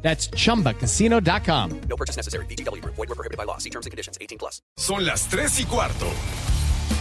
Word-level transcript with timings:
That's 0.00 0.30
chumbacasino.com. 0.30 1.80
No 1.88 1.96
purchase 1.96 2.16
necessary. 2.16 2.46
BGW. 2.46 2.82
Void 2.84 2.96
were 2.96 3.14
prohibited 3.14 3.36
by 3.36 3.44
law. 3.44 3.58
See 3.58 3.70
terms 3.70 3.84
and 3.84 3.90
conditions. 3.90 4.16
18 4.20 4.38
plus. 4.38 4.62
Son 4.76 5.04
las 5.04 5.28
3 5.28 5.60
y 5.60 5.64
cuarto. 5.64 6.06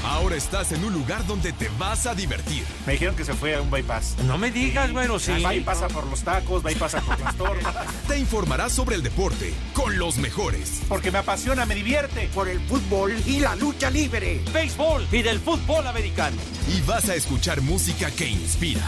Ahora 0.03 0.35
estás 0.35 0.71
en 0.71 0.83
un 0.83 0.93
lugar 0.93 1.25
donde 1.25 1.51
te 1.53 1.69
vas 1.77 2.05
a 2.05 2.15
divertir. 2.15 2.63
Me 2.85 2.93
dijeron 2.93 3.15
que 3.15 3.25
se 3.25 3.33
fue 3.33 3.55
a 3.55 3.61
un 3.61 3.69
bypass. 3.69 4.15
No 4.25 4.37
me 4.37 4.51
digas, 4.51 4.91
bueno, 4.91 5.19
sí. 5.19 5.41
Va 5.41 5.53
y 5.53 5.61
pasa 5.61 5.87
por 5.87 6.05
los 6.07 6.21
tacos, 6.23 6.63
pasa 6.79 7.01
por 7.01 7.19
las 7.19 7.35
tortas. 7.35 7.87
Te 8.07 8.17
informarás 8.17 8.73
sobre 8.73 8.95
el 8.95 9.03
deporte 9.03 9.53
con 9.73 9.97
los 9.97 10.17
mejores. 10.17 10.81
Porque 10.87 11.11
me 11.11 11.19
apasiona, 11.19 11.65
me 11.65 11.75
divierte. 11.75 12.29
Por 12.33 12.47
el 12.47 12.59
fútbol 12.61 13.13
y 13.25 13.39
la 13.39 13.55
lucha 13.55 13.89
libre. 13.89 14.41
Béisbol 14.53 15.07
y 15.11 15.21
del 15.21 15.39
fútbol 15.39 15.87
americano. 15.87 16.37
Y 16.67 16.81
vas 16.81 17.09
a 17.09 17.15
escuchar 17.15 17.61
música 17.61 18.11
que 18.11 18.29
inspira. 18.29 18.87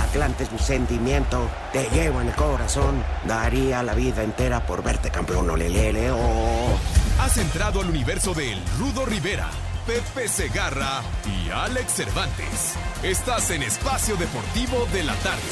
Atlante 0.00 0.44
es 0.44 0.52
mi 0.52 0.58
sentimiento, 0.58 1.48
te 1.72 1.88
llevo 1.90 2.20
en 2.20 2.28
el 2.28 2.34
corazón. 2.34 3.02
Daría 3.26 3.82
la 3.82 3.94
vida 3.94 4.22
entera 4.22 4.64
por 4.66 4.82
verte 4.82 5.10
campeón, 5.10 5.50
olelele, 5.50 6.10
oh. 6.10 6.78
Has 7.20 7.36
entrado 7.36 7.80
al 7.80 7.90
universo 7.90 8.34
de 8.34 8.52
El 8.52 8.62
Rudo 8.78 9.04
Rivera, 9.04 9.48
Pepe 9.86 10.28
Segarra 10.28 11.02
y 11.26 11.50
Alex 11.50 11.92
Cervantes. 11.92 12.74
Estás 13.02 13.50
en 13.50 13.62
Espacio 13.62 14.16
Deportivo 14.16 14.86
de 14.92 15.02
la 15.04 15.14
Tarde. 15.16 15.42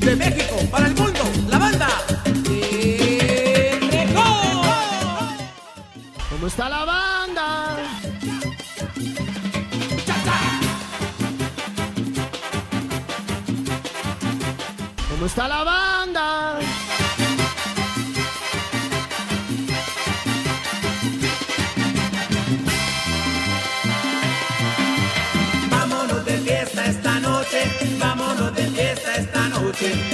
De 0.00 0.16
México 0.16 0.56
para 0.70 0.86
el 0.86 0.94
mundo, 0.94 1.20
la 1.48 1.58
banda. 1.58 1.88
¿Cómo 6.30 6.46
está 6.46 6.68
la 6.68 6.84
banda? 6.84 6.99
¿Cómo 15.20 15.28
está 15.28 15.46
la 15.48 15.64
banda? 15.64 16.58
Vámonos 25.70 26.24
de 26.24 26.38
fiesta 26.38 26.86
esta 26.86 27.20
noche, 27.20 27.58
vámonos 27.98 28.54
de 28.54 28.66
fiesta 28.68 29.16
esta 29.16 29.48
noche, 29.50 30.09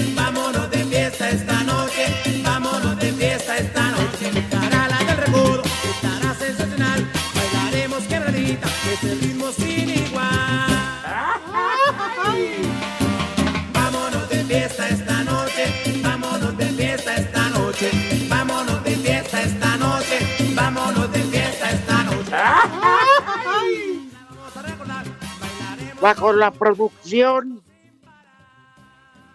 bajo 26.06 26.32
la 26.32 26.52
producción 26.52 27.60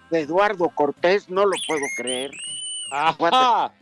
de 0.09 0.21
Eduardo 0.21 0.69
Cortés, 0.69 1.29
no 1.29 1.45
lo 1.45 1.51
puedo 1.67 1.83
creer. 1.97 2.31
¡Ajá! 2.89 3.73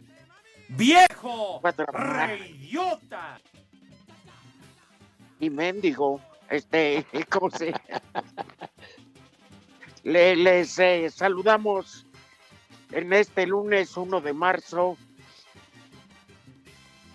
¡Viejo! 0.70 1.60
Fue 1.62 1.70
a 1.70 1.74
trabajar. 1.74 2.30
¡Reyota! 2.30 3.40
Y 5.40 5.52
mendigo, 5.52 6.20
este, 6.50 7.06
¿cómo 7.30 7.52
se? 7.52 7.76
Le- 10.02 10.36
les 10.36 10.80
eh, 10.80 11.12
saludamos 11.12 12.08
en 12.92 13.14
este 13.14 13.46
lunes 13.46 13.96
1 13.96 14.20
de 14.20 14.34
marzo. 14.34 14.98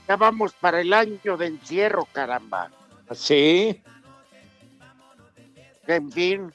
Ya 0.07 0.15
vamos 0.15 0.53
para 0.53 0.81
el 0.81 0.93
año 0.93 1.37
de 1.37 1.47
encierro, 1.47 2.07
caramba. 2.13 2.71
Sí. 3.13 3.83
En 5.87 6.11
fin, 6.11 6.53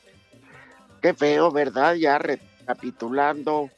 qué 1.01 1.13
feo, 1.13 1.51
¿verdad? 1.51 1.95
Ya 1.95 2.17
recapitulando. 2.17 3.69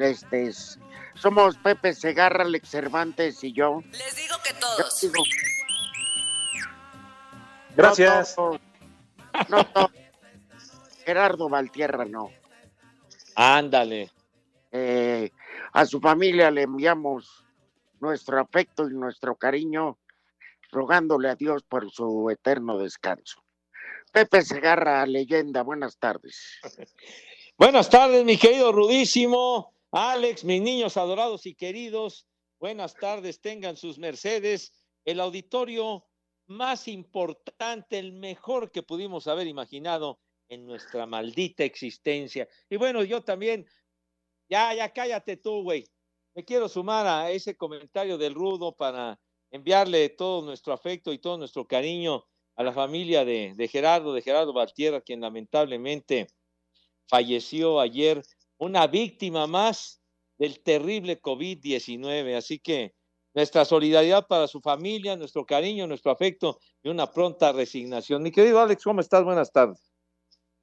Este, 0.00 0.48
es- 0.48 0.78
somos 1.14 1.56
Pepe 1.58 1.94
Segarra, 1.94 2.44
Alex 2.44 2.68
Cervantes 2.68 3.42
y 3.44 3.52
yo. 3.52 3.82
Les 3.92 4.16
digo 4.16 4.36
que 4.44 4.52
todos. 4.54 5.00
digo, 5.00 5.14
Gracias. 7.76 8.36
No. 8.36 9.90
Gerardo 11.04 11.48
Valtierra 11.48 12.04
no. 12.04 12.30
Ándale. 13.36 14.10
Eh, 14.72 15.30
a 15.72 15.86
su 15.86 16.00
familia 16.00 16.50
le 16.50 16.62
enviamos 16.62 17.44
nuestro 18.00 18.40
afecto 18.40 18.88
y 18.88 18.94
nuestro 18.94 19.34
cariño, 19.36 19.98
rogándole 20.70 21.30
a 21.30 21.34
Dios 21.36 21.62
por 21.62 21.90
su 21.90 22.28
eterno 22.30 22.78
descanso. 22.78 23.42
Pepe 24.12 24.42
Segarra, 24.42 25.06
leyenda, 25.06 25.62
buenas 25.62 25.98
tardes. 25.98 26.58
Buenas 27.56 27.90
tardes, 27.90 28.24
mi 28.24 28.38
querido 28.38 28.72
Rudísimo. 28.72 29.74
Alex, 29.92 30.44
mis 30.44 30.62
niños 30.62 30.96
adorados 30.96 31.44
y 31.44 31.54
queridos. 31.54 32.26
Buenas 32.58 32.94
tardes, 32.94 33.40
tengan 33.40 33.76
sus 33.76 33.98
mercedes. 33.98 34.72
El 35.04 35.20
auditorio 35.20 36.06
más 36.46 36.88
importante, 36.88 37.98
el 37.98 38.14
mejor 38.14 38.72
que 38.72 38.82
pudimos 38.82 39.26
haber 39.26 39.46
imaginado 39.46 40.18
en 40.48 40.66
nuestra 40.66 41.06
maldita 41.06 41.64
existencia. 41.64 42.48
Y 42.68 42.76
bueno, 42.76 43.04
yo 43.04 43.22
también, 43.22 43.66
ya, 44.48 44.74
ya 44.74 44.92
cállate 44.92 45.36
tú, 45.36 45.62
güey. 45.62 45.84
Me 46.34 46.44
quiero 46.44 46.68
sumar 46.68 47.06
a 47.06 47.30
ese 47.30 47.56
comentario 47.56 48.16
del 48.16 48.34
Rudo 48.34 48.74
para 48.74 49.20
enviarle 49.50 50.08
todo 50.08 50.42
nuestro 50.42 50.72
afecto 50.72 51.12
y 51.12 51.18
todo 51.18 51.36
nuestro 51.36 51.66
cariño 51.66 52.24
a 52.60 52.62
la 52.62 52.74
familia 52.74 53.24
de, 53.24 53.54
de 53.56 53.68
Gerardo, 53.68 54.12
de 54.12 54.20
Gerardo 54.20 54.52
Valtierra, 54.52 55.00
quien 55.00 55.22
lamentablemente 55.22 56.26
falleció 57.08 57.80
ayer, 57.80 58.22
una 58.58 58.86
víctima 58.86 59.46
más 59.46 60.02
del 60.36 60.60
terrible 60.62 61.22
COVID-19. 61.22 62.36
Así 62.36 62.58
que 62.58 62.92
nuestra 63.32 63.64
solidaridad 63.64 64.26
para 64.26 64.46
su 64.46 64.60
familia, 64.60 65.16
nuestro 65.16 65.46
cariño, 65.46 65.86
nuestro 65.86 66.12
afecto 66.12 66.58
y 66.82 66.90
una 66.90 67.10
pronta 67.10 67.50
resignación. 67.50 68.22
Mi 68.22 68.30
querido 68.30 68.60
Alex, 68.60 68.84
¿cómo 68.84 69.00
estás? 69.00 69.24
Buenas 69.24 69.50
tardes. 69.50 69.89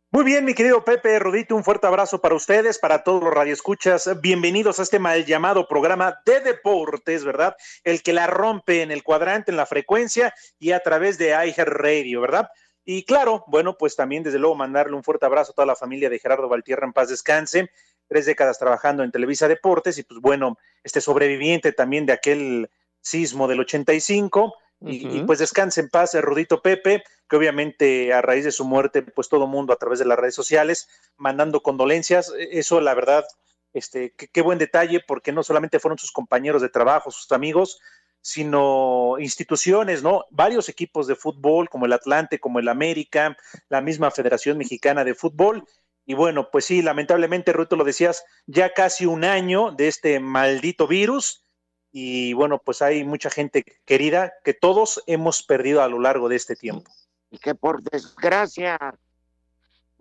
Muy 0.09 0.23
bien, 0.23 0.45
mi 0.45 0.53
querido 0.53 0.85
Pepe 0.85 1.19
Rodito, 1.19 1.53
un 1.53 1.65
fuerte 1.65 1.85
abrazo 1.85 2.21
para 2.21 2.33
ustedes, 2.33 2.79
para 2.79 3.03
todos 3.03 3.21
los 3.21 3.33
radioescuchas. 3.33 4.09
Bienvenidos 4.21 4.79
a 4.79 4.83
este 4.83 4.99
mal 4.99 5.25
llamado 5.25 5.67
programa 5.67 6.21
de 6.25 6.39
deportes, 6.39 7.25
¿verdad? 7.25 7.57
El 7.83 8.01
que 8.01 8.13
la 8.13 8.25
rompe 8.25 8.83
en 8.83 8.91
el 8.91 9.03
cuadrante, 9.03 9.51
en 9.51 9.57
la 9.57 9.65
frecuencia 9.65 10.33
y 10.59 10.71
a 10.71 10.79
través 10.79 11.17
de 11.17 11.31
iHeartRadio, 11.31 12.21
¿verdad? 12.21 12.47
Y 12.85 13.03
claro, 13.03 13.43
bueno, 13.47 13.77
pues 13.77 13.97
también 13.97 14.23
desde 14.23 14.39
luego 14.39 14.55
mandarle 14.55 14.95
un 14.95 15.03
fuerte 15.03 15.25
abrazo 15.25 15.51
a 15.51 15.55
toda 15.55 15.65
la 15.65 15.75
familia 15.75 16.09
de 16.09 16.19
Gerardo 16.19 16.47
Valtierra 16.47 16.87
en 16.87 16.93
paz 16.93 17.09
descanse, 17.09 17.69
tres 18.07 18.25
décadas 18.25 18.57
trabajando 18.57 19.03
en 19.03 19.11
Televisa 19.11 19.49
Deportes 19.49 19.97
y 19.97 20.03
pues 20.03 20.21
bueno, 20.21 20.57
este 20.83 21.01
sobreviviente 21.01 21.73
también 21.73 22.05
de 22.05 22.13
aquel 22.13 22.69
sismo 23.01 23.45
del 23.49 23.59
85 23.59 24.55
y, 24.81 25.21
pues 25.23 25.39
descanse 25.39 25.81
en 25.81 25.89
paz, 25.89 26.13
eh, 26.13 26.21
Rudito 26.21 26.61
Pepe, 26.61 27.03
que 27.27 27.35
obviamente 27.35 28.13
a 28.13 28.21
raíz 28.21 28.45
de 28.45 28.51
su 28.51 28.63
muerte, 28.63 29.01
pues 29.01 29.27
todo 29.27 29.47
mundo 29.47 29.73
a 29.73 29.77
través 29.77 29.99
de 29.99 30.05
las 30.05 30.19
redes 30.19 30.35
sociales 30.35 30.87
mandando 31.17 31.61
condolencias. 31.61 32.31
Eh, 32.37 32.49
Eso, 32.53 32.79
la 32.79 32.93
verdad, 32.93 33.25
este, 33.73 34.13
qué, 34.15 34.27
qué 34.27 34.41
buen 34.41 34.59
detalle, 34.59 35.01
porque 35.05 35.31
no 35.31 35.43
solamente 35.43 35.79
fueron 35.79 35.97
sus 35.97 36.11
compañeros 36.11 36.61
de 36.61 36.69
trabajo, 36.69 37.11
sus 37.11 37.31
amigos, 37.31 37.79
sino 38.21 39.15
instituciones, 39.19 40.03
¿no? 40.03 40.25
Varios 40.31 40.69
equipos 40.69 41.07
de 41.07 41.15
fútbol, 41.15 41.69
como 41.69 41.85
el 41.85 41.93
Atlante, 41.93 42.39
como 42.39 42.59
el 42.59 42.67
América, 42.67 43.37
la 43.69 43.81
misma 43.81 44.11
Federación 44.11 44.57
Mexicana 44.57 45.03
de 45.03 45.15
Fútbol. 45.15 45.63
Y 46.05 46.13
bueno, 46.13 46.49
pues 46.51 46.65
sí, 46.65 46.81
lamentablemente, 46.81 47.53
Ruto, 47.53 47.75
lo 47.75 47.83
decías, 47.83 48.25
ya 48.45 48.73
casi 48.73 49.05
un 49.05 49.23
año 49.23 49.71
de 49.71 49.87
este 49.87 50.19
maldito 50.19 50.87
virus. 50.87 51.46
Y 51.91 52.33
bueno, 52.33 52.59
pues 52.59 52.81
hay 52.81 53.03
mucha 53.03 53.29
gente 53.29 53.63
querida 53.85 54.33
que 54.43 54.53
todos 54.53 55.03
hemos 55.07 55.43
perdido 55.43 55.81
a 55.81 55.87
lo 55.87 55.99
largo 55.99 56.29
de 56.29 56.35
este 56.35 56.55
tiempo. 56.55 56.91
Y 57.29 57.39
que 57.39 57.55
por 57.55 57.81
desgracia 57.81 58.77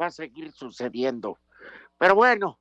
va 0.00 0.06
a 0.06 0.10
seguir 0.10 0.52
sucediendo. 0.52 1.38
Pero 1.98 2.14
bueno, 2.14 2.58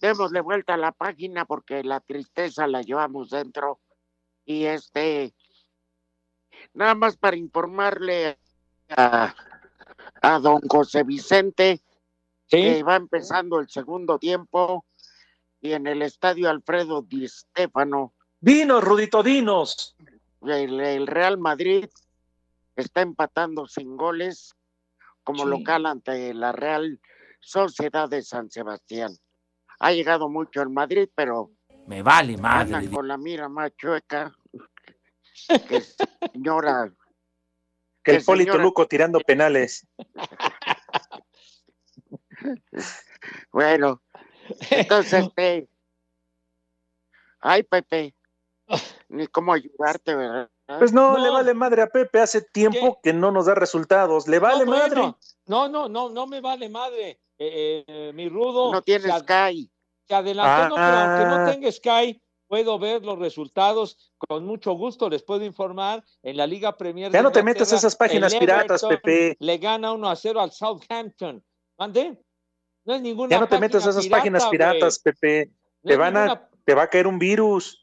démosle 0.00 0.40
vuelta 0.40 0.74
a 0.74 0.78
la 0.78 0.92
página 0.92 1.44
porque 1.44 1.84
la 1.84 2.00
tristeza 2.00 2.66
la 2.66 2.82
llevamos 2.82 3.30
dentro. 3.30 3.80
Y 4.44 4.64
este, 4.64 5.34
nada 6.74 6.94
más 6.94 7.16
para 7.16 7.36
informarle 7.36 8.38
a, 8.88 9.34
a 10.22 10.38
don 10.38 10.60
José 10.68 11.04
Vicente 11.04 11.80
que 12.48 12.82
va 12.82 12.96
empezando 12.96 13.60
el 13.60 13.68
segundo 13.68 14.18
tiempo 14.18 14.84
y 15.60 15.72
en 15.72 15.86
el 15.86 16.02
estadio 16.02 16.50
Alfredo 16.50 17.02
Di 17.02 17.28
Stéfano, 17.28 18.14
Dinos, 18.40 18.82
Rudito, 18.82 19.22
dinos. 19.22 19.96
el, 20.42 20.80
el 20.80 21.06
Real 21.06 21.38
Madrid 21.38 21.86
está 22.76 23.02
empatando 23.02 23.66
sin 23.66 23.96
goles 23.96 24.54
como 25.22 25.44
Sí. 25.44 25.50
local 25.50 25.86
ante 25.86 26.32
la 26.34 26.52
Real 26.52 26.98
Sociedad 27.40 28.08
de 28.08 28.22
San 28.22 28.50
Sebastián. 28.50 29.12
Ha 29.78 29.92
llegado 29.92 30.28
mucho 30.28 30.62
el 30.62 30.70
Madrid, 30.70 31.08
pero 31.14 31.50
Me 31.86 32.02
vale 32.02 32.36
madre. 32.36 32.90
con 32.90 33.08
la 33.08 33.16
mira 33.16 33.48
más 33.48 33.72
chueca 33.76 34.32
que 35.68 35.82
señora. 36.32 36.92
Que 38.02 38.12
el 38.16 38.24
Polito 38.24 38.56
Luco 38.56 38.88
tirando 38.88 39.20
penales. 39.26 39.86
Bueno, 43.52 44.00
entonces, 44.70 45.26
este, 45.26 45.68
ay, 47.40 47.62
Pepe, 47.62 48.14
ni 49.08 49.26
cómo 49.26 49.52
ayudarte, 49.52 50.14
¿verdad? 50.14 50.48
Pues 50.78 50.92
no, 50.92 51.12
No. 51.16 51.18
le 51.24 51.30
vale 51.30 51.54
madre 51.54 51.82
a 51.82 51.86
Pepe. 51.88 52.20
Hace 52.20 52.42
tiempo 52.42 53.00
que 53.02 53.12
no 53.12 53.32
nos 53.32 53.46
da 53.46 53.54
resultados. 53.54 54.28
Le 54.28 54.38
vale 54.38 54.64
no, 54.64 54.70
madre. 54.70 54.94
bueno, 55.00 55.18
no, 55.46 55.68
no, 55.68 55.88
no, 55.88 56.08
no 56.10 56.26
me 56.26 56.40
vale 56.40 56.68
madre. 56.68 57.20
Eh, 57.38 57.84
eh, 57.86 58.12
mi 58.14 58.28
rudo. 58.28 58.70
No 58.72 58.78
ad- 58.78 59.20
Sky. 59.22 59.70
se 60.06 60.14
adelantó, 60.14 60.68
no, 60.70 60.74
pero 60.76 60.96
aunque 60.98 61.24
no 61.24 61.34
Ah. 61.36 61.50
tenga 61.50 61.72
Sky, 61.72 62.22
puedo 62.46 62.78
ver 62.78 63.04
los 63.04 63.18
resultados. 63.18 64.12
Con 64.18 64.44
mucho 64.44 64.72
gusto 64.74 65.08
les 65.08 65.22
puedo 65.22 65.44
informar. 65.44 66.04
En 66.22 66.36
la 66.36 66.46
Liga 66.46 66.76
Premier. 66.76 67.10
Ya 67.10 67.18
de 67.18 67.22
no 67.24 67.32
te 67.32 67.42
metas 67.42 67.72
a 67.72 67.76
esas 67.76 67.96
páginas 67.96 68.34
piratas, 68.34 68.84
Pepe. 68.84 69.36
Le 69.40 69.58
gana 69.58 69.92
1 69.92 70.08
a 70.08 70.14
0 70.16 70.40
al 70.40 70.52
Southampton. 70.52 71.42
¿Mande? 71.78 72.16
No 72.84 72.94
es 72.94 73.02
ninguna 73.02 73.30
Ya 73.30 73.40
no 73.40 73.48
te 73.48 73.58
metas 73.58 73.86
a 73.86 73.90
esas 73.90 74.04
pirata, 74.04 74.18
páginas 74.20 74.46
piratas, 74.46 74.98
Pepe. 74.98 75.50
No 75.82 75.88
Te 75.90 75.96
van 75.96 76.16
a, 76.16 76.48
te 76.64 76.74
va 76.74 76.82
a 76.82 76.88
caer 76.90 77.06
un 77.06 77.18
virus. 77.18 77.79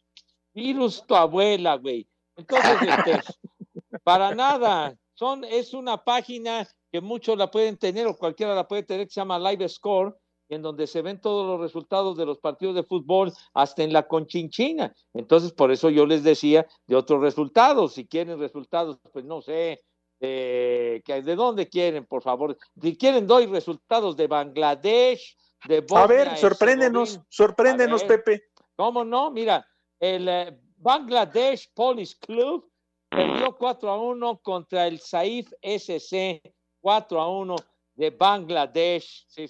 Virus 0.57 1.05
tu 1.05 1.15
abuela, 1.15 1.75
güey. 1.75 2.07
Entonces, 2.35 2.77
este, 2.81 3.21
para 4.03 4.33
nada. 4.33 4.95
Son, 5.13 5.43
es 5.43 5.73
una 5.73 6.03
página 6.03 6.67
que 6.91 7.01
muchos 7.01 7.37
la 7.37 7.49
pueden 7.49 7.77
tener 7.77 8.07
o 8.07 8.17
cualquiera 8.17 8.55
la 8.55 8.67
puede 8.67 8.83
tener 8.83 9.07
que 9.07 9.13
se 9.13 9.21
llama 9.21 9.39
Live 9.39 9.69
Score, 9.69 10.15
en 10.49 10.61
donde 10.61 10.87
se 10.87 11.01
ven 11.01 11.19
todos 11.19 11.45
los 11.45 11.59
resultados 11.59 12.17
de 12.17 12.25
los 12.25 12.39
partidos 12.39 12.75
de 12.75 12.83
fútbol, 12.83 13.31
hasta 13.53 13.83
en 13.83 13.93
la 13.93 14.07
conchinchina. 14.07 14.93
Entonces, 15.13 15.51
por 15.51 15.71
eso 15.71 15.89
yo 15.89 16.05
les 16.05 16.23
decía 16.23 16.65
de 16.87 16.95
otros 16.95 17.21
resultados. 17.21 17.93
Si 17.93 18.07
quieren 18.07 18.39
resultados, 18.39 18.97
pues 19.11 19.25
no 19.25 19.41
sé, 19.41 19.81
de, 20.19 21.03
¿de 21.05 21.35
dónde 21.35 21.67
quieren, 21.67 22.05
por 22.05 22.23
favor? 22.23 22.57
Si 22.81 22.97
quieren, 22.97 23.27
doy 23.27 23.45
resultados 23.45 24.15
de 24.15 24.27
Bangladesh, 24.27 25.35
de 25.67 25.81
Bosnia 25.81 26.03
A 26.03 26.07
ver, 26.07 26.37
sorpréndenos, 26.37 27.19
sorpréndenos, 27.29 28.07
ver. 28.07 28.23
Pepe. 28.23 28.43
¿Cómo 28.75 29.03
no? 29.03 29.31
Mira, 29.31 29.67
el 29.99 30.27
eh, 30.27 30.57
Bangladesh 30.77 31.71
Police 31.73 32.15
Club 32.19 32.69
perdió 33.09 33.55
4 33.55 33.89
a 33.89 33.97
1 33.99 34.37
contra 34.39 34.87
el 34.87 34.99
Saif 34.99 35.51
SC, 35.61 36.41
4 36.81 37.19
a 37.21 37.27
1 37.39 37.55
de 37.95 38.09
Bangladesh. 38.11 39.25
Sí. 39.27 39.47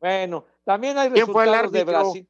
Bueno, 0.00 0.44
también 0.64 0.96
hay 0.98 1.10
¿Quién 1.10 1.26
fue 1.26 1.44
el 1.44 1.50
resultados 1.50 1.72
de? 1.72 1.84
Brasil. 1.84 2.28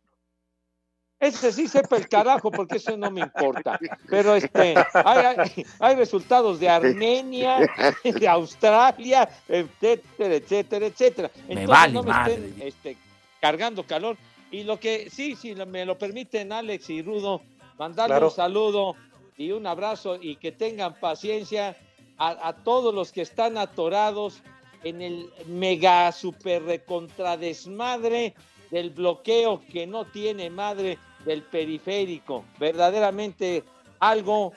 Ese 1.20 1.52
sí 1.52 1.69
sepa 1.69 1.96
el 1.96 2.08
carajo, 2.08 2.50
porque 2.50 2.76
eso 2.76 2.96
no 2.96 3.11
me 3.11 3.23
importa. 3.23 3.79
Pero 4.11 4.35
este, 4.35 4.75
hay, 4.93 5.19
hay- 5.38 5.67
hay 5.81 5.94
resultados 5.96 6.61
de 6.61 6.69
Armenia, 6.69 7.58
de 8.05 8.29
Australia, 8.29 9.29
etcétera, 9.49 10.35
etcétera, 10.35 10.87
etcétera. 10.87 11.31
Entonces, 11.49 11.67
vale 11.69 11.93
no 11.94 12.02
me 12.02 12.11
madre. 12.11 12.35
estén 12.35 12.62
este, 12.69 12.96
cargando 13.41 13.87
calor. 13.87 14.17
Y 14.54 14.62
lo 14.62 14.78
que 14.78 15.10
sí, 15.10 15.34
sí, 15.34 15.52
lo- 15.52 15.66
me 15.66 15.84
lo 15.84 15.98
permiten 15.98 16.52
Alex 16.52 16.88
y 16.90 17.02
Rudo, 17.02 17.42
mandarle 17.76 18.12
Claro. 18.14 18.26
un 18.28 18.32
saludo 18.32 18.94
y 19.36 19.50
un 19.50 19.66
abrazo 19.66 20.16
y 20.20 20.36
que 20.36 20.52
tengan 20.52 20.94
paciencia 21.00 21.76
a, 22.18 22.48
a 22.48 22.52
todos 22.62 22.94
los 22.94 23.10
que 23.10 23.22
están 23.22 23.58
atorados 23.58 24.42
en 24.84 25.02
el 25.02 25.28
mega 25.46 26.12
super 26.12 26.62
recontra 26.62 27.36
desmadre 27.36 28.34
del 28.70 28.90
bloqueo 28.90 29.60
que 29.72 29.88
no 29.88 30.04
tiene 30.04 30.50
madre 30.50 30.98
del 31.24 31.42
periférico. 31.42 32.44
Verdaderamente 32.60 33.64
algo 33.98 34.52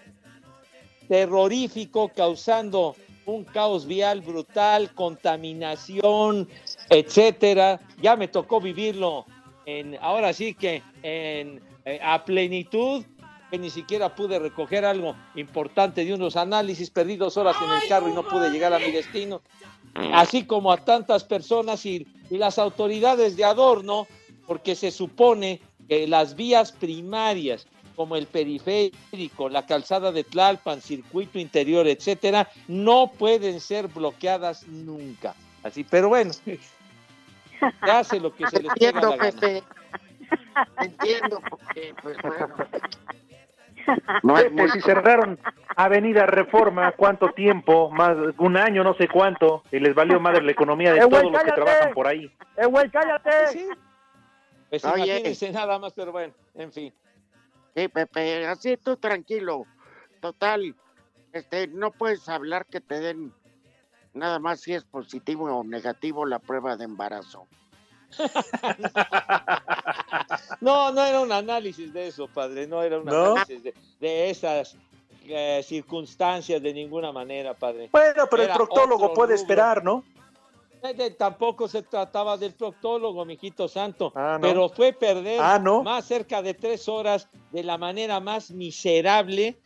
terrorífico 1.07 2.09
causando 2.09 2.95
un 3.25 3.45
caos 3.45 3.87
vial 3.87 4.21
brutal, 4.21 4.93
contaminación, 4.93 6.47
etcétera. 6.87 7.79
Ya 7.99 8.15
me 8.15 8.27
tocó 8.27 8.61
vivirlo 8.61 9.25
en, 9.67 9.97
ahora 10.01 10.31
sí 10.33 10.53
que 10.53 10.81
en, 11.03 11.61
eh, 11.85 11.99
a 12.01 12.23
plenitud, 12.23 13.03
que 13.51 13.59
ni 13.59 13.69
siquiera 13.69 14.15
pude 14.15 14.39
recoger 14.39 14.85
algo 14.85 15.15
importante 15.35 16.05
de 16.05 16.13
unos 16.13 16.37
análisis, 16.37 16.89
perdí 16.89 17.17
dos 17.17 17.35
horas 17.37 17.55
en 17.61 17.69
el 17.71 17.87
carro 17.89 18.09
y 18.09 18.13
no 18.13 18.27
pude 18.27 18.49
llegar 18.49 18.73
a 18.73 18.79
mi 18.79 18.91
destino. 18.91 19.41
Así 20.13 20.43
como 20.45 20.71
a 20.71 20.77
tantas 20.77 21.23
personas 21.23 21.85
y, 21.85 22.07
y 22.29 22.37
las 22.37 22.59
autoridades 22.59 23.35
de 23.35 23.43
adorno, 23.43 24.07
porque 24.45 24.75
se 24.75 24.91
supone 24.91 25.59
que 25.89 26.07
las 26.07 26.35
vías 26.35 26.71
primarias 26.71 27.67
como 27.95 28.15
el 28.15 28.27
periférico, 28.27 29.49
la 29.49 29.65
calzada 29.65 30.11
de 30.11 30.23
Tlalpan, 30.23 30.81
circuito 30.81 31.39
interior, 31.39 31.87
etcétera, 31.87 32.47
no 32.67 33.11
pueden 33.17 33.59
ser 33.59 33.87
bloqueadas 33.87 34.67
nunca. 34.67 35.35
Así, 35.63 35.83
pero 35.83 36.09
bueno, 36.09 36.31
se 37.59 37.91
hace 37.91 38.19
lo 38.19 38.33
que 38.35 38.47
se 38.47 38.61
les 38.61 38.73
pega 38.73 38.89
Entiendo, 38.89 39.09
la 39.09 39.17
gana. 39.17 39.31
Pepe. 39.31 39.63
Entiendo, 40.81 41.41
porque, 41.49 41.95
pues, 42.01 42.17
bueno. 42.21 42.55
No 44.23 44.35
hay 44.35 44.43
Pepe, 44.45 44.55
mucho. 44.63 44.73
si 44.73 44.81
cerraron 44.81 45.39
Avenida 45.75 46.25
Reforma, 46.25 46.91
¿cuánto 46.91 47.29
tiempo? 47.29 47.89
Más 47.89 48.17
un 48.37 48.57
año, 48.57 48.83
no 48.83 48.93
sé 48.95 49.07
cuánto. 49.07 49.63
Y 49.71 49.79
les 49.79 49.95
valió 49.95 50.19
madre 50.19 50.41
la 50.43 50.51
economía 50.51 50.91
de 50.93 50.99
Eh, 50.99 51.05
güey, 51.05 51.21
todos 51.21 51.31
los 51.31 51.41
que 51.43 51.49
cállate. 51.51 51.61
trabajan 51.61 51.93
por 51.93 52.07
ahí. 52.07 52.31
¡Eh, 52.57 52.65
güey, 52.65 52.89
cállate! 52.89 53.47
Sí. 53.47 53.69
Pues 54.69 54.83
Oye. 54.83 55.05
imagínense 55.05 55.51
nada 55.53 55.79
más, 55.79 55.93
pero 55.93 56.11
bueno, 56.11 56.33
en 56.55 56.71
fin. 56.73 56.93
Sí, 57.75 57.87
Pepe, 57.87 58.45
así 58.47 58.75
tú 58.75 58.97
tranquilo. 58.97 59.63
Total, 60.19 60.75
este, 61.31 61.67
no 61.67 61.91
puedes 61.91 62.27
hablar 62.27 62.65
que 62.65 62.81
te 62.81 62.99
den 62.99 63.31
nada 64.17 64.39
más 64.39 64.59
si 64.61 64.73
es 64.73 64.83
positivo 64.83 65.45
o 65.45 65.63
negativo 65.63 66.25
la 66.25 66.39
prueba 66.39 66.75
de 66.75 66.83
embarazo. 66.85 67.47
No, 70.61 70.91
no 70.91 71.03
era 71.05 71.19
un 71.21 71.31
análisis 71.31 71.93
de 71.93 72.07
eso, 72.07 72.27
padre, 72.27 72.67
no 72.67 72.81
era 72.81 72.99
un 72.99 73.05
¿No? 73.05 73.31
análisis 73.33 73.63
de, 73.63 73.73
de 73.99 74.29
esas 74.29 74.75
eh, 75.25 75.61
circunstancias 75.63 76.61
de 76.61 76.73
ninguna 76.73 77.11
manera, 77.11 77.53
padre. 77.53 77.89
Bueno, 77.91 78.23
pero 78.29 78.43
el 78.43 78.49
proctólogo 78.51 79.13
puede 79.13 79.33
rubro. 79.33 79.41
esperar, 79.41 79.83
¿no? 79.83 80.03
Eh, 80.83 81.11
tampoco 81.11 81.67
se 81.67 81.81
trataba 81.83 82.37
del 82.37 82.53
proctólogo, 82.53 83.25
mijito 83.25 83.67
santo, 83.67 84.11
Ah, 84.15 84.37
¿no? 84.39 84.47
pero 84.47 84.69
fue 84.69 84.93
perder 84.93 85.39
Ah, 85.41 85.59
¿no? 85.59 85.83
más 85.83 86.05
cerca 86.05 86.41
de 86.41 86.53
tres 86.53 86.87
horas 86.87 87.27
de 87.51 87.63
la 87.63 87.77
manera 87.77 88.19
más 88.19 88.51
miserable, 88.51 89.57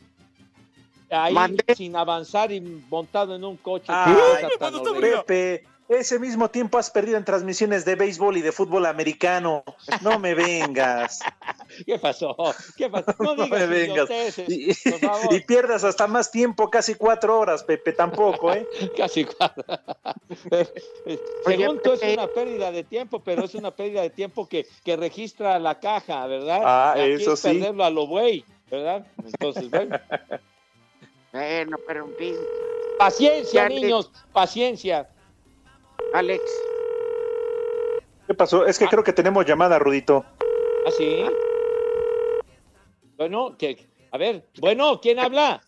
ahí 1.12 1.34
Mande. 1.34 1.64
sin 1.76 1.96
avanzar 1.96 2.52
y 2.52 2.62
montado 2.62 3.36
en 3.36 3.44
un 3.44 3.58
coche. 3.58 3.86
Ay, 3.90 4.16
horrible. 4.60 5.24
Pepe, 5.24 5.66
ese 5.92 6.20
mismo 6.20 6.50
tiempo 6.50 6.78
has 6.78 6.90
perdido 6.90 7.18
en 7.18 7.26
transmisiones 7.26 7.84
de 7.84 7.96
béisbol 7.96 8.38
y 8.38 8.42
de 8.42 8.54
fútbol 8.54 8.86
americano. 8.86 9.64
No 10.02 10.20
me 10.20 10.34
vengas. 10.34 11.20
¿Qué 11.86 12.00
pasó? 12.00 12.36
¿Qué 12.78 12.90
pasó? 12.90 13.14
No 13.20 13.36
No 13.36 13.44
digas 13.44 13.60
me 13.60 13.68
vengas. 13.68 14.10
Y, 14.48 15.40
pierdas 15.42 15.84
hasta 15.84 16.08
más 16.08 16.32
tiempo, 16.32 16.70
casi 16.70 16.96
cuatro 16.96 17.40
horas, 17.40 17.64
Pepe, 17.64 17.92
tampoco, 17.94 18.54
¿eh? 18.54 18.66
Casi 18.96 19.26
cuatro. 19.26 19.66
Oye, 20.50 20.70
Según 21.46 21.82
tú 21.82 21.94
es 21.94 22.02
una 22.02 22.28
pérdida 22.28 22.72
de 22.72 22.84
tiempo, 22.84 23.20
pero 23.20 23.44
es 23.44 23.56
una 23.56 23.72
pérdida 23.72 24.02
de 24.02 24.10
tiempo 24.12 24.48
que, 24.48 24.66
que 24.84 24.96
registra 24.96 25.60
la 25.60 25.80
caja, 25.80 26.26
¿verdad? 26.28 26.62
Ah, 26.64 26.92
aquí 26.94 27.02
eso 27.02 27.34
es 27.34 27.40
sí. 27.40 27.50
perderlo 27.50 27.84
a 27.84 27.90
lo 27.90 28.08
güey, 28.08 28.46
¿verdad? 28.70 29.06
Entonces, 29.24 29.70
bueno, 29.70 30.00
Bueno, 31.32 31.78
pero 31.88 32.06
en 32.06 32.16
fin, 32.16 32.36
paciencia, 32.98 33.68
niños, 33.70 34.12
paciencia. 34.34 35.10
Alex, 36.14 36.44
¿Qué 38.28 38.34
pasó? 38.34 38.66
Es 38.66 38.78
que 38.80 38.88
creo 38.88 39.04
que 39.04 39.14
tenemos 39.14 39.46
llamada, 39.46 39.80
Rudito. 39.80 40.26
¿Ah, 40.86 40.92
sí? 40.92 41.26
Bueno, 43.18 43.58
que, 43.58 43.90
a 44.12 44.18
ver, 44.18 44.48
bueno, 44.60 45.00
¿quién 45.02 45.20
habla? 45.20 45.62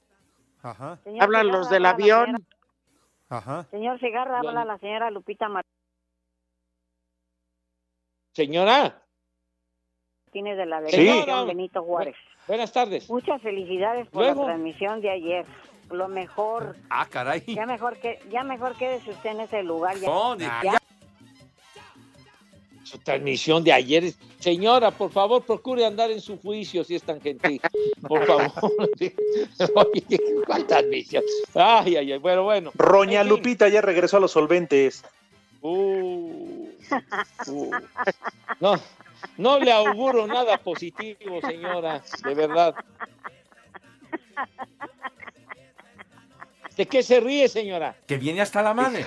Ajá, 0.61 0.99
hablan 1.19 1.47
los 1.47 1.69
del 1.69 1.85
avión. 1.85 2.25
señora- 2.25 2.43
ajá. 3.29 3.67
Señor 3.71 3.99
Segarra, 3.99 4.39
habla 4.39 4.63
la 4.65 4.77
señora 4.79 5.11
Lupita 5.11 5.49
Mar 5.49 5.63
Señora, 8.33 9.02
Martínez 10.33 10.57
de 10.57 10.65
la 10.65 10.81
Sí. 10.89 10.97
delegación 10.97 11.47
Benito 11.47 11.83
Juárez. 11.83 12.15
Buenas 12.47 12.71
tardes. 12.71 13.07
Muchas 13.09 13.39
felicidades 13.41 14.07
por 14.07 14.23
Luego. 14.23 14.41
la 14.41 14.47
transmisión 14.47 14.99
de 15.01 15.11
ayer. 15.11 15.45
Lo 15.91 16.07
mejor. 16.07 16.75
Ah, 16.89 17.05
caray. 17.07 17.43
Ya 17.45 17.65
mejor 17.67 17.97
que 17.97 18.19
ya 18.31 18.43
mejor 18.43 18.75
quédese 18.75 19.11
usted 19.11 19.29
en 19.31 19.41
ese 19.41 19.61
lugar. 19.61 19.95
Ya, 19.97 20.07
No, 20.07 20.35
de- 20.35 20.45
ya- 20.45 20.79
Su 22.83 22.97
transmisión 22.99 23.63
de 23.63 23.73
ayer. 23.73 24.11
Señora, 24.39 24.91
por 24.91 25.11
favor, 25.11 25.43
procure 25.45 25.85
andar 25.85 26.09
en 26.11 26.19
su 26.19 26.37
juicio 26.39 26.83
si 26.83 26.95
es 26.95 27.03
tan 27.03 27.21
gentil. 27.21 27.61
Por 28.07 28.25
favor. 28.27 28.51
Oye, 29.75 30.19
¿cuál 30.47 30.65
transmisión? 30.67 31.23
Ay, 31.53 31.95
ay, 31.95 32.11
ay. 32.13 32.17
Bueno, 32.19 32.43
bueno. 32.43 32.71
Roña 32.75 33.21
En 33.21 33.27
fin. 33.27 33.35
Lupita 33.37 33.67
ya 33.69 33.81
regresó 33.81 34.17
a 34.17 34.19
los 34.19 34.31
solventes. 34.31 35.03
Uh, 35.61 36.67
uh. 37.47 37.71
No, 38.59 38.75
no 39.37 39.59
le 39.59 39.71
auguro 39.71 40.27
nada 40.27 40.57
positivo, 40.57 41.41
señora, 41.41 42.01
de 42.23 42.33
verdad. 42.35 42.75
¿De 46.75 46.87
qué 46.87 47.03
se 47.03 47.19
ríe, 47.19 47.47
señora? 47.47 47.95
Que 48.07 48.17
viene 48.17 48.41
hasta 48.41 48.61
la 48.61 48.73
madre. 48.73 49.05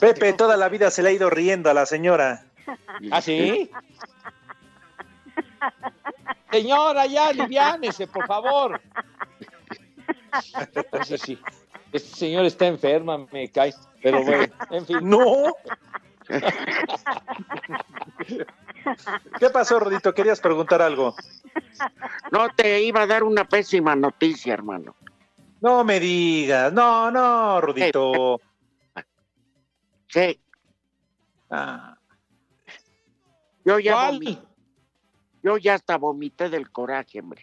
Pepe 0.00 0.32
toda 0.34 0.56
la 0.56 0.68
vida 0.68 0.90
se 0.90 1.02
le 1.02 1.08
ha 1.10 1.12
ido 1.12 1.30
riendo 1.30 1.70
a 1.70 1.74
la 1.74 1.86
señora. 1.86 2.44
¿Ah, 3.10 3.20
sí? 3.20 3.70
Señora, 6.50 7.06
ya 7.06 7.28
aliviánese, 7.28 8.06
por 8.06 8.26
favor. 8.26 8.80
Eso 10.92 11.18
sí. 11.18 11.38
Este 11.92 12.16
señor 12.16 12.44
está 12.44 12.66
enferma, 12.66 13.18
me 13.32 13.48
cae. 13.50 13.74
Pero 14.02 14.22
bueno, 14.22 14.52
en 14.70 14.86
fin. 14.86 14.98
No. 15.02 15.54
¿Qué 19.38 19.50
pasó, 19.50 19.78
Rodito? 19.80 20.12
¿Querías 20.14 20.40
preguntar 20.40 20.80
algo? 20.82 21.14
No 22.30 22.48
te 22.54 22.82
iba 22.82 23.02
a 23.02 23.06
dar 23.06 23.22
una 23.22 23.44
pésima 23.46 23.94
noticia, 23.96 24.54
hermano. 24.54 24.94
No 25.60 25.84
me 25.84 26.00
digas. 26.00 26.72
No, 26.72 27.10
no, 27.10 27.60
Rodito. 27.60 28.40
Sí, 30.08 30.40
Ah, 31.50 31.96
yo 33.64 33.78
ya 33.78 33.92
¿Cuál? 33.92 34.20
yo 35.42 35.56
ya 35.58 35.74
hasta 35.74 35.96
vomité 35.98 36.48
del 36.48 36.70
coraje, 36.70 37.20
hombre. 37.20 37.42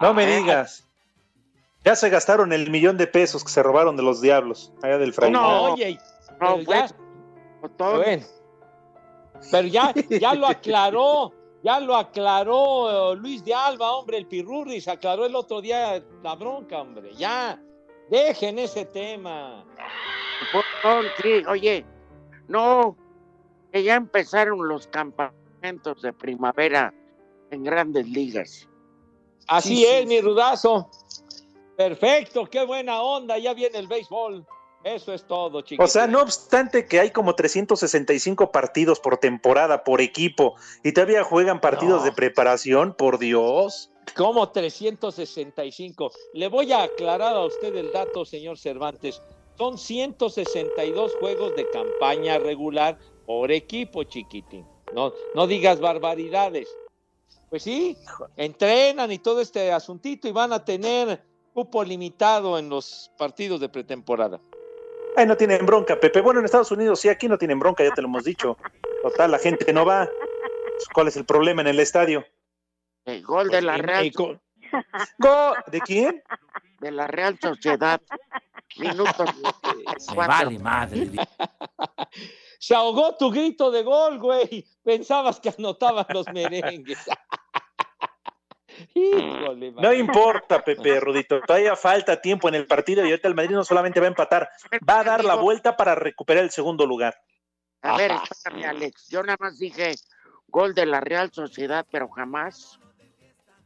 no 0.00 0.14
me 0.14 0.24
Ah. 0.24 0.36
digas. 0.38 0.86
Ya 1.84 1.96
se 1.96 2.08
gastaron 2.10 2.52
el 2.52 2.70
millón 2.70 2.96
de 2.96 3.06
pesos 3.08 3.42
que 3.44 3.50
se 3.50 3.62
robaron 3.62 3.96
de 3.96 4.02
los 4.02 4.20
diablos 4.20 4.72
allá 4.82 4.98
del 4.98 5.12
fraile. 5.12 5.32
No. 5.36 5.72
Oye, 5.74 5.98
No, 6.42 6.56
pero 6.56 6.62
ya, 6.62 6.88
bueno. 7.78 8.22
Pero 9.50 9.68
ya, 9.68 9.94
ya 10.10 10.34
lo 10.34 10.46
aclaró, 10.48 11.32
ya 11.62 11.78
lo 11.78 11.96
aclaró 11.96 13.12
eh, 13.12 13.16
Luis 13.16 13.44
de 13.44 13.54
Alba, 13.54 13.92
hombre, 13.92 14.18
el 14.18 14.26
Pirurris, 14.26 14.88
aclaró 14.88 15.24
el 15.26 15.36
otro 15.36 15.60
día 15.60 16.02
la 16.22 16.34
bronca, 16.34 16.80
hombre, 16.80 17.14
ya, 17.14 17.60
dejen 18.10 18.58
ese 18.58 18.84
tema. 18.86 19.64
Oye, 21.48 21.86
no, 22.48 22.96
que 23.72 23.84
ya 23.84 23.94
empezaron 23.94 24.68
los 24.68 24.88
campamentos 24.88 26.02
de 26.02 26.12
primavera 26.12 26.92
en 27.50 27.62
grandes 27.62 28.08
ligas. 28.08 28.68
Así 29.46 29.76
Sí, 29.76 29.84
es, 29.84 30.00
sí, 30.00 30.06
mi 30.06 30.20
rudazo. 30.20 30.90
Perfecto, 31.76 32.46
qué 32.46 32.64
buena 32.64 33.00
onda, 33.00 33.38
ya 33.38 33.54
viene 33.54 33.78
el 33.78 33.86
béisbol. 33.86 34.44
Eso 34.84 35.12
es 35.12 35.24
todo, 35.24 35.60
chicos. 35.62 35.84
O 35.84 35.88
sea, 35.92 36.06
no 36.06 36.22
obstante 36.22 36.86
que 36.86 36.98
hay 36.98 37.10
como 37.10 37.34
365 37.34 38.50
partidos 38.50 38.98
por 38.98 39.18
temporada, 39.18 39.84
por 39.84 40.00
equipo, 40.00 40.56
y 40.82 40.92
todavía 40.92 41.22
juegan 41.24 41.60
partidos 41.60 42.00
No. 42.00 42.04
de 42.04 42.12
preparación, 42.12 42.94
por 42.94 43.18
Dios. 43.18 43.90
Como 44.16 44.48
365. 44.50 46.10
Le 46.34 46.48
voy 46.48 46.72
a 46.72 46.82
aclarar 46.82 47.34
a 47.36 47.44
usted 47.44 47.74
el 47.76 47.92
dato, 47.92 48.24
señor 48.24 48.58
Cervantes. 48.58 49.22
Son 49.56 49.78
162 49.78 51.14
juegos 51.20 51.54
de 51.54 51.68
campaña 51.70 52.38
regular 52.38 52.98
por 53.26 53.52
equipo, 53.52 54.02
chiquitín. 54.02 54.66
No, 54.92 55.12
no 55.34 55.46
digas 55.46 55.78
barbaridades. 55.80 56.68
Pues 57.48 57.62
sí, 57.62 57.96
entrenan 58.36 59.12
y 59.12 59.18
todo 59.18 59.40
este 59.40 59.70
asuntito 59.72 60.26
y 60.26 60.32
van 60.32 60.52
a 60.52 60.64
tener 60.64 61.22
cupo 61.52 61.84
limitado 61.84 62.58
en 62.58 62.68
los 62.68 63.10
partidos 63.18 63.60
de 63.60 63.68
pretemporada. 63.68 64.40
Ay, 65.16 65.26
no 65.26 65.36
tienen 65.36 65.64
bronca, 65.66 65.98
Pepe. 66.00 66.20
Bueno, 66.20 66.40
en 66.40 66.46
Estados 66.46 66.70
Unidos 66.70 67.00
sí, 67.00 67.08
aquí 67.08 67.28
no 67.28 67.36
tienen 67.38 67.58
bronca, 67.58 67.84
ya 67.84 67.92
te 67.92 68.00
lo 68.02 68.08
hemos 68.08 68.24
dicho. 68.24 68.56
Total, 69.02 69.30
la 69.30 69.38
gente 69.38 69.72
no 69.72 69.84
va. 69.84 70.06
Pues, 70.06 70.88
¿Cuál 70.94 71.08
es 71.08 71.16
el 71.16 71.24
problema 71.24 71.60
en 71.62 71.68
el 71.68 71.80
estadio? 71.80 72.24
El 73.04 73.22
gol 73.22 73.50
de 73.50 73.62
la 73.62 73.76
Y- 73.76 73.80
Real, 73.82 74.06
y 74.06 74.10
con- 74.12 74.40
Go- 75.18 75.54
¿De 75.66 75.80
quién? 75.80 76.22
de 76.80 76.90
la 76.90 77.06
Real 77.06 77.38
Sociedad. 77.40 78.00
Minutos. 78.78 79.28
Se 79.98 80.14
vale 80.14 80.58
madre. 80.58 81.10
Se 82.58 82.74
ahogó 82.74 83.14
tu 83.16 83.30
grito 83.30 83.70
de 83.70 83.82
gol, 83.82 84.18
güey. 84.18 84.66
Pensabas 84.82 85.40
que 85.40 85.50
anotaban 85.50 86.06
los 86.10 86.26
merengues. 86.32 86.98
Híjole, 88.94 89.72
No 89.72 89.92
importa, 89.92 90.62
Pepe, 90.62 91.00
Rudito. 91.00 91.40
Todavía 91.42 91.76
falta 91.76 92.20
tiempo 92.20 92.48
en 92.48 92.54
el 92.56 92.66
partido 92.66 93.04
y 93.04 93.10
ahorita 93.10 93.28
el 93.28 93.34
Madrid 93.34 93.54
no 93.54 93.64
solamente 93.64 94.00
va 94.00 94.06
a 94.06 94.08
empatar, 94.08 94.48
va 94.88 95.00
a 95.00 95.04
dar 95.04 95.24
la 95.24 95.34
vuelta 95.34 95.76
para 95.76 95.94
recuperar 95.94 96.44
el 96.44 96.50
segundo 96.50 96.86
lugar. 96.86 97.14
A 97.82 97.96
ver, 97.96 98.12
espérame, 98.30 98.64
Alex. 98.64 99.08
Yo 99.08 99.22
nada 99.22 99.36
más 99.40 99.58
dije 99.58 99.94
gol 100.48 100.74
de 100.74 100.86
la 100.86 101.00
Real 101.00 101.32
Sociedad, 101.32 101.84
pero 101.90 102.08
jamás, 102.08 102.78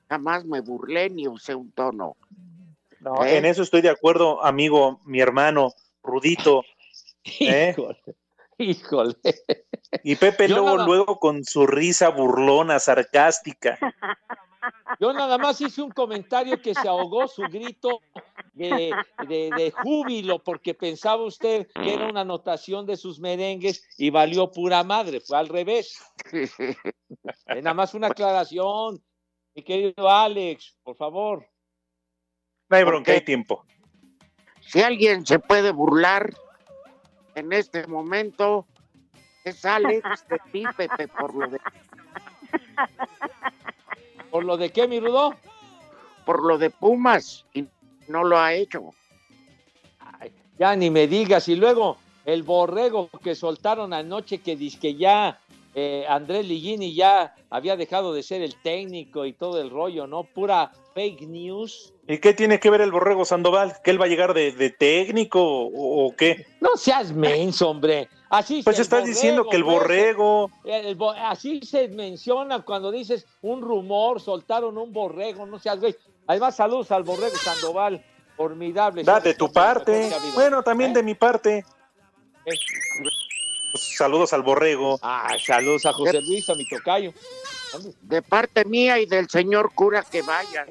jamás 0.08 0.44
me 0.44 0.60
burlé 0.60 1.10
ni 1.10 1.28
usé 1.28 1.54
un 1.54 1.70
tono. 1.72 2.16
No, 3.00 3.24
¿Eh? 3.24 3.36
en 3.36 3.44
eso 3.44 3.62
estoy 3.62 3.82
de 3.82 3.90
acuerdo, 3.90 4.42
amigo, 4.44 5.00
mi 5.04 5.20
hermano, 5.20 5.72
Rudito. 6.02 6.62
¿Eh? 7.40 7.70
Híjole. 7.76 7.98
Híjole. 8.58 9.16
Y 10.02 10.16
Pepe 10.16 10.48
Yo 10.48 10.56
luego, 10.56 10.76
nada- 10.76 10.86
luego 10.86 11.18
con 11.18 11.44
su 11.44 11.66
risa 11.66 12.08
burlona, 12.08 12.78
sarcástica. 12.78 13.78
Yo 15.00 15.12
nada 15.12 15.38
más 15.38 15.60
hice 15.60 15.82
un 15.82 15.90
comentario 15.90 16.60
que 16.60 16.74
se 16.74 16.88
ahogó 16.88 17.28
su 17.28 17.42
grito 17.42 18.00
de, 18.52 18.94
de- 19.28 19.50
de 19.54 19.70
júbilo 19.70 20.42
porque 20.42 20.74
pensaba 20.74 21.22
usted 21.24 21.66
que 21.68 21.94
era 21.94 22.06
una 22.08 22.22
anotación 22.22 22.86
de 22.86 22.96
sus 22.96 23.20
merengues 23.20 23.86
y 23.98 24.10
valió 24.10 24.50
pura 24.50 24.82
madre. 24.84 25.20
Fue 25.20 25.36
al 25.38 25.48
revés. 25.48 26.00
Nada 27.46 27.74
más 27.74 27.94
una 27.94 28.08
aclaración. 28.08 29.02
Mi 29.54 29.62
querido 29.62 30.10
Alex, 30.10 30.76
por 30.82 30.96
favor. 30.96 31.46
No 32.68 32.76
hay 32.76 32.82
¿Por 32.84 32.92
bronca, 32.94 33.12
hay 33.12 33.20
tiempo. 33.22 33.64
Si 34.60 34.82
alguien 34.82 35.24
se 35.24 35.38
puede 35.38 35.70
burlar 35.70 36.34
en 37.34 37.52
este 37.52 37.86
momento, 37.86 38.66
es 39.44 39.64
Alex 39.64 40.26
de 40.28 40.38
ti, 40.50 40.64
Pepe, 40.76 41.06
por 41.08 41.34
lo 41.34 41.48
de, 41.48 41.60
¿Por 44.36 44.44
lo 44.44 44.58
de 44.58 44.68
qué, 44.68 44.86
mi 44.86 45.00
Rudo? 45.00 45.34
por 46.26 46.44
lo 46.44 46.58
de 46.58 46.68
Pumas, 46.68 47.46
y 47.54 47.64
no 48.06 48.22
lo 48.22 48.38
ha 48.38 48.52
hecho. 48.52 48.92
Ay, 49.98 50.30
ya 50.58 50.76
ni 50.76 50.90
me 50.90 51.06
digas. 51.06 51.48
Y 51.48 51.56
luego 51.56 51.96
el 52.26 52.42
borrego 52.42 53.08
que 53.24 53.34
soltaron 53.34 53.94
anoche 53.94 54.42
que 54.42 54.54
dice 54.54 54.78
que 54.78 54.94
ya 54.94 55.40
eh, 55.74 56.04
Andrés 56.06 56.46
Ligini 56.46 56.94
ya 56.94 57.34
había 57.48 57.78
dejado 57.78 58.12
de 58.12 58.22
ser 58.22 58.42
el 58.42 58.56
técnico 58.56 59.24
y 59.24 59.32
todo 59.32 59.58
el 59.58 59.70
rollo, 59.70 60.06
¿no? 60.06 60.24
Pura 60.24 60.70
fake 60.96 61.28
news. 61.28 61.92
¿Y 62.08 62.18
qué 62.18 62.32
tiene 62.32 62.58
que 62.58 62.70
ver 62.70 62.80
el 62.80 62.90
borrego 62.90 63.26
Sandoval? 63.26 63.74
¿Que 63.84 63.90
él 63.90 64.00
va 64.00 64.06
a 64.06 64.08
llegar 64.08 64.32
de, 64.32 64.50
de 64.52 64.70
técnico 64.70 65.42
o, 65.42 66.06
o 66.06 66.16
qué? 66.16 66.46
No 66.62 66.74
seas 66.76 67.12
menso, 67.12 67.68
hombre. 67.68 68.08
Así 68.30 68.62
Pues 68.62 68.78
estás 68.78 69.04
diciendo 69.04 69.46
que 69.46 69.56
el 69.56 69.64
pues, 69.64 69.76
borrego. 69.76 70.50
el 70.64 70.96
así 71.18 71.60
se 71.60 71.88
menciona 71.88 72.62
cuando 72.62 72.90
dices 72.90 73.26
un 73.42 73.60
rumor, 73.60 74.22
soltaron 74.22 74.78
un 74.78 74.92
borrego, 74.94 75.44
no 75.44 75.58
seas 75.58 75.78
güey. 75.78 75.94
Además, 76.26 76.56
saludos 76.56 76.90
al 76.90 77.02
borrego 77.04 77.36
Sandoval, 77.36 78.02
formidable. 78.34 79.04
Da 79.04 79.20
de 79.20 79.34
tu 79.34 79.52
parte. 79.52 80.10
Bueno, 80.34 80.62
también 80.62 80.92
¿Eh? 80.92 80.94
de 80.94 81.02
mi 81.02 81.14
parte. 81.14 81.58
¿Eh? 81.58 81.64
Pues, 83.70 83.82
saludos 83.96 84.32
al 84.32 84.42
borrego. 84.42 84.98
Ah, 85.02 85.28
saludos 85.44 85.84
a 85.84 85.92
José 85.92 86.22
Luis, 86.22 86.48
a 86.48 86.54
mi 86.54 86.66
tocayo. 86.66 87.12
De 88.02 88.22
parte 88.22 88.64
mía 88.64 88.98
y 88.98 89.06
del 89.06 89.28
señor 89.28 89.72
cura 89.74 90.02
que 90.02 90.22
vayan. 90.22 90.68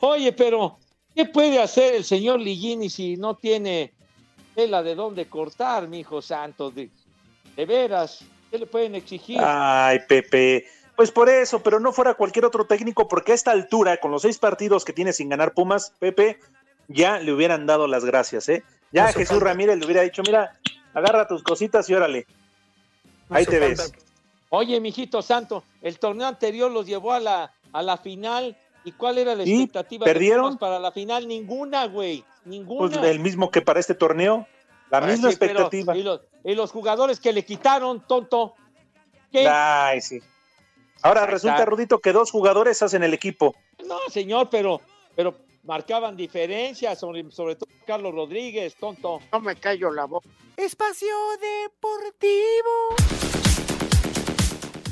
Oye, 0.00 0.32
pero 0.32 0.78
¿qué 1.14 1.24
puede 1.24 1.60
hacer 1.60 1.94
el 1.94 2.04
señor 2.04 2.40
Ligini 2.40 2.90
si 2.90 3.16
no 3.16 3.36
tiene 3.36 3.92
tela 4.54 4.82
de 4.82 4.94
dónde 4.94 5.26
cortar, 5.26 5.88
mi 5.88 6.00
hijo 6.00 6.22
santo? 6.22 6.70
De, 6.70 6.90
de 7.56 7.66
veras, 7.66 8.24
¿qué 8.50 8.58
le 8.58 8.66
pueden 8.66 8.94
exigir? 8.94 9.38
Ay, 9.40 10.00
Pepe. 10.08 10.66
Pues 10.94 11.10
por 11.10 11.28
eso, 11.28 11.62
pero 11.62 11.78
no 11.78 11.92
fuera 11.92 12.14
cualquier 12.14 12.44
otro 12.46 12.66
técnico, 12.66 13.06
porque 13.08 13.32
a 13.32 13.34
esta 13.34 13.50
altura, 13.50 13.98
con 13.98 14.10
los 14.10 14.22
seis 14.22 14.38
partidos 14.38 14.84
que 14.84 14.94
tiene 14.94 15.12
sin 15.12 15.28
ganar 15.28 15.52
Pumas, 15.52 15.92
Pepe, 15.98 16.38
ya 16.88 17.18
le 17.18 17.32
hubieran 17.32 17.66
dado 17.66 17.86
las 17.86 18.04
gracias, 18.04 18.48
¿eh? 18.48 18.62
Ya 18.92 19.10
Eso 19.10 19.18
Jesús 19.18 19.36
falta. 19.36 19.50
Ramírez 19.50 19.78
le 19.78 19.84
hubiera 19.84 20.02
dicho, 20.02 20.22
mira, 20.24 20.58
agarra 20.94 21.26
tus 21.26 21.42
cositas 21.42 21.88
y 21.90 21.94
órale. 21.94 22.26
Ahí 23.30 23.44
te 23.46 23.58
ves. 23.58 23.92
Oye, 24.50 24.80
mijito 24.80 25.22
santo, 25.22 25.64
el 25.82 25.98
torneo 25.98 26.26
anterior 26.26 26.70
los 26.70 26.86
llevó 26.86 27.12
a 27.12 27.20
la, 27.20 27.52
a 27.72 27.82
la 27.82 27.96
final. 27.96 28.56
¿Y 28.84 28.92
cuál 28.92 29.18
era 29.18 29.34
la 29.34 29.42
¿Y? 29.42 29.52
expectativa 29.62 30.04
¿Perdieron? 30.04 30.58
Para 30.58 30.78
la 30.78 30.92
final? 30.92 31.26
Ninguna, 31.26 31.86
güey. 31.86 32.24
Ninguna. 32.44 33.00
Pues 33.00 33.10
el 33.10 33.18
mismo 33.18 33.50
que 33.50 33.60
para 33.60 33.80
este 33.80 33.94
torneo. 33.94 34.46
La 34.90 35.00
misma 35.00 35.30
sí, 35.32 35.36
pero- 35.40 35.52
expectativa. 35.62 35.96
y, 35.96 36.02
los, 36.04 36.20
y 36.44 36.54
los 36.54 36.70
jugadores 36.70 37.18
que 37.18 37.32
le 37.32 37.44
quitaron, 37.44 38.06
tonto. 38.06 38.54
¿Qué? 39.32 39.48
Ay, 39.48 40.00
sí. 40.00 40.20
Ahora 41.02 41.26
resulta. 41.26 41.64
Rudito, 41.64 41.98
que 41.98 42.12
dos 42.12 42.30
jugadores 42.30 42.80
hacen 42.82 43.02
el 43.02 43.12
equipo. 43.12 43.56
No, 43.84 43.98
señor, 44.08 44.48
pero, 44.50 44.80
pero 45.16 45.34
marcaban 45.64 46.16
diferencias, 46.16 47.00
sobre, 47.00 47.28
sobre 47.32 47.56
todo 47.56 47.68
Carlos 47.84 48.14
Rodríguez, 48.14 48.76
tonto. 48.76 49.18
No 49.32 49.40
me 49.40 49.56
callo 49.56 49.90
la 49.90 50.04
boca. 50.04 50.28
Espacio 50.56 51.08
Deportivo. 51.40 53.15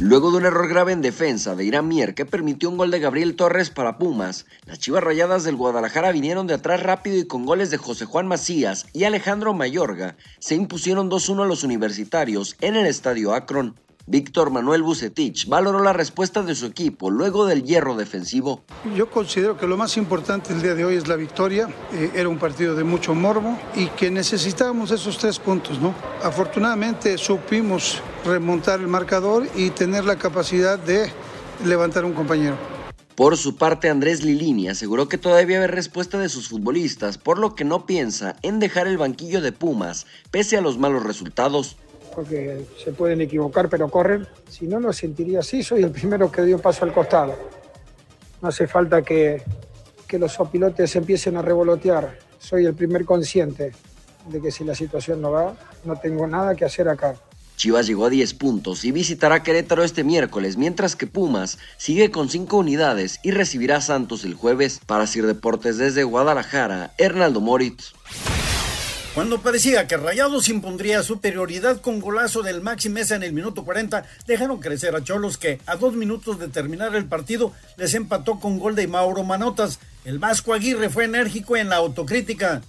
Luego 0.07 0.31
de 0.31 0.37
un 0.37 0.45
error 0.45 0.69
grave 0.69 0.93
en 0.93 1.01
defensa 1.01 1.57
de 1.57 1.65
Irán 1.65 1.89
Mier 1.89 2.15
que 2.15 2.27
permitió 2.27 2.69
un 2.69 2.77
gol 2.77 2.91
de 2.91 3.01
Gabriel 3.01 3.37
Torres 3.37 3.71
para 3.71 3.97
Pumas, 3.97 4.45
las 4.67 4.79
Chivas 4.79 5.03
Rayadas 5.03 5.45
del 5.45 5.57
Guadalajara 5.57 6.13
vinieron 6.13 6.47
de 6.47 6.53
atrás 6.53 6.83
rápido 6.83 7.17
y 7.17 7.27
con 7.27 7.47
goles 7.47 7.71
de 7.71 7.79
José 7.79 8.05
Juan 8.05 8.27
Macías 8.27 8.85
y 8.93 9.05
Alejandro 9.05 9.55
Mayorga 9.55 10.19
se 10.41 10.57
impusieron 10.57 11.11
2-1 11.11 11.45
a 11.45 11.47
los 11.47 11.65
universitarios 11.65 12.55
en 12.61 12.77
el 12.77 12.85
estadio 12.85 13.33
Akron. 13.33 13.77
Víctor 14.07 14.51
Manuel 14.51 14.83
Bucetich 14.83 15.49
valoró 15.49 15.83
la 15.83 15.95
respuesta 15.95 16.43
de 16.43 16.55
su 16.55 16.67
equipo 16.67 17.11
luego 17.11 17.47
del 17.47 17.65
hierro 17.65 17.97
defensivo. 17.97 18.63
Yo 18.95 19.11
considero 19.11 19.57
que 19.57 19.67
lo 19.67 19.79
más 19.79 19.97
importante 19.97 20.53
el 20.53 20.61
día 20.61 20.75
de 20.75 20.85
hoy 20.85 20.97
es 20.97 21.09
la 21.09 21.17
victoria. 21.17 21.69
Eh, 21.95 22.11
era 22.15 22.29
un 22.29 22.39
partido 22.39 22.75
de 22.75 22.85
mucho 22.85 23.15
morbo 23.15 23.59
y 23.75 23.87
que 23.87 24.11
necesitábamos 24.11 24.91
esos 24.91 25.17
tres 25.17 25.39
puntos, 25.39 25.81
¿no? 25.81 25.95
Afortunadamente 26.23 27.17
supimos 27.17 28.03
remontar 28.27 28.81
el 28.81 28.89
marcador 28.89 29.49
y 29.57 29.71
tener 29.71 30.05
la 30.05 30.17
capacidad 30.17 30.79
de 30.79 31.11
levantar 31.65 32.05
un 32.05 32.13
compañero. 32.13 32.59
Por 33.15 33.37
su 33.37 33.57
parte, 33.57 33.89
Andrés 33.89 34.25
Lilini 34.25 34.69
aseguró 34.69 35.09
que 35.09 35.19
todavía 35.19 35.61
hay 35.61 35.69
respuesta 35.69 36.19
de 36.19 36.29
sus 36.29 36.49
futbolistas, 36.49 37.17
por 37.17 37.39
lo 37.39 37.55
que 37.55 37.65
no 37.65 37.87
piensa 37.87 38.37
en 38.43 38.59
dejar 38.59 38.89
el 38.89 38.99
banquillo 38.99 39.41
de 39.41 39.53
Pumas, 39.53 40.07
pese 40.33 40.57
a 40.57 40.61
los 40.61 40.79
malos 40.79 41.05
resultados. 41.05 41.77
Porque 42.15 42.65
se 42.83 42.93
pueden 42.93 43.21
equivocar, 43.21 43.69
pero 43.69 43.89
corren. 43.89 44.27
Si 44.49 44.67
no, 44.67 44.81
no 44.81 44.93
sentiría 44.93 45.41
así. 45.41 45.63
Soy 45.63 45.83
el 45.83 45.91
primero 45.91 46.31
que 46.31 46.43
dio 46.43 46.59
paso 46.59 46.85
al 46.85 46.93
costado. 46.93 47.35
No 48.41 48.49
hace 48.49 48.67
falta 48.67 49.03
que, 49.03 49.43
que 50.07 50.19
los 50.19 50.39
opilotes 50.39 50.95
empiecen 50.97 51.37
a 51.37 51.43
revolotear. 51.43 52.19
Soy 52.39 52.67
el 52.67 52.75
primer 52.75 53.05
consciente 53.05 53.73
de 54.29 54.41
que 54.41 54.51
si 54.51 54.65
la 54.65 54.75
situación 54.75 55.21
no 55.21 55.31
va, 55.31 55.57
no 55.85 55.97
tengo 55.97 56.27
nada 56.27 56.55
que 56.55 56.65
hacer 56.65 56.89
acá. 56.89 57.15
Chivas 57.57 57.87
llegó 57.87 58.07
a 58.07 58.11
10 58.11 58.35
puntos 58.35 58.85
y 58.85 58.93
visitará 58.93 59.43
Querétaro 59.43 59.85
este 59.85 60.05
miércoles, 60.05 60.57
mientras 60.57 60.97
que 60.97 61.07
Pumas 61.07 61.59
sigue 61.77 62.11
con 62.11 62.29
5 62.29 62.57
unidades 62.57 63.21
y 63.23 63.31
recibirá 63.31 63.81
Santos 63.81 64.25
el 64.25 64.35
jueves. 64.35 64.81
Para 64.85 65.07
Sir 65.07 65.27
Deportes 65.27 65.79
desde 65.79 66.05
Guadalajara, 66.05 66.93
Hernaldo 66.99 67.41
Moritz. 67.41 67.95
Cuando 69.15 69.41
parecía 69.41 69.87
que 69.87 69.97
Rayados 69.97 70.49
impondría 70.49 71.05
superioridad 71.05 71.81
con 71.81 72.01
golazo 72.01 72.43
del 72.43 72.61
Maxi 72.61 72.89
Mesa 72.89 73.15
en 73.15 73.23
el 73.23 73.33
minuto 73.33 73.65
40, 73.65 74.05
dejaron 74.27 74.59
crecer 74.59 74.97
a 74.97 75.05
Cholos 75.05 75.39
que 75.39 75.61
a 75.67 75.77
dos 75.77 75.95
minutos 75.95 76.41
de 76.41 76.49
terminar 76.49 76.97
el 76.97 77.05
partido 77.05 77.53
les 77.77 77.95
empató 77.95 78.41
con 78.41 78.59
gol 78.59 78.75
de 78.75 78.89
Mauro 78.89 79.23
Manotas. 79.23 79.79
El 80.05 80.19
Vasco 80.19 80.53
Aguirre 80.53 80.91
fue 80.91 81.05
enérgico 81.05 81.57
en 81.57 81.69
la 81.69 81.77
autocrítica. 81.77 82.61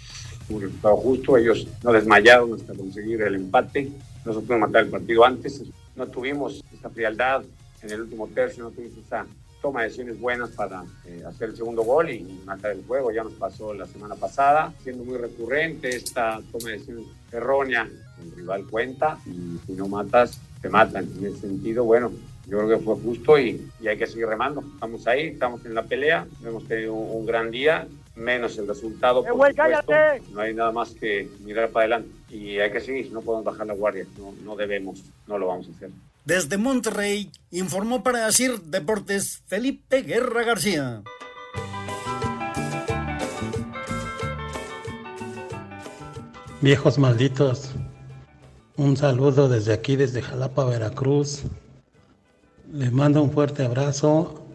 un 0.48 0.62
resultado 0.62 0.98
justo. 0.98 1.36
Ellos 1.36 1.68
no 1.82 1.92
desmayaron 1.92 2.54
hasta 2.54 2.76
conseguir 2.76 3.24
el 3.24 3.34
empate. 3.34 3.90
Nosotros 4.24 4.46
pudimos 4.46 4.70
matar 4.70 4.84
el 4.84 4.92
partido 4.92 5.26
antes. 5.26 5.64
No 5.96 6.06
tuvimos 6.06 6.64
esa 6.78 6.92
frialdad 6.92 7.44
en 7.82 7.90
el 7.90 8.02
último 8.02 8.28
tercio, 8.28 8.66
no 8.66 8.70
tuvimos 8.70 9.00
esa 9.04 9.26
toma 9.66 9.82
de 9.82 9.88
decisiones 9.88 10.20
buenas 10.20 10.52
para 10.52 10.84
eh, 11.06 11.24
hacer 11.26 11.50
el 11.50 11.58
segundo 11.58 11.82
gol 11.82 12.12
y, 12.12 12.18
y 12.18 12.42
matar 12.46 12.74
el 12.74 12.86
juego. 12.86 13.12
Ya 13.12 13.24
nos 13.24 13.34
pasó 13.34 13.74
la 13.74 13.88
semana 13.88 14.14
pasada, 14.14 14.72
siendo 14.84 15.04
muy 15.04 15.18
recurrente 15.18 15.90
esta 15.90 16.40
toma 16.52 16.68
de 16.68 16.74
decisiones 16.74 17.06
errónea. 17.32 17.90
El 18.22 18.32
rival 18.36 18.66
cuenta 18.70 19.18
y 19.26 19.58
si 19.66 19.74
no 19.74 19.88
matas, 19.88 20.40
te 20.62 20.70
matan. 20.70 21.10
En 21.18 21.26
ese 21.26 21.40
sentido, 21.40 21.84
bueno, 21.84 22.12
yo 22.46 22.60
creo 22.60 22.78
que 22.78 22.86
fue 22.86 22.96
justo 22.98 23.40
y, 23.40 23.68
y 23.82 23.88
hay 23.88 23.98
que 23.98 24.06
seguir 24.06 24.28
remando. 24.28 24.64
Estamos 24.76 25.08
ahí, 25.08 25.30
estamos 25.30 25.66
en 25.66 25.74
la 25.74 25.82
pelea, 25.82 26.28
hemos 26.46 26.68
tenido 26.68 26.94
un, 26.94 27.22
un 27.22 27.26
gran 27.26 27.50
día, 27.50 27.88
menos 28.16 28.60
el 28.60 28.68
resultado. 28.68 29.24
por 29.24 29.34
güey! 29.34 29.54
No 30.32 30.42
hay 30.42 30.54
nada 30.54 30.72
más 30.72 30.92
que 30.92 31.28
mirar 31.44 31.70
para 31.72 31.86
adelante 31.86 32.10
y 32.30 32.60
hay 32.60 32.72
que 32.72 32.82
seguir, 32.82 33.12
no 33.12 33.22
podemos 33.22 33.46
bajar 33.46 33.66
la 33.66 33.74
guardia, 33.74 34.06
no, 34.20 34.32
no 34.44 34.56
debemos, 34.56 35.04
no 35.26 35.40
lo 35.40 35.48
vamos 35.48 35.68
a 35.70 35.72
hacer. 35.72 35.90
Desde 36.26 36.58
Monterrey, 36.58 37.32
informó 37.52 38.02
para 38.02 38.26
Asir 38.26 38.60
Deportes 38.62 39.44
Felipe 39.46 40.02
Guerra 40.02 40.44
García. 40.44 41.04
Viejos 46.62 46.98
malditos, 46.98 47.70
un 48.76 48.98
saludo 48.98 49.48
desde 49.48 49.74
aquí, 49.74 49.98
desde 49.98 50.24
Jalapa, 50.24 50.66
Veracruz. 50.66 51.44
Les 52.74 52.92
mando 52.92 53.22
un 53.22 53.32
fuerte 53.32 53.64
abrazo 53.64 54.48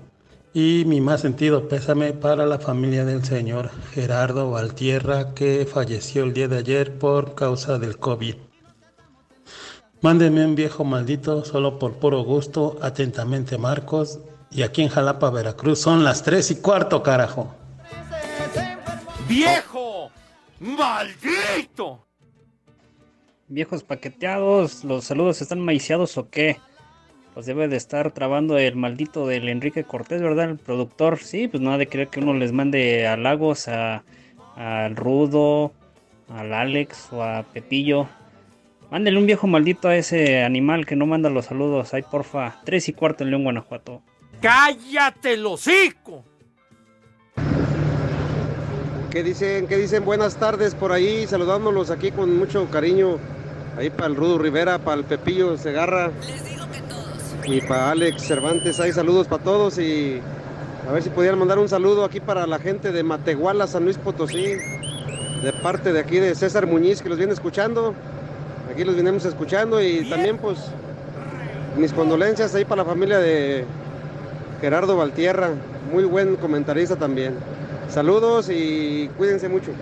y 0.52 0.82
mi 0.86 1.00
más 1.00 1.20
sentido 1.20 1.68
pésame 1.68 2.14
para 2.14 2.46
la 2.46 2.58
familia 2.58 3.04
del 3.04 3.24
señor 3.24 3.70
Gerardo 3.92 4.50
Valtierra 4.50 5.34
que 5.34 5.68
falleció 5.72 6.24
el 6.24 6.32
día 6.32 6.48
de 6.48 6.58
ayer 6.58 6.98
por 6.98 7.36
causa 7.36 7.78
del 7.78 7.96
COVID. 7.96 8.49
Mándenme 10.02 10.46
un 10.46 10.54
viejo 10.54 10.82
maldito 10.82 11.44
solo 11.44 11.78
por 11.78 11.98
puro 11.98 12.22
gusto, 12.22 12.78
atentamente 12.80 13.58
Marcos. 13.58 14.18
Y 14.50 14.62
aquí 14.62 14.80
en 14.80 14.88
Jalapa, 14.88 15.28
Veracruz 15.28 15.78
son 15.80 16.04
las 16.04 16.22
tres 16.22 16.50
y 16.50 16.56
cuarto, 16.56 17.02
carajo. 17.02 17.54
¡Viejo! 19.28 20.10
¡Maldito! 20.58 22.06
Viejos 23.48 23.82
paqueteados, 23.82 24.84
¿los 24.84 25.04
saludos 25.04 25.42
están 25.42 25.60
maiciados 25.60 26.16
o 26.16 26.30
qué? 26.30 26.56
Pues 27.34 27.44
debe 27.44 27.68
de 27.68 27.76
estar 27.76 28.10
trabando 28.12 28.56
el 28.56 28.76
maldito 28.76 29.26
del 29.26 29.48
Enrique 29.50 29.84
Cortés, 29.84 30.22
¿verdad? 30.22 30.50
El 30.50 30.58
productor. 30.58 31.18
Sí, 31.18 31.46
pues 31.46 31.62
no 31.62 31.72
ha 31.72 31.78
de 31.78 31.88
querer 31.88 32.08
que 32.08 32.20
uno 32.20 32.32
les 32.32 32.52
mande 32.52 33.06
halagos 33.06 33.68
a, 33.68 34.02
al 34.56 34.96
Rudo, 34.96 35.72
al 36.28 36.54
Alex 36.54 37.12
o 37.12 37.22
a 37.22 37.42
Pepillo. 37.42 38.08
Mándele 38.90 39.18
un 39.18 39.26
viejo 39.26 39.46
maldito 39.46 39.86
a 39.86 39.96
ese 39.96 40.42
animal 40.42 40.84
que 40.84 40.96
no 40.96 41.06
manda 41.06 41.30
los 41.30 41.44
saludos. 41.44 41.94
Ay, 41.94 42.02
porfa. 42.02 42.60
Tres 42.64 42.88
y 42.88 42.92
cuarto 42.92 43.22
en 43.22 43.30
León, 43.30 43.44
Guanajuato. 43.44 44.02
¡Cállate 44.40 45.34
el 45.34 45.46
hocico! 45.46 46.24
¿Qué 49.10 49.22
dicen? 49.22 49.68
¿Qué 49.68 49.76
dicen? 49.76 50.04
Buenas 50.04 50.36
tardes 50.36 50.74
por 50.74 50.90
ahí, 50.90 51.24
saludándolos 51.26 51.90
aquí 51.90 52.10
con 52.10 52.36
mucho 52.36 52.68
cariño. 52.68 53.18
Ahí 53.76 53.90
para 53.90 54.06
el 54.06 54.16
Rudo 54.16 54.38
Rivera, 54.38 54.78
para 54.78 54.98
el 54.98 55.04
Pepillo 55.04 55.56
Segarra. 55.56 56.10
Y 57.44 57.60
para 57.60 57.92
Alex 57.92 58.22
Cervantes, 58.22 58.80
ahí 58.80 58.92
saludos 58.92 59.28
para 59.28 59.42
todos 59.42 59.78
y 59.78 60.20
a 60.88 60.92
ver 60.92 61.02
si 61.02 61.10
pudieran 61.10 61.38
mandar 61.38 61.58
un 61.58 61.68
saludo 61.68 62.04
aquí 62.04 62.20
para 62.20 62.46
la 62.46 62.58
gente 62.58 62.90
de 62.90 63.02
Matehuala, 63.02 63.66
San 63.66 63.84
Luis 63.84 63.98
Potosí, 63.98 64.56
de 65.42 65.52
parte 65.62 65.92
de 65.92 66.00
aquí 66.00 66.18
de 66.18 66.34
César 66.34 66.66
Muñiz 66.66 67.02
que 67.02 67.08
los 67.08 67.18
viene 67.18 67.32
escuchando. 67.32 67.94
Aquí 68.70 68.84
los 68.84 68.94
venimos 68.96 69.24
escuchando 69.24 69.82
y 69.82 70.08
también 70.08 70.38
pues 70.38 70.58
mis 71.76 71.92
condolencias 71.92 72.54
ahí 72.54 72.64
para 72.64 72.82
la 72.82 72.88
familia 72.88 73.18
de 73.18 73.64
Gerardo 74.60 74.96
Valtierra, 74.96 75.50
muy 75.92 76.04
buen 76.04 76.36
comentarista 76.36 76.96
también. 76.96 77.34
Saludos 77.88 78.48
y 78.48 79.08
cuídense 79.16 79.48
mucho. 79.48 79.72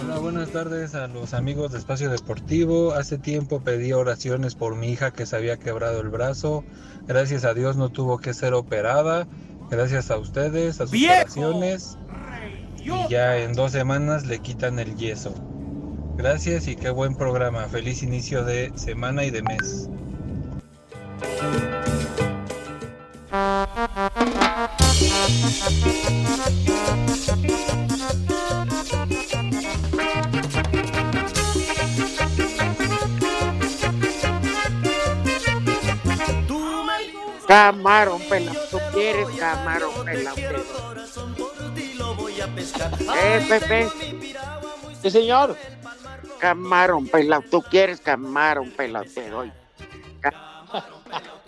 Hola, 0.00 0.18
buenas 0.20 0.50
tardes 0.50 0.94
a 0.94 1.06
los 1.06 1.34
amigos 1.34 1.72
de 1.72 1.78
Espacio 1.78 2.10
Deportivo. 2.10 2.92
Hace 2.92 3.18
tiempo 3.18 3.60
pedí 3.60 3.92
oraciones 3.92 4.54
por 4.54 4.74
mi 4.74 4.88
hija 4.90 5.10
que 5.10 5.26
se 5.26 5.36
había 5.36 5.58
quebrado 5.58 6.00
el 6.00 6.08
brazo. 6.08 6.64
Gracias 7.06 7.44
a 7.44 7.52
Dios 7.52 7.76
no 7.76 7.90
tuvo 7.90 8.18
que 8.18 8.32
ser 8.32 8.54
operada. 8.54 9.26
Gracias 9.70 10.10
a 10.10 10.16
ustedes, 10.18 10.80
a 10.80 10.84
sus 10.84 10.92
¡Viejo! 10.92 11.14
oraciones. 11.14 11.98
Y 12.82 12.90
ya 13.10 13.38
en 13.38 13.52
dos 13.52 13.72
semanas 13.72 14.26
le 14.26 14.38
quitan 14.38 14.78
el 14.78 14.96
yeso. 14.96 15.34
Gracias 16.16 16.68
y 16.68 16.76
qué 16.76 16.90
buen 16.90 17.14
programa. 17.14 17.66
Feliz 17.68 18.02
inicio 18.02 18.44
de 18.44 18.70
semana 18.76 19.24
y 19.24 19.30
de 19.30 19.42
mes. 19.42 19.88
Camarón 37.48 38.22
pelado, 38.30 38.58
tú 38.70 38.78
quieres 38.92 39.28
camarón 39.38 40.04
pelado. 40.04 40.36
Eh, 43.14 43.46
Pepe. 43.48 43.88
Sí, 45.02 45.10
señor. 45.10 45.56
Camarón 46.42 47.06
pelado. 47.06 47.44
Tú 47.48 47.62
quieres 47.62 48.00
camarón 48.00 48.68
pelado, 48.72 49.04
te 49.14 49.30
doy. 49.30 49.52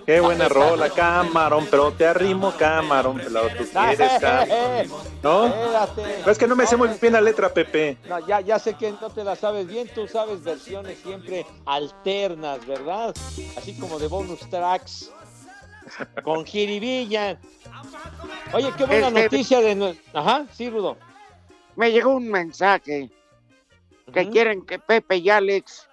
Qué 0.07 0.21
buena 0.21 0.49
rola, 0.49 0.89
camarón, 0.91 1.67
pero 1.69 1.91
te 1.93 2.07
arrimo, 2.07 2.53
camarón, 2.57 3.17
pelado, 3.17 3.49
tú 3.59 3.65
quieres, 3.73 4.13
camarón. 4.21 4.87
¿No? 5.21 5.47
Espérate. 5.47 6.31
Es 6.31 6.39
que 6.39 6.47
no 6.47 6.55
me 6.55 6.65
sé 6.67 6.77
muy 6.77 6.89
bien 7.01 7.15
la 7.15 7.21
letra, 7.21 7.49
Pepe. 7.53 7.97
No, 8.09 8.25
ya, 8.25 8.41
ya 8.41 8.59
sé 8.61 8.75
que 8.75 8.93
no 8.93 9.11
te 9.11 9.25
la 9.25 9.35
sabes 9.35 9.67
bien, 9.67 9.89
tú 9.93 10.07
sabes 10.07 10.45
versiones 10.45 10.99
siempre 10.99 11.45
alternas, 11.67 12.65
¿verdad? 12.65 13.13
Así 13.57 13.77
como 13.77 13.99
de 13.99 14.07
bonus 14.07 14.49
tracks. 14.49 15.11
Con 16.23 16.45
jiribilla. 16.47 17.37
Oye, 18.53 18.73
qué 18.77 18.85
buena 18.85 19.09
Este- 19.09 19.23
noticia 19.25 19.61
de... 19.61 19.99
Ajá, 20.13 20.45
sí, 20.53 20.71
Rudo. 20.71 20.97
Me 21.75 21.91
llegó 21.91 22.15
un 22.15 22.29
mensaje 22.31 23.11
que 24.13 24.29
quieren 24.29 24.65
que 24.65 24.79
Pepe 24.79 25.17
y 25.17 25.31
Alex 25.31 25.89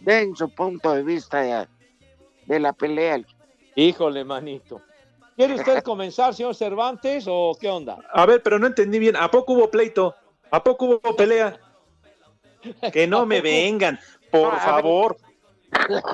den 0.00 0.34
su 0.36 0.48
punto 0.48 0.92
de 0.92 1.02
vista 1.02 1.40
de, 1.40 1.68
de 2.46 2.60
la 2.60 2.72
pelea. 2.72 3.20
Híjole, 3.74 4.24
manito. 4.24 4.80
¿Quiere 5.36 5.54
usted 5.54 5.82
comenzar, 5.84 6.34
señor 6.34 6.54
Cervantes, 6.54 7.24
o 7.28 7.56
qué 7.60 7.68
onda? 7.68 7.98
A 8.12 8.26
ver, 8.26 8.42
pero 8.42 8.58
no 8.58 8.66
entendí 8.66 8.98
bien. 8.98 9.16
¿A 9.16 9.30
poco 9.30 9.54
hubo 9.54 9.70
pleito? 9.70 10.14
¿A 10.50 10.62
poco 10.62 10.86
hubo 10.86 11.16
pelea? 11.16 11.58
Que 12.92 13.08
no 13.08 13.26
me 13.26 13.40
vengan, 13.40 13.98
por 14.30 14.56
favor. 14.60 15.16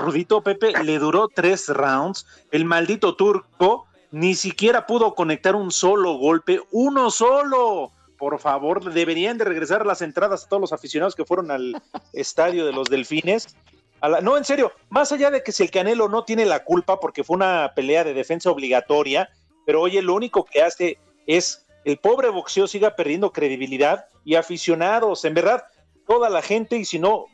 Rudito 0.00 0.40
Pepe 0.40 0.72
le 0.82 0.98
duró 0.98 1.28
tres 1.28 1.68
rounds. 1.68 2.26
El 2.50 2.64
maldito 2.64 3.16
turco 3.16 3.86
ni 4.12 4.34
siquiera 4.34 4.86
pudo 4.86 5.14
conectar 5.14 5.54
un 5.54 5.70
solo 5.70 6.14
golpe, 6.14 6.60
uno 6.70 7.10
solo. 7.10 7.92
Por 8.18 8.38
favor, 8.40 8.92
deberían 8.92 9.38
de 9.38 9.44
regresar 9.44 9.86
las 9.86 10.02
entradas 10.02 10.44
a 10.44 10.48
todos 10.48 10.60
los 10.60 10.72
aficionados 10.72 11.14
que 11.14 11.24
fueron 11.24 11.50
al 11.50 11.80
estadio 12.12 12.66
de 12.66 12.72
los 12.72 12.88
Delfines. 12.88 13.56
A 14.00 14.08
la- 14.08 14.20
no, 14.20 14.36
en 14.36 14.44
serio, 14.44 14.72
más 14.90 15.12
allá 15.12 15.30
de 15.30 15.42
que 15.42 15.52
si 15.52 15.62
el 15.62 15.70
Canelo 15.70 16.08
no 16.08 16.24
tiene 16.24 16.44
la 16.44 16.64
culpa 16.64 17.00
porque 17.00 17.24
fue 17.24 17.36
una 17.36 17.72
pelea 17.74 18.04
de 18.04 18.14
defensa 18.14 18.50
obligatoria, 18.50 19.30
pero 19.64 19.80
oye, 19.80 20.02
lo 20.02 20.14
único 20.14 20.44
que 20.44 20.62
hace 20.62 20.98
es 21.26 21.64
el 21.84 21.98
pobre 21.98 22.28
boxeo 22.28 22.66
siga 22.66 22.96
perdiendo 22.96 23.32
credibilidad 23.32 24.06
y 24.24 24.34
aficionados, 24.34 25.24
en 25.24 25.34
verdad, 25.34 25.64
toda 26.06 26.28
la 26.28 26.42
gente, 26.42 26.76
y 26.76 26.84
si 26.84 26.98
no, 26.98 27.26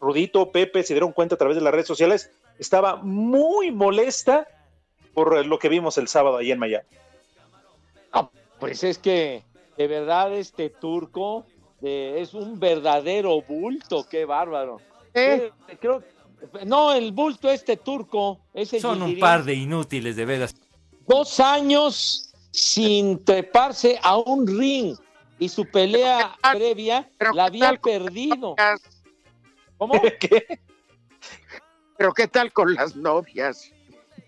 Rudito, 0.00 0.50
Pepe 0.50 0.82
se 0.82 0.94
dieron 0.94 1.12
cuenta 1.12 1.36
a 1.36 1.38
través 1.38 1.56
de 1.56 1.62
las 1.62 1.72
redes 1.72 1.86
sociales, 1.86 2.30
estaba 2.58 2.96
muy 2.96 3.70
molesta 3.70 4.46
por 5.14 5.44
lo 5.46 5.58
que 5.58 5.68
vimos 5.68 5.98
el 5.98 6.08
sábado 6.08 6.38
ahí 6.38 6.50
en 6.50 6.58
Miami. 6.58 6.86
Pues 8.58 8.84
es 8.84 8.98
que 8.98 9.42
de 9.82 9.88
verdad 9.88 10.32
este 10.32 10.70
turco 10.70 11.44
eh, 11.82 12.18
es 12.18 12.34
un 12.34 12.60
verdadero 12.60 13.42
bulto, 13.42 14.06
qué 14.08 14.24
bárbaro. 14.24 14.80
¿Eh? 15.12 15.50
Eh, 15.68 15.76
Creo, 15.80 16.04
no, 16.64 16.92
el 16.92 17.10
bulto 17.10 17.50
este 17.50 17.76
turco, 17.76 18.38
ese 18.54 18.78
Son 18.78 19.02
un 19.02 19.18
par 19.18 19.42
de 19.42 19.54
inútiles, 19.54 20.14
de 20.14 20.24
veras. 20.24 20.54
dos 21.08 21.40
años 21.40 22.32
sin 22.52 23.24
treparse 23.24 23.98
a 24.04 24.18
un 24.18 24.46
ring 24.46 24.96
y 25.40 25.48
su 25.48 25.64
pelea 25.68 26.36
previa 26.52 27.10
la 27.34 27.46
había 27.46 27.72
perdido. 27.74 28.54
¿Cómo? 29.78 30.00
Pero 31.96 32.12
¿qué 32.14 32.28
tal 32.28 32.52
con 32.52 32.72
las 32.74 32.94
novias? 32.94 33.72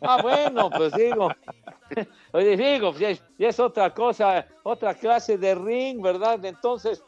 Ah, 0.07 0.21
bueno, 0.23 0.71
pues 0.71 0.93
digo. 0.95 1.29
Oye, 2.33 2.57
digo, 2.57 2.91
pues 2.91 3.01
ya 3.01 3.09
es, 3.11 3.23
es 3.39 3.61
otra 3.61 3.93
cosa, 3.95 4.47
otra 4.63 4.95
clase 4.95 5.39
de 5.39 5.55
ring, 5.55 6.03
¿verdad? 6.03 6.45
Entonces, 6.45 7.03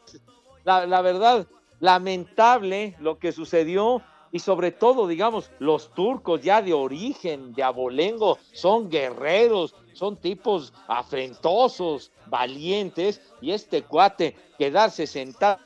la, 0.63 0.85
la 0.85 1.01
verdad, 1.01 1.47
lamentable 1.79 2.95
lo 2.99 3.17
que 3.19 3.31
sucedió 3.31 4.01
y 4.31 4.39
sobre 4.39 4.71
todo, 4.71 5.07
digamos, 5.07 5.51
los 5.59 5.93
turcos 5.93 6.41
ya 6.41 6.61
de 6.61 6.73
origen, 6.73 7.53
de 7.53 7.63
abolengo, 7.63 8.37
son 8.51 8.89
guerreros, 8.89 9.75
son 9.93 10.17
tipos 10.17 10.73
afrentosos, 10.87 12.11
valientes, 12.27 13.21
y 13.41 13.51
este 13.51 13.83
cuate 13.83 14.35
quedarse 14.57 15.07
sentado, 15.07 15.59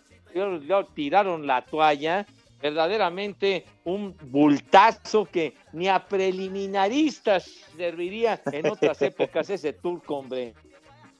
tiraron 0.94 1.48
la 1.48 1.66
toalla, 1.66 2.26
verdaderamente 2.62 3.66
un 3.86 4.16
bultazo 4.24 5.26
que 5.26 5.56
ni 5.74 5.88
a 5.90 6.06
preliminaristas 6.08 7.44
serviría 7.76 8.42
en 8.52 8.68
otras 8.68 9.02
épocas 9.02 9.50
ese 9.50 9.74
turco, 9.74 10.18
hombre. 10.18 10.54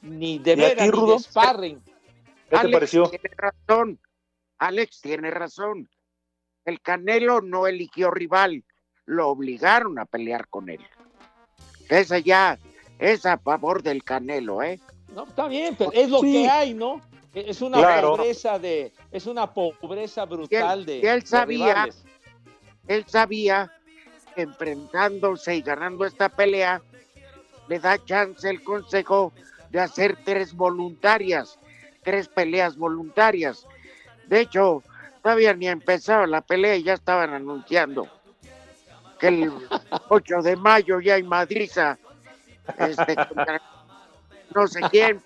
Ni 0.02 0.40
de 0.40 0.52
¿Y 0.52 0.54
a 0.54 0.56
ti, 0.56 0.76
veras, 0.76 0.90
ni 1.02 1.12
de 1.12 1.20
sparring. 1.20 1.82
¿Qué 1.82 1.92
te 2.50 2.56
Alex 2.58 2.74
pareció? 2.74 3.10
tiene 3.10 3.30
razón. 3.38 4.00
Alex 4.58 5.02
tiene 5.02 5.32
razón. 5.32 5.90
El 6.66 6.82
Canelo 6.82 7.42
no 7.42 7.66
eligió 7.68 8.12
rival, 8.12 8.64
lo 9.06 9.30
obligaron 9.30 9.98
a 10.00 10.06
pelear 10.06 10.48
con 10.48 10.70
él. 10.70 10.80
Esa 11.90 12.20
ya 12.20 12.58
es 13.00 13.26
a 13.26 13.38
favor 13.40 13.82
del 13.82 14.04
Canelo, 14.04 14.62
¿eh? 14.62 14.80
No, 15.16 15.24
está 15.26 15.48
bien, 15.48 15.76
pero 15.76 15.92
es 15.92 16.10
lo 16.10 16.20
Sí. 16.20 16.32
que 16.32 16.50
hay, 16.50 16.74
¿no? 16.74 17.02
Es 17.34 17.62
una 17.62 17.78
Claro. 17.78 18.16
pobreza 18.18 18.60
de, 18.60 18.94
es 19.12 19.26
una 19.26 19.52
pobreza 19.54 20.26
brutal 20.26 20.86
de, 20.86 20.98
y 21.00 21.06
él 21.06 21.26
sabía, 21.26 21.88
él 22.88 23.06
sabía 23.08 23.72
que 24.36 24.42
enfrentándose 24.42 25.56
y 25.56 25.62
ganando 25.62 26.06
esta 26.06 26.28
pelea, 26.30 26.82
le 27.70 27.80
da 27.80 28.04
chance 28.04 28.50
el 28.50 28.62
consejo 28.64 29.32
de 29.70 29.80
hacer 29.80 30.18
tres 30.26 30.54
voluntarias, 30.54 31.58
tres 32.04 32.28
peleas 32.28 32.76
voluntarias. 32.76 33.66
De 34.28 34.42
hecho, 34.42 34.84
todavía 35.24 35.54
ni 35.54 35.68
empezaba 35.70 36.28
la 36.28 36.42
pelea 36.42 36.76
y 36.76 36.84
ya 36.84 36.94
estaban 36.94 37.34
anunciando 37.34 38.08
que 39.20 39.28
el 39.30 39.52
8 40.10 40.42
de 40.42 40.56
mayo 40.58 41.00
ya 41.00 41.14
hay 41.16 41.24
madriza, 41.24 41.98
este, 42.78 43.16
contra 43.16 43.62
no 44.54 44.68
sé 44.68 44.82
quién, 44.92 45.22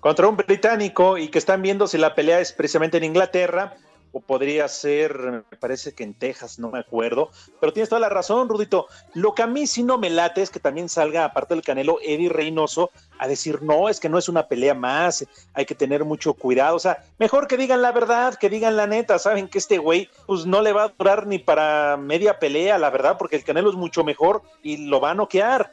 contra 0.00 0.28
un 0.28 0.36
británico 0.36 1.18
y 1.18 1.28
que 1.28 1.38
están 1.38 1.62
viendo 1.62 1.86
si 1.86 1.98
la 1.98 2.14
pelea 2.14 2.40
es 2.40 2.52
precisamente 2.52 2.96
en 2.96 3.04
Inglaterra 3.04 3.76
o 4.12 4.20
podría 4.20 4.66
ser, 4.66 5.44
me 5.50 5.56
parece 5.58 5.92
que 5.92 6.02
en 6.02 6.14
Texas, 6.14 6.58
no 6.58 6.70
me 6.70 6.80
acuerdo, 6.80 7.30
pero 7.60 7.72
tienes 7.72 7.88
toda 7.88 8.00
la 8.00 8.08
razón, 8.08 8.48
Rudito. 8.48 8.86
Lo 9.14 9.34
que 9.34 9.42
a 9.42 9.46
mí 9.46 9.66
sí 9.66 9.82
no 9.82 9.98
me 9.98 10.10
late 10.10 10.42
es 10.42 10.50
que 10.50 10.58
también 10.58 10.88
salga, 10.88 11.24
aparte 11.24 11.54
del 11.54 11.62
Canelo, 11.62 11.98
Eddie 12.02 12.28
Reynoso 12.28 12.90
a 13.18 13.28
decir, 13.28 13.62
no, 13.62 13.88
es 13.88 14.00
que 14.00 14.08
no 14.08 14.18
es 14.18 14.28
una 14.28 14.48
pelea 14.48 14.74
más, 14.74 15.24
hay 15.54 15.64
que 15.64 15.74
tener 15.74 16.04
mucho 16.04 16.34
cuidado, 16.34 16.76
o 16.76 16.80
sea, 16.80 17.04
mejor 17.18 17.46
que 17.46 17.56
digan 17.56 17.82
la 17.82 17.92
verdad, 17.92 18.34
que 18.34 18.50
digan 18.50 18.76
la 18.76 18.86
neta, 18.86 19.18
saben 19.18 19.48
que 19.48 19.58
este 19.58 19.78
güey, 19.78 20.08
pues 20.26 20.46
no 20.46 20.60
le 20.60 20.72
va 20.72 20.84
a 20.84 20.88
durar 20.88 21.26
ni 21.26 21.38
para 21.38 21.96
media 21.96 22.38
pelea, 22.38 22.78
la 22.78 22.90
verdad, 22.90 23.16
porque 23.18 23.36
el 23.36 23.44
Canelo 23.44 23.70
es 23.70 23.76
mucho 23.76 24.02
mejor 24.02 24.42
y 24.62 24.88
lo 24.88 25.00
va 25.00 25.12
a 25.12 25.14
noquear. 25.14 25.72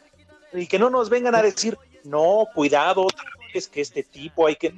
Y 0.54 0.68
que 0.68 0.80
no 0.80 0.90
nos 0.90 1.10
vengan 1.10 1.36
a 1.36 1.42
decir, 1.42 1.78
no, 2.04 2.46
cuidado, 2.54 3.02
otra 3.02 3.26
vez 3.58 3.68
que 3.68 3.82
este 3.82 4.04
tipo 4.04 4.48
hay 4.48 4.56
que 4.56 4.74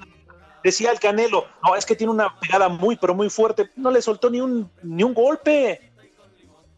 decía 0.63 0.92
el 0.92 1.00
Canelo, 1.00 1.46
no, 1.63 1.76
es 1.76 1.86
que 1.86 1.96
tiene 1.96 2.12
una 2.12 2.38
pegada 2.39 2.70
muy, 2.70 2.96
pero 2.96 3.13
muy 3.13 3.30
fuerte, 3.30 3.70
no 3.76 3.92
le 3.92 4.02
soltó 4.02 4.30
ni 4.30 4.42
un, 4.42 4.70
ni 4.84 5.04
un 5.04 5.13
golpe. 5.13 5.92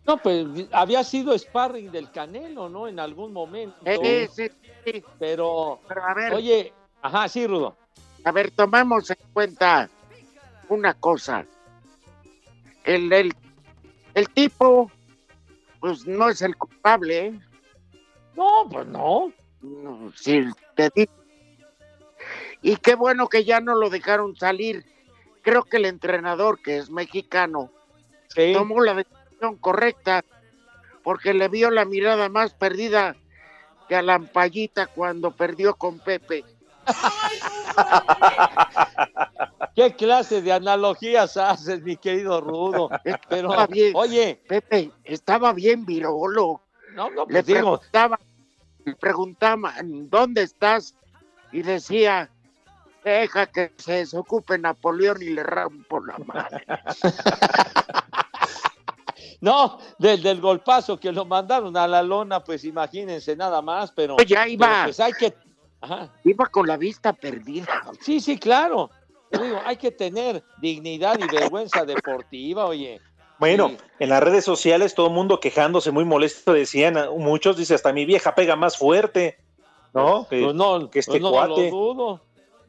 No, 0.05 0.17
pues 0.17 0.47
había 0.71 1.03
sido 1.03 1.37
sparring 1.37 1.91
del 1.91 2.11
Canelo, 2.11 2.69
¿no? 2.69 2.87
En 2.87 2.99
algún 2.99 3.31
momento. 3.31 3.77
Eh, 3.85 4.27
sí, 4.33 4.49
sí. 4.83 5.03
Pero, 5.19 5.79
a 5.89 6.13
ver. 6.15 6.33
oye, 6.33 6.73
ajá, 7.01 7.27
sí, 7.27 7.45
Rudo. 7.45 7.75
A 8.23 8.31
ver, 8.31 8.51
tomamos 8.51 9.09
en 9.11 9.17
cuenta 9.31 9.89
una 10.69 10.93
cosa. 10.95 11.45
El, 12.83 13.13
el, 13.13 13.33
el 14.15 14.29
tipo, 14.29 14.91
pues 15.79 16.07
no 16.07 16.29
es 16.29 16.41
el 16.41 16.55
culpable. 16.57 17.27
¿eh? 17.27 17.39
No, 18.35 18.67
pues 18.71 18.87
no. 18.87 19.31
No, 19.61 20.11
sí, 20.15 20.43
te 20.75 20.89
digo. 20.95 21.20
Y 22.61 22.77
qué 22.77 22.95
bueno 22.95 23.27
que 23.27 23.43
ya 23.43 23.59
no 23.59 23.75
lo 23.75 23.89
dejaron 23.89 24.35
salir. 24.35 24.85
Creo 25.41 25.63
que 25.63 25.77
el 25.77 25.85
entrenador, 25.85 26.61
que 26.61 26.77
es 26.77 26.89
mexicano, 26.89 27.71
tomó 28.53 28.81
la 28.81 28.93
decisión 28.93 29.57
correcta 29.57 30.23
porque 31.03 31.33
le 31.33 31.47
vio 31.47 31.71
la 31.71 31.85
mirada 31.85 32.29
más 32.29 32.53
perdida 32.53 33.15
que 33.87 33.95
a 33.95 34.01
la 34.01 34.15
ampallita 34.15 34.87
cuando 34.87 35.31
perdió 35.31 35.75
con 35.75 35.99
Pepe. 35.99 36.43
¿Qué 39.75 39.95
clase 39.95 40.41
de 40.41 40.51
analogías 40.51 41.37
haces, 41.37 41.81
mi 41.81 41.97
querido 41.97 42.41
Rudo? 42.41 42.89
Pero, 43.29 43.49
Estaba 43.49 43.67
bien. 43.67 43.93
oye, 43.95 44.41
Pepe, 44.47 44.91
estaba 45.03 45.53
bien 45.53 45.85
virolo. 45.85 46.61
no, 46.93 47.09
no, 47.09 47.25
le 47.25 47.31
pues 47.31 47.45
digo, 47.45 47.79
preguntaba, 47.79 48.19
le 48.85 48.95
preguntaba, 48.95 49.73
¿dónde 49.83 50.43
estás? 50.43 50.95
Y 51.51 51.61
decía, 51.61 52.29
deja 53.03 53.47
que 53.47 53.71
se 53.77 53.93
desocupe 53.93 54.57
Napoleón 54.57 55.21
y 55.21 55.29
le 55.29 55.43
rompo 55.43 55.99
la 55.99 56.17
madre. 56.19 56.65
no, 59.41 59.79
del, 59.97 60.21
del 60.21 60.41
golpazo 60.41 60.99
que 60.99 61.11
lo 61.11 61.25
mandaron 61.25 61.75
a 61.77 61.87
la 61.87 62.03
lona, 62.03 62.43
pues 62.43 62.63
imagínense 62.63 63.35
nada 63.35 63.61
más, 63.61 63.91
pero, 63.91 64.15
Pues 64.15 64.27
ya 64.27 64.47
iba. 64.47 64.67
pero 64.67 64.83
pues 64.85 64.99
hay 64.99 65.13
que, 65.13 65.33
ajá, 65.81 66.09
Iba 66.23 66.45
con 66.47 66.67
la 66.67 66.77
vista 66.77 67.13
perdida. 67.13 67.67
Sí, 68.01 68.19
sí, 68.19 68.37
claro. 68.37 68.89
Te 69.29 69.41
digo, 69.43 69.59
hay 69.65 69.77
que 69.77 69.91
tener 69.91 70.43
dignidad 70.59 71.17
y 71.19 71.27
vergüenza 71.33 71.85
deportiva, 71.85 72.65
oye. 72.65 72.99
Bueno, 73.39 73.71
en 73.97 74.09
las 74.09 74.21
redes 74.21 74.45
sociales 74.45 74.93
todo 74.93 75.07
el 75.07 75.13
mundo 75.13 75.39
quejándose 75.39 75.89
muy 75.89 76.05
molesto 76.05 76.53
decían, 76.53 76.95
muchos 77.17 77.57
dice 77.57 77.73
hasta 77.73 77.91
mi 77.91 78.05
vieja 78.05 78.35
pega 78.35 78.55
más 78.55 78.77
fuerte, 78.77 79.39
¿no? 79.95 80.27
Que, 80.29 80.43
Pues 80.43 80.53
no, 80.55 80.91
que 80.91 80.99
este 80.99 81.13
pues 81.13 81.21
no, 81.23 81.31
cuate. 81.31 81.71
lo 81.71 81.75
dudo, 81.75 82.21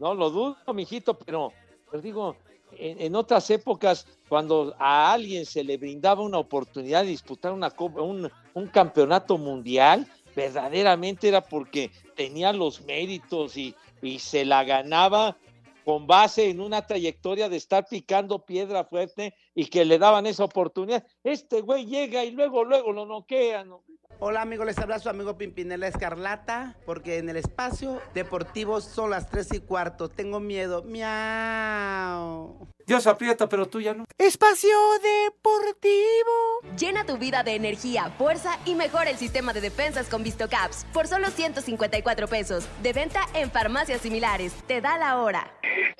no 0.02 0.14
lo 0.14 0.30
dudo, 0.30 0.56
mijito, 0.74 1.16
pero, 1.16 1.52
pero 1.88 2.02
digo, 2.02 2.36
en, 2.76 3.14
otras 3.14 3.48
épocas, 3.50 4.04
cuando 4.28 4.74
a 4.80 5.12
alguien 5.12 5.46
se 5.46 5.62
le 5.62 5.76
brindaba 5.76 6.22
una 6.22 6.38
oportunidad 6.38 7.02
de 7.02 7.10
disputar 7.10 7.52
una 7.52 7.72
un, 7.78 8.28
un 8.54 8.66
campeonato 8.66 9.38
mundial, 9.38 10.08
verdaderamente 10.34 11.28
era 11.28 11.40
porque 11.40 11.92
tenía 12.16 12.52
los 12.52 12.82
méritos 12.82 13.56
y, 13.56 13.76
y 14.02 14.18
se 14.18 14.44
la 14.44 14.64
ganaba 14.64 15.36
con 15.84 16.08
base 16.08 16.50
en 16.50 16.60
una 16.60 16.84
trayectoria 16.84 17.48
de 17.48 17.58
estar 17.58 17.86
picando 17.88 18.44
piedra 18.44 18.82
fuerte 18.82 19.34
y 19.54 19.66
que 19.66 19.84
le 19.84 20.00
daban 20.00 20.26
esa 20.26 20.42
oportunidad. 20.42 21.06
Este 21.22 21.60
güey 21.60 21.86
llega 21.86 22.24
y 22.24 22.32
luego, 22.32 22.64
luego 22.64 22.92
lo 22.92 23.06
noquean. 23.06 23.70
Hola 24.18 24.42
amigos, 24.42 24.66
les 24.66 24.78
habla 24.78 24.98
su 24.98 25.08
amigo 25.08 25.36
Pimpinela 25.36 25.88
Escarlata, 25.88 26.76
porque 26.86 27.18
en 27.18 27.28
el 27.28 27.36
espacio 27.36 28.00
deportivo 28.14 28.80
son 28.80 29.10
las 29.10 29.28
3 29.28 29.54
y 29.54 29.60
cuarto. 29.60 30.08
Tengo 30.08 30.40
miedo. 30.40 30.82
Miau. 30.84 32.68
Dios 32.86 33.06
aprieta, 33.06 33.48
pero 33.48 33.66
tú 33.66 33.80
ya 33.80 33.94
no. 33.94 34.04
Espacio 34.18 34.76
deportivo. 35.24 36.60
Llena 36.78 37.04
tu 37.04 37.18
vida 37.18 37.42
de 37.42 37.54
energía, 37.54 38.10
fuerza 38.18 38.58
y 38.64 38.74
mejora 38.74 39.10
el 39.10 39.16
sistema 39.16 39.52
de 39.52 39.60
defensas 39.60 40.08
con 40.08 40.22
VistoCaps 40.22 40.86
por 40.92 41.08
solo 41.08 41.28
154 41.28 42.28
pesos. 42.28 42.68
De 42.82 42.92
venta 42.92 43.20
en 43.34 43.50
farmacias 43.50 44.00
similares. 44.00 44.52
Te 44.66 44.80
da 44.80 44.98
la 44.98 45.18
hora. 45.18 45.52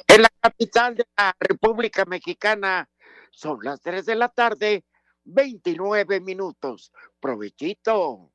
En 0.07 0.23
la 0.23 0.29
capital 0.41 0.97
de 0.97 1.05
la 1.17 1.35
República 1.41 2.05
Mexicana 2.05 2.89
son 3.31 3.59
las 3.63 3.81
3 3.81 4.05
de 4.05 4.15
la 4.15 4.29
tarde, 4.29 4.85
29 5.25 6.21
minutos. 6.21 6.93
Provechito. 7.21 8.31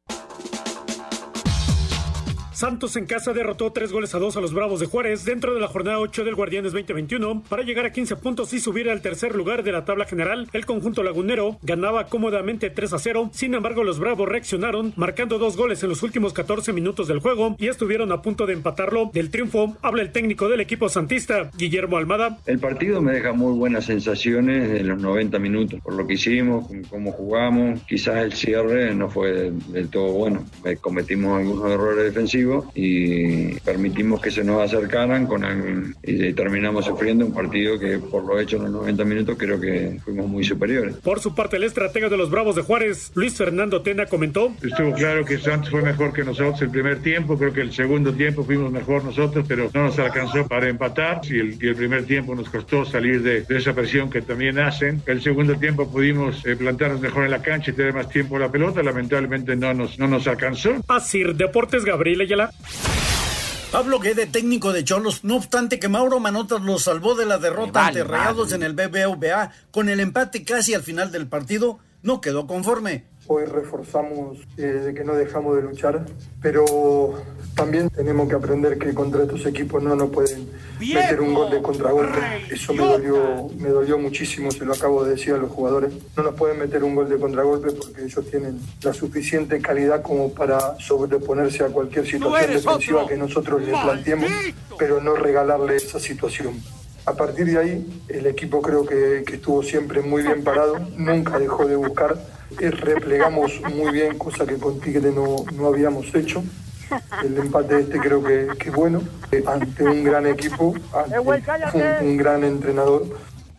Santos 2.57 2.95
en 2.95 3.05
casa 3.05 3.33
derrotó 3.33 3.71
tres 3.71 3.91
goles 3.91 4.15
a 4.15 4.17
dos 4.17 4.35
a 4.35 4.41
los 4.41 4.51
Bravos 4.51 4.79
de 4.79 4.87
Juárez 4.87 5.23
dentro 5.25 5.53
de 5.53 5.59
la 5.59 5.67
jornada 5.67 5.99
8 5.99 6.25
del 6.25 6.33
Guardianes 6.33 6.73
2021 6.73 7.43
para 7.47 7.61
llegar 7.61 7.85
a 7.85 7.91
15 7.91 8.15
puntos 8.15 8.51
y 8.51 8.59
subir 8.59 8.89
al 8.89 9.03
tercer 9.03 9.35
lugar 9.35 9.61
de 9.61 9.71
la 9.71 9.85
tabla 9.85 10.05
general. 10.05 10.49
El 10.53 10.65
conjunto 10.65 11.03
lagunero 11.03 11.59
ganaba 11.61 12.07
cómodamente 12.07 12.71
3 12.71 12.93
a 12.93 12.97
0. 12.97 13.29
Sin 13.31 13.53
embargo, 13.53 13.83
los 13.83 13.99
Bravos 13.99 14.27
reaccionaron 14.27 14.91
marcando 14.95 15.37
dos 15.37 15.55
goles 15.55 15.83
en 15.83 15.89
los 15.89 16.01
últimos 16.01 16.33
14 16.33 16.73
minutos 16.73 17.07
del 17.07 17.19
juego 17.19 17.55
y 17.59 17.67
estuvieron 17.67 18.11
a 18.11 18.23
punto 18.23 18.47
de 18.47 18.53
empatarlo. 18.53 19.11
Del 19.13 19.29
triunfo 19.29 19.77
habla 19.83 20.01
el 20.01 20.11
técnico 20.11 20.49
del 20.49 20.61
equipo 20.61 20.89
santista, 20.89 21.51
Guillermo 21.55 21.97
Almada. 21.97 22.39
El 22.47 22.57
partido 22.57 23.03
me 23.03 23.13
deja 23.13 23.33
muy 23.33 23.55
buenas 23.55 23.85
sensaciones 23.85 24.81
en 24.81 24.87
los 24.87 24.99
90 24.99 25.37
minutos, 25.37 25.79
por 25.81 25.93
lo 25.93 26.07
que 26.07 26.15
hicimos, 26.15 26.65
cómo 26.89 27.11
jugamos. 27.11 27.81
Quizás 27.83 28.15
el 28.23 28.33
cierre 28.33 28.95
no 28.95 29.09
fue 29.09 29.31
del, 29.31 29.71
del 29.71 29.89
todo 29.89 30.11
bueno. 30.11 30.43
Eh, 30.65 30.75
Cometimos 30.77 31.37
algunos 31.37 31.69
errores 31.69 32.05
defensivos 32.05 32.46
y 32.75 33.59
permitimos 33.61 34.21
que 34.21 34.31
se 34.31 34.43
nos 34.43 34.61
acercaran 34.61 35.25
con 35.27 35.43
el- 35.43 35.95
y 36.03 36.33
terminamos 36.33 36.85
sufriendo 36.85 37.25
un 37.25 37.33
partido 37.33 37.79
que 37.79 37.97
por 37.99 38.23
lo 38.25 38.39
hecho 38.39 38.57
en 38.57 38.63
los 38.63 38.71
90 38.71 39.03
minutos 39.05 39.35
creo 39.37 39.59
que 39.59 39.97
fuimos 40.03 40.27
muy 40.27 40.43
superiores. 40.43 40.95
Por 40.97 41.19
su 41.19 41.33
parte, 41.35 41.57
el 41.57 41.63
estratega 41.63 42.09
de 42.09 42.17
los 42.17 42.29
Bravos 42.29 42.55
de 42.55 42.61
Juárez, 42.61 43.11
Luis 43.15 43.35
Fernando 43.35 43.81
Tena, 43.81 44.05
comentó. 44.05 44.53
Estuvo 44.63 44.93
claro 44.93 45.25
que 45.25 45.37
Santos 45.37 45.69
fue 45.69 45.81
mejor 45.81 46.13
que 46.13 46.23
nosotros 46.23 46.61
el 46.61 46.69
primer 46.69 46.99
tiempo, 47.01 47.37
creo 47.37 47.53
que 47.53 47.61
el 47.61 47.71
segundo 47.73 48.13
tiempo 48.13 48.43
fuimos 48.43 48.71
mejor 48.71 49.03
nosotros, 49.03 49.45
pero 49.47 49.69
no 49.73 49.83
nos 49.85 49.99
alcanzó 49.99 50.47
para 50.47 50.67
empatar 50.69 51.21
y 51.29 51.39
el, 51.39 51.57
y 51.63 51.67
el 51.67 51.75
primer 51.75 52.05
tiempo 52.05 52.35
nos 52.35 52.49
costó 52.49 52.85
salir 52.85 53.21
de, 53.21 53.41
de 53.41 53.57
esa 53.57 53.73
presión 53.73 54.09
que 54.09 54.21
también 54.21 54.59
hacen. 54.59 55.01
El 55.05 55.21
segundo 55.21 55.55
tiempo 55.57 55.89
pudimos 55.91 56.45
eh, 56.45 56.55
plantarnos 56.55 57.01
mejor 57.01 57.25
en 57.25 57.31
la 57.31 57.41
cancha 57.41 57.71
y 57.71 57.73
tener 57.73 57.93
más 57.93 58.09
tiempo 58.09 58.37
la 58.39 58.51
pelota, 58.51 58.81
lamentablemente 58.83 59.55
no 59.55 59.73
nos, 59.73 59.97
no 59.99 60.07
nos 60.07 60.27
alcanzó. 60.27 60.71
Asir 60.87 61.35
Deportes, 61.35 61.83
Gabriel 61.85 62.21
Ayala. 62.37 62.53
Pablo 63.71 63.99
Guede, 63.99 64.27
técnico 64.27 64.71
de 64.71 64.83
Cholos, 64.83 65.23
no 65.23 65.35
obstante 65.35 65.79
que 65.79 65.89
Mauro 65.89 66.19
Manotas 66.19 66.61
lo 66.61 66.79
salvó 66.79 67.15
de 67.15 67.25
la 67.25 67.37
derrota 67.37 67.87
ante 67.87 68.01
vale 68.01 68.17
Rayados 68.17 68.53
en 68.53 68.63
el 68.63 68.73
BBVA 68.73 69.51
con 69.71 69.89
el 69.89 69.99
empate 69.99 70.45
casi 70.45 70.73
al 70.73 70.83
final 70.83 71.11
del 71.11 71.27
partido, 71.27 71.79
no 72.01 72.21
quedó 72.21 72.47
conforme. 72.47 73.03
Hoy 73.27 73.43
reforzamos 73.43 74.37
eh, 74.55 74.61
de 74.61 74.93
que 74.93 75.03
no 75.03 75.13
dejamos 75.15 75.57
de 75.57 75.63
luchar, 75.63 76.05
pero 76.41 77.21
también 77.55 77.89
tenemos 77.89 78.29
que 78.29 78.35
aprender 78.35 78.77
que 78.77 78.93
contra 78.93 79.23
estos 79.23 79.45
equipos 79.45 79.83
no 79.83 79.95
nos 79.97 80.11
pueden 80.11 80.47
meter 80.79 81.21
un 81.21 81.33
gol 81.33 81.51
de 81.51 81.61
contragolpe. 81.61 82.19
Eso 82.51 82.73
me 82.73 82.83
dolió, 82.83 83.49
me 83.57 83.69
dolió 83.69 83.97
muchísimo, 83.97 84.51
se 84.51 84.65
lo 84.65 84.73
acabo 84.73 85.03
de 85.03 85.11
decir 85.11 85.33
a 85.33 85.37
los 85.37 85.51
jugadores. 85.51 85.93
No 86.15 86.23
nos 86.23 86.35
pueden 86.35 86.59
meter 86.59 86.83
un 86.83 86.95
gol 86.95 87.09
de 87.09 87.17
contragolpe 87.17 87.71
porque 87.71 88.03
ellos 88.03 88.25
tienen 88.29 88.59
la 88.81 88.93
suficiente 88.93 89.59
calidad 89.61 90.01
como 90.01 90.31
para 90.33 90.77
sobreponerse 90.79 91.63
a 91.63 91.67
cualquier 91.67 92.05
situación 92.05 92.51
defensiva 92.51 93.07
que 93.07 93.17
nosotros 93.17 93.61
les 93.61 93.77
planteemos, 93.79 94.29
pero 94.77 95.01
no 95.01 95.15
regalarle 95.15 95.75
esa 95.75 95.99
situación. 95.99 96.61
A 97.05 97.13
partir 97.13 97.45
de 97.45 97.57
ahí, 97.57 98.03
el 98.09 98.25
equipo 98.25 98.61
creo 98.61 98.85
que, 98.85 99.23
que 99.25 99.35
estuvo 99.35 99.63
siempre 99.63 100.01
muy 100.01 100.23
bien 100.23 100.43
parado, 100.43 100.77
nunca 100.97 101.39
dejó 101.39 101.65
de 101.65 101.77
buscar, 101.77 102.17
eh, 102.59 102.69
replegamos 102.69 103.61
muy 103.73 103.93
bien, 103.93 104.17
cosa 104.17 104.45
que 104.45 104.57
con 104.57 104.81
Tigre 104.81 105.11
no, 105.11 105.45
no 105.55 105.67
habíamos 105.67 106.13
hecho. 106.13 106.43
El 107.23 107.37
empate 107.37 107.79
este 107.79 107.99
creo 107.99 108.23
que, 108.23 108.47
que 108.59 108.69
es 108.69 108.75
bueno, 108.75 109.01
eh, 109.31 109.43
ante 109.45 109.83
un 109.83 110.03
gran 110.03 110.25
equipo, 110.25 110.73
ante 110.93 111.19
un, 111.19 112.07
un 112.07 112.17
gran 112.17 112.43
entrenador. 112.43 113.05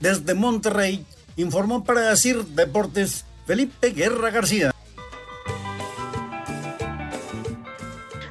Desde 0.00 0.34
Monterrey, 0.34 1.04
informó 1.36 1.84
para 1.84 2.00
decir 2.02 2.44
Deportes 2.44 3.24
Felipe 3.46 3.90
Guerra 3.90 4.30
García. 4.30 4.70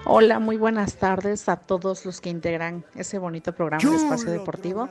Hola, 0.10 0.40
muy 0.40 0.56
buenas 0.56 0.96
tardes 0.96 1.50
a 1.50 1.58
todos 1.58 2.06
los 2.06 2.22
que 2.22 2.30
integran 2.30 2.86
ese 2.96 3.20
bonito 3.20 3.54
programa 3.54 3.90
de 3.90 3.98
Espacio 3.98 4.32
Deportivo. 4.32 4.88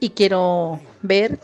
Y 0.00 0.10
quiero 0.10 0.80
ver 1.02 1.38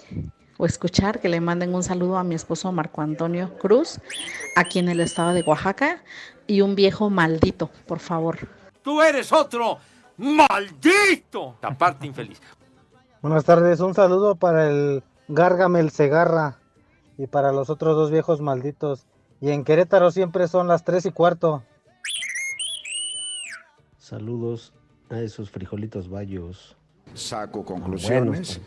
o 0.59 0.66
escuchar 0.66 1.20
que 1.20 1.29
le 1.29 1.40
manden 1.40 1.75
un 1.75 1.85
saludo 1.85 2.18
a 2.18 2.25
mi 2.25 2.35
esposo 2.35 2.72
Marco 2.72 3.01
Antonio 3.01 3.57
Cruz, 3.59 4.01
aquí 4.57 4.81
en 4.81 4.88
el 4.88 5.01
estado 5.01 5.35
de 5.35 5.42
Oaxaca, 5.42 6.03
y 6.47 6.61
un 6.61 6.75
viejo 6.75 7.11
maldito, 7.11 7.71
por 7.87 7.99
favor. 7.99 8.39
Tú 8.83 9.01
eres 9.01 9.33
otro 9.33 9.79
maldito. 10.19 11.57
Aparte 11.63 12.07
infeliz. 12.07 12.41
Buenas 13.21 13.45
tardes, 13.45 13.81
un 13.81 13.95
saludo 13.95 14.35
para 14.35 14.69
el 14.69 15.03
Gárgamel 15.29 15.91
Segarra 15.91 16.59
y 17.17 17.27
para 17.27 17.53
los 17.53 17.71
otros 17.71 17.97
dos 17.97 18.11
viejos 18.11 18.41
malditos. 18.41 19.07
Y 19.41 19.51
en 19.51 19.65
Querétaro 19.65 20.11
siempre 20.11 20.49
son 20.49 20.69
las 20.69 20.85
tres 20.85 21.07
y 21.07 21.13
cuarto. 21.13 21.63
Saludos 23.99 24.73
a 25.11 25.21
esos 25.21 25.51
frijolitos 25.51 26.09
bayos. 26.09 26.77
Saco 27.15 27.65
conclusiones. 27.65 28.61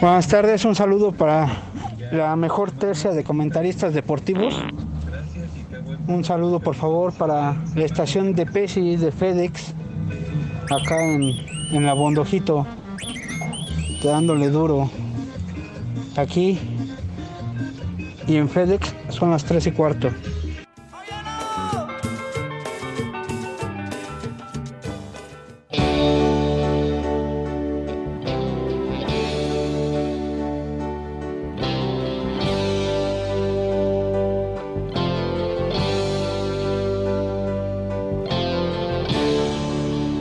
Buenas 0.00 0.28
tardes, 0.28 0.64
un 0.64 0.74
saludo 0.74 1.12
para 1.12 1.48
la 2.10 2.34
mejor 2.36 2.72
tercia 2.72 3.12
de 3.12 3.22
comentaristas 3.22 3.94
deportivos. 3.94 4.54
Un 6.08 6.24
saludo 6.24 6.58
por 6.58 6.74
favor 6.74 7.12
para 7.12 7.56
la 7.74 7.84
estación 7.84 8.34
de 8.34 8.46
Pesi 8.46 8.96
de 8.96 9.12
FedEx, 9.12 9.74
acá 10.64 11.04
en, 11.04 11.22
en 11.70 11.86
la 11.86 11.94
Bondojito, 11.94 12.66
dándole 14.02 14.48
duro. 14.48 14.90
Aquí 16.16 16.58
y 18.26 18.36
en 18.36 18.48
FedEx 18.48 18.94
son 19.10 19.30
las 19.30 19.44
3 19.44 19.68
y 19.68 19.70
cuarto. 19.72 20.10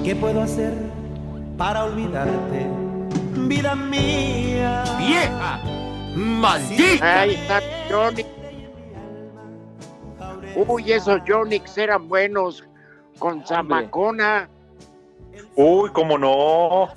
¿Qué 0.07 0.15
puedo 0.15 0.41
hacer 0.41 0.73
para 1.57 1.83
olvidarte, 1.83 2.65
vida 3.45 3.75
mía? 3.75 4.85
¡Vieja! 4.97 5.59
¡Maldita! 6.15 7.23
Ahí 7.23 7.33
está 7.33 7.61
Johnny. 7.89 8.25
Uy, 10.55 10.93
esos 10.93 11.19
Jonix 11.27 11.77
eran 11.77 12.07
buenos 12.07 12.63
con 13.19 13.45
Zamacona. 13.45 14.47
Uy, 15.57 15.89
cómo 15.91 16.17
no. 16.17 16.87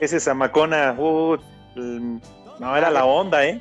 Ese 0.00 0.18
Zamacona, 0.18 0.96
uy, 0.98 1.38
no 1.74 2.74
era 2.74 2.88
la 2.88 3.04
onda, 3.04 3.44
¿eh? 3.44 3.60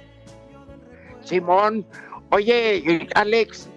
Simón. 1.26 1.86
Oye, 2.30 3.06
Alex. 3.15 3.69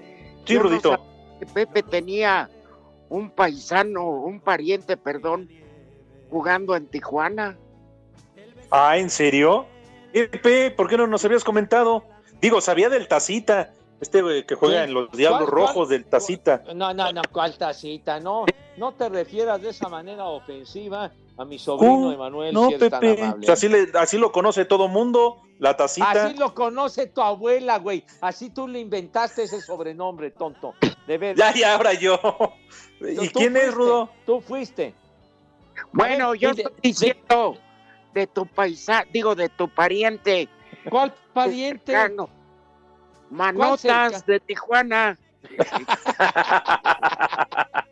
Sí, 0.44 0.54
no 0.54 0.62
Rudito. 0.62 1.04
que 1.40 1.46
Pepe 1.46 1.82
tenía 1.82 2.48
un 3.10 3.30
paisano, 3.30 4.08
un 4.08 4.40
pariente, 4.40 4.96
perdón, 4.96 5.50
jugando 6.30 6.74
en 6.74 6.86
Tijuana. 6.86 7.58
Ah, 8.70 8.96
¿en 8.96 9.10
serio? 9.10 9.66
¿por 10.76 10.88
qué 10.88 10.96
no 10.96 11.06
nos 11.06 11.24
habías 11.24 11.44
comentado? 11.44 12.04
Digo, 12.40 12.60
sabía 12.60 12.88
del 12.88 13.06
Tacita, 13.06 13.72
este 14.00 14.22
güey 14.22 14.44
que 14.46 14.54
juega 14.54 14.78
¿Qué? 14.78 14.84
en 14.84 14.94
los 14.94 15.10
Diablos 15.12 15.48
¿Cuál, 15.48 15.50
cuál? 15.50 15.68
Rojos 15.68 15.88
del 15.88 16.04
Tacita. 16.06 16.62
No, 16.74 16.92
no, 16.94 17.12
no, 17.12 17.22
¿cuál 17.32 17.56
tacita? 17.58 18.18
No, 18.20 18.46
no 18.76 18.92
te 18.92 19.08
refieras 19.08 19.60
de 19.60 19.70
esa 19.70 19.88
manera 19.88 20.24
ofensiva 20.26 21.10
a 21.36 21.44
mi 21.44 21.58
sobrino 21.58 22.08
Uh, 22.08 22.12
Emanuel, 22.12 22.52
no, 22.54 22.68
si 22.70 22.78
tan 22.78 23.00
Pepe, 23.00 23.22
amable. 23.22 23.46
pues 23.46 23.50
así, 23.50 23.68
le- 23.68 23.88
así 23.98 24.18
lo 24.18 24.30
conoce 24.32 24.64
todo 24.66 24.88
mundo, 24.88 25.40
la 25.58 25.76
Tacita. 25.76 26.10
Así 26.10 26.36
lo 26.36 26.54
conoce 26.54 27.06
tu 27.06 27.22
abuela, 27.22 27.78
güey. 27.78 28.04
Así 28.20 28.50
tú 28.50 28.68
le 28.68 28.80
inventaste 28.80 29.44
ese 29.44 29.60
sobrenombre, 29.62 30.30
tonto. 30.32 30.74
De 31.06 31.16
verdad. 31.18 31.52
Ya, 31.54 31.60
ya, 31.60 31.74
ahora 31.76 31.94
yo. 31.94 32.18
¿Y 33.00 33.28
Tú 33.28 33.38
quién 33.38 33.56
es, 33.56 33.62
fuiste, 33.64 33.76
Rudo? 33.76 34.10
Tú 34.26 34.40
fuiste. 34.42 34.94
Bueno, 35.92 36.34
yo 36.34 36.52
de- 36.52 36.62
estoy 36.62 36.76
diciendo 36.82 37.56
de 38.12 38.26
tu 38.26 38.44
paisa, 38.46 39.04
digo, 39.12 39.34
de 39.34 39.48
tu 39.48 39.68
pariente. 39.68 40.48
¿Cuál 40.90 41.12
pariente? 41.32 41.92
cercano. 41.92 42.28
Manotas 43.30 44.26
de 44.26 44.40
Tijuana. 44.40 45.18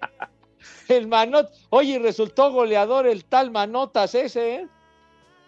El 0.89 1.07
Manot. 1.07 1.51
Oye, 1.71 1.99
resultó 1.99 2.51
goleador 2.51 3.07
el 3.07 3.25
tal 3.25 3.51
Manotas 3.51 4.15
ese, 4.15 4.55
¿eh? 4.55 4.67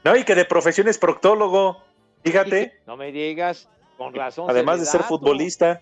No, 0.05 0.16
y 0.16 0.24
que 0.24 0.35
de 0.35 0.44
profesión 0.44 0.88
es 0.88 0.98
proctólogo, 0.98 1.83
fíjate, 2.22 2.81
No 2.87 2.96
me 2.96 3.12
digas. 3.12 3.68
Con 3.96 4.14
razón. 4.14 4.48
además 4.48 4.81
de 4.81 4.87
ser 4.87 5.03
futbolista. 5.03 5.81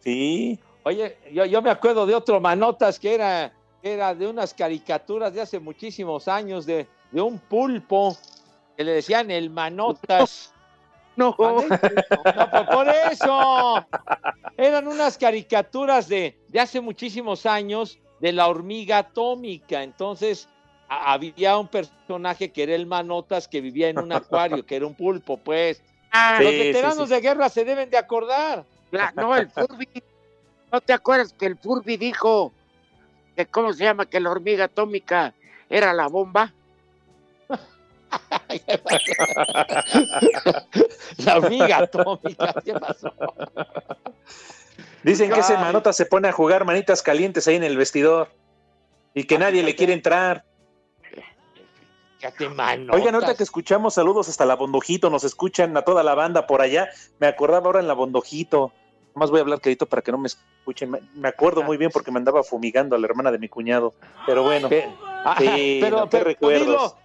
Sí. 0.00 0.58
Oye, 0.82 1.16
yo, 1.32 1.46
yo 1.46 1.62
me 1.62 1.70
acuerdo 1.70 2.04
de 2.04 2.14
otro 2.14 2.40
Manotas 2.40 2.98
que 2.98 3.14
era, 3.14 3.54
que 3.82 3.94
era 3.94 4.14
de 4.14 4.26
unas 4.26 4.52
caricaturas 4.52 5.32
de 5.32 5.40
hace 5.40 5.60
muchísimos 5.60 6.28
años, 6.28 6.66
de, 6.66 6.86
de 7.10 7.20
un 7.22 7.38
pulpo, 7.38 8.16
que 8.76 8.84
le 8.84 8.92
decían 8.92 9.30
el 9.30 9.48
Manotas. 9.48 10.52
No. 11.16 11.34
No, 11.38 11.56
por- 11.56 12.66
por 12.72 12.88
eso. 12.88 13.86
Eran 14.56 14.88
unas 14.88 15.16
caricaturas 15.18 16.08
de, 16.08 16.38
de 16.48 16.60
hace 16.60 16.80
muchísimos 16.80 17.46
años 17.46 17.98
de 18.20 18.32
la 18.32 18.48
hormiga 18.48 18.98
atómica. 18.98 19.82
Entonces, 19.82 20.48
a- 20.88 21.12
había 21.12 21.56
un 21.58 21.68
personaje 21.68 22.50
que 22.52 22.62
era 22.64 22.74
el 22.74 22.86
Manotas 22.86 23.48
que 23.48 23.60
vivía 23.60 23.88
en 23.88 23.98
un 23.98 24.12
acuario, 24.12 24.64
que 24.66 24.76
era 24.76 24.86
un 24.86 24.94
pulpo, 24.94 25.36
pues. 25.36 25.82
Ah, 26.10 26.38
Los 26.40 26.52
veteranos 26.52 26.96
sí, 26.96 27.04
sí. 27.06 27.14
de 27.14 27.20
guerra 27.20 27.48
se 27.48 27.64
deben 27.64 27.90
de 27.90 27.98
acordar. 27.98 28.64
la- 28.90 29.12
no, 29.16 29.34
el 29.36 29.50
Furby. 29.50 29.88
¿No 30.72 30.80
te 30.80 30.92
acuerdas 30.92 31.32
que 31.32 31.46
el 31.46 31.56
Furby 31.56 31.96
dijo 31.96 32.52
que, 33.36 33.46
¿cómo 33.46 33.72
se 33.72 33.84
llama? 33.84 34.06
Que 34.06 34.20
la 34.20 34.30
hormiga 34.30 34.64
atómica 34.64 35.32
era 35.68 35.92
la 35.92 36.06
bomba? 36.08 36.52
La 41.18 41.36
hormiga 41.38 41.78
atómica, 41.78 42.54
¿qué 42.64 42.74
pasó? 42.74 43.12
Dicen 45.02 45.30
que 45.30 45.40
ese 45.40 45.54
manota 45.54 45.92
se 45.92 46.06
pone 46.06 46.28
a 46.28 46.32
jugar 46.32 46.64
manitas 46.64 47.02
calientes 47.02 47.46
ahí 47.46 47.56
en 47.56 47.64
el 47.64 47.76
vestidor 47.76 48.28
y 49.14 49.24
que 49.24 49.38
nadie 49.38 49.62
le 49.62 49.74
quiere 49.76 49.92
entrar. 49.92 50.44
Oigan, 52.90 53.14
ahorita 53.14 53.34
que 53.36 53.42
escuchamos 53.42 53.94
saludos 53.94 54.28
hasta 54.30 54.46
la 54.46 54.56
Bondojito, 54.56 55.10
nos 55.10 55.24
escuchan 55.24 55.76
a 55.76 55.82
toda 55.82 56.02
la 56.02 56.14
banda 56.14 56.46
por 56.46 56.62
allá. 56.62 56.88
Me 57.18 57.26
acordaba 57.26 57.66
ahora 57.66 57.80
en 57.80 57.86
la 57.88 57.92
Bondojito. 57.92 58.72
Más 59.14 59.30
voy 59.30 59.40
a 59.40 59.42
hablar 59.42 59.60
clarito 59.60 59.84
para 59.86 60.00
que 60.00 60.10
no 60.10 60.16
me 60.18 60.28
escuchen. 60.28 60.90
Me- 61.14 61.28
acuerdo 61.28 61.62
muy 61.62 61.76
bien 61.76 61.90
porque 61.92 62.10
me 62.10 62.18
andaba 62.18 62.42
fumigando 62.42 62.96
a 62.96 62.98
la 62.98 63.06
hermana 63.06 63.30
de 63.30 63.38
mi 63.38 63.48
cuñado. 63.48 63.92
Pero 64.26 64.42
bueno, 64.42 64.68
Ah, 65.26 65.36
Sí, 65.38 65.78
pero, 65.82 65.98
no, 65.98 66.04
qué 66.04 66.10
pero 66.18 66.24
recuerdos. 66.24 66.66
dilo, 66.66 66.96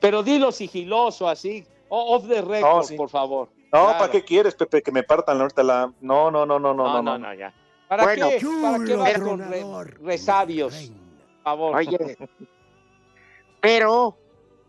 pero 0.00 0.22
dilo 0.22 0.52
sigiloso, 0.52 1.28
así. 1.28 1.66
Off 1.88 2.28
the 2.28 2.42
record, 2.42 2.60
No, 2.76 2.82
sí. 2.82 2.96
por 2.96 3.08
favor. 3.08 3.48
no, 3.56 3.70
Claro. 3.70 3.98
¿para 3.98 4.10
qué 4.10 4.22
quieres, 4.24 4.54
Pepe? 4.54 4.82
Que 4.82 4.92
me 4.92 5.02
partan 5.02 5.40
ahorita 5.40 5.62
la. 5.62 5.92
No, 6.00 6.30
no, 6.30 6.44
no, 6.46 6.58
no, 6.58 6.74
no, 6.74 6.84
No, 6.84 6.92
no. 6.94 7.02
no, 7.02 7.18
no. 7.18 7.28
no, 7.28 7.34
ya. 7.34 7.52
¿Para 7.88 8.04
Bueno, 8.04 8.28
qué? 8.28 8.46
¿Para 8.62 8.84
qué 8.84 8.94
vas 8.96 9.18
con 9.20 9.38
re- 9.40 9.84
resabios? 10.02 10.74
Por 10.74 11.42
favor. 11.42 11.76
Oye, 11.76 12.16
pero 13.60 14.16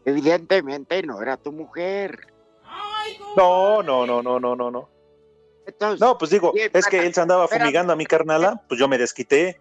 evidentemente 0.05 1.01
no 1.03 1.21
era 1.21 1.37
tu 1.37 1.51
mujer. 1.51 2.27
No, 3.35 3.83
no, 3.83 4.05
no, 4.05 4.21
no, 4.23 4.39
no, 4.39 4.55
no, 4.55 4.71
no. 4.71 4.89
Entonces, 5.65 5.99
No, 5.99 6.17
pues 6.17 6.31
digo, 6.31 6.51
es 6.55 6.87
que 6.87 7.05
él 7.05 7.13
se 7.13 7.21
andaba 7.21 7.43
espérame. 7.43 7.65
fumigando 7.67 7.93
a 7.93 7.95
mi 7.95 8.05
carnala, 8.05 8.63
pues 8.67 8.79
yo 8.79 8.87
me 8.87 8.97
desquité. 8.97 9.59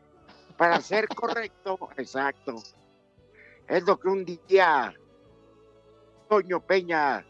para 0.56 0.80
ser 0.80 1.06
correcto, 1.08 1.78
exacto, 1.98 2.54
es 3.68 3.82
lo 3.84 3.98
que 3.98 4.08
un 4.08 4.24
día 4.24 4.94
Toño 6.28 6.60
Peña, 6.60 7.24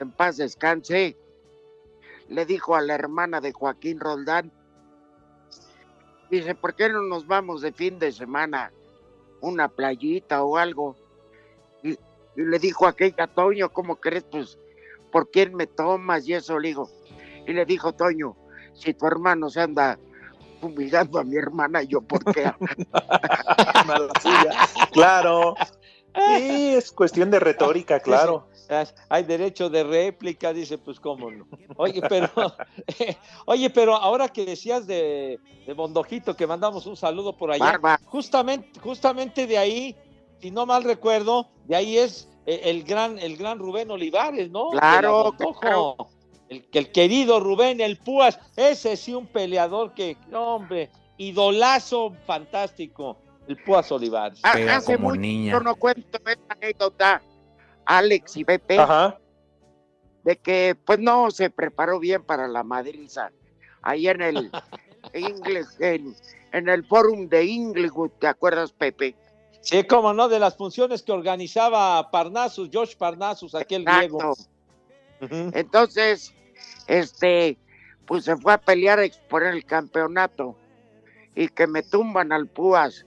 en 0.00 0.10
paz 0.10 0.38
descanse, 0.38 1.16
le 2.28 2.46
dijo 2.46 2.74
a 2.74 2.80
la 2.80 2.94
hermana 2.94 3.40
de 3.40 3.52
Joaquín 3.52 4.00
Roldán, 4.00 4.50
dice, 6.30 6.54
¿por 6.54 6.74
qué 6.74 6.88
no 6.88 7.02
nos 7.02 7.26
vamos 7.26 7.60
de 7.60 7.72
fin 7.72 7.98
de 7.98 8.12
semana? 8.12 8.72
Una 9.40 9.68
playita 9.68 10.42
o 10.42 10.56
algo. 10.56 10.96
Y, 11.82 11.98
le 12.36 12.58
dijo 12.58 12.86
aquella, 12.86 13.26
Toño, 13.26 13.72
¿cómo 13.72 13.96
crees? 13.96 14.24
Pues, 14.24 14.58
¿por 15.12 15.30
quién 15.30 15.54
me 15.54 15.66
tomas? 15.66 16.26
Y 16.26 16.34
eso 16.34 16.58
le 16.58 16.68
digo. 16.68 16.90
Y 17.46 17.52
le 17.52 17.64
dijo 17.64 17.92
Toño, 17.92 18.36
si 18.74 18.94
tu 18.94 19.06
hermano 19.06 19.50
se 19.50 19.60
anda 19.60 19.98
fumigando 20.60 21.18
a 21.18 21.24
mi 21.24 21.36
hermana, 21.36 21.82
¿yo 21.82 22.00
por 22.00 22.24
qué? 22.32 22.50
Claro. 24.92 25.54
Sí, 26.16 26.74
es 26.74 26.92
cuestión 26.92 27.30
de 27.30 27.40
retórica, 27.40 28.00
claro. 28.00 28.48
Hay 29.08 29.22
derecho 29.22 29.70
de 29.70 29.84
réplica, 29.84 30.52
dice, 30.52 30.78
pues 30.78 30.98
cómo 30.98 31.30
no. 31.30 31.46
Oye, 31.76 32.00
pero, 32.08 32.30
oye, 33.46 33.70
pero 33.70 33.94
ahora 33.94 34.28
que 34.28 34.44
decías 34.44 34.86
de, 34.86 35.38
de 35.66 35.72
Bondojito, 35.72 36.34
que 36.34 36.46
mandamos 36.46 36.86
un 36.86 36.96
saludo 36.96 37.36
por 37.36 37.52
allá, 37.52 37.64
Barba. 37.64 38.00
justamente, 38.06 38.80
justamente 38.80 39.46
de 39.46 39.58
ahí, 39.58 39.96
si 40.40 40.50
no 40.50 40.66
mal 40.66 40.82
recuerdo, 40.82 41.48
de 41.66 41.76
ahí 41.76 41.98
es 41.98 42.28
eh, 42.46 42.62
el 42.64 42.82
gran, 42.82 43.18
el 43.18 43.36
gran 43.36 43.58
Rubén 43.58 43.90
Olivares, 43.90 44.50
¿no? 44.50 44.70
Claro, 44.70 45.34
claro. 45.60 45.96
El, 46.48 46.64
que 46.68 46.78
el 46.78 46.92
querido 46.92 47.40
Rubén, 47.40 47.80
el 47.80 47.98
Púas, 47.98 48.38
ese 48.56 48.96
sí 48.96 49.14
un 49.14 49.26
peleador 49.26 49.94
que, 49.94 50.16
hombre, 50.32 50.90
idolazo 51.18 52.12
fantástico, 52.26 53.16
el 53.48 53.56
Púas 53.62 53.90
Olivares. 53.92 54.40
Ha- 54.42 54.52
Pega 54.52 54.76
hace 54.76 54.96
como 54.96 55.08
mucho 55.10 55.20
niña. 55.20 55.60
no 55.60 55.74
cuento 55.76 56.18
esa 56.26 56.40
anécdota, 56.48 57.22
Alex 57.84 58.36
y 58.36 58.44
Pepe, 58.44 58.78
Ajá. 58.78 59.18
de 60.24 60.36
que 60.36 60.76
pues 60.84 60.98
no 60.98 61.30
se 61.30 61.50
preparó 61.50 61.98
bien 62.00 62.22
para 62.22 62.48
la 62.48 62.62
madriza. 62.62 63.30
Ahí 63.82 64.08
en 64.08 64.20
el 64.22 64.50
Ingles, 65.14 65.76
en, 65.80 66.14
en 66.52 66.68
el 66.68 66.84
forum 66.84 67.28
de 67.28 67.44
Inglewood, 67.44 68.10
¿te 68.18 68.26
acuerdas, 68.26 68.72
Pepe? 68.72 69.14
Sí, 69.60 69.82
cómo 69.84 70.12
no, 70.12 70.28
de 70.28 70.38
las 70.38 70.56
funciones 70.56 71.02
que 71.02 71.12
organizaba 71.12 72.10
Parnassus, 72.10 72.68
Josh 72.72 72.96
Parnassus, 72.96 73.54
aquel 73.54 73.84
griego. 73.84 74.34
Exacto. 75.20 75.58
Entonces, 75.58 76.32
este, 76.86 77.58
pues 78.06 78.24
se 78.24 78.36
fue 78.36 78.52
a 78.52 78.58
pelear 78.58 78.98
a 79.00 79.04
exponer 79.04 79.54
el 79.54 79.64
campeonato 79.64 80.56
y 81.34 81.48
que 81.48 81.66
me 81.66 81.82
tumban 81.82 82.32
al 82.32 82.46
Púas, 82.46 83.06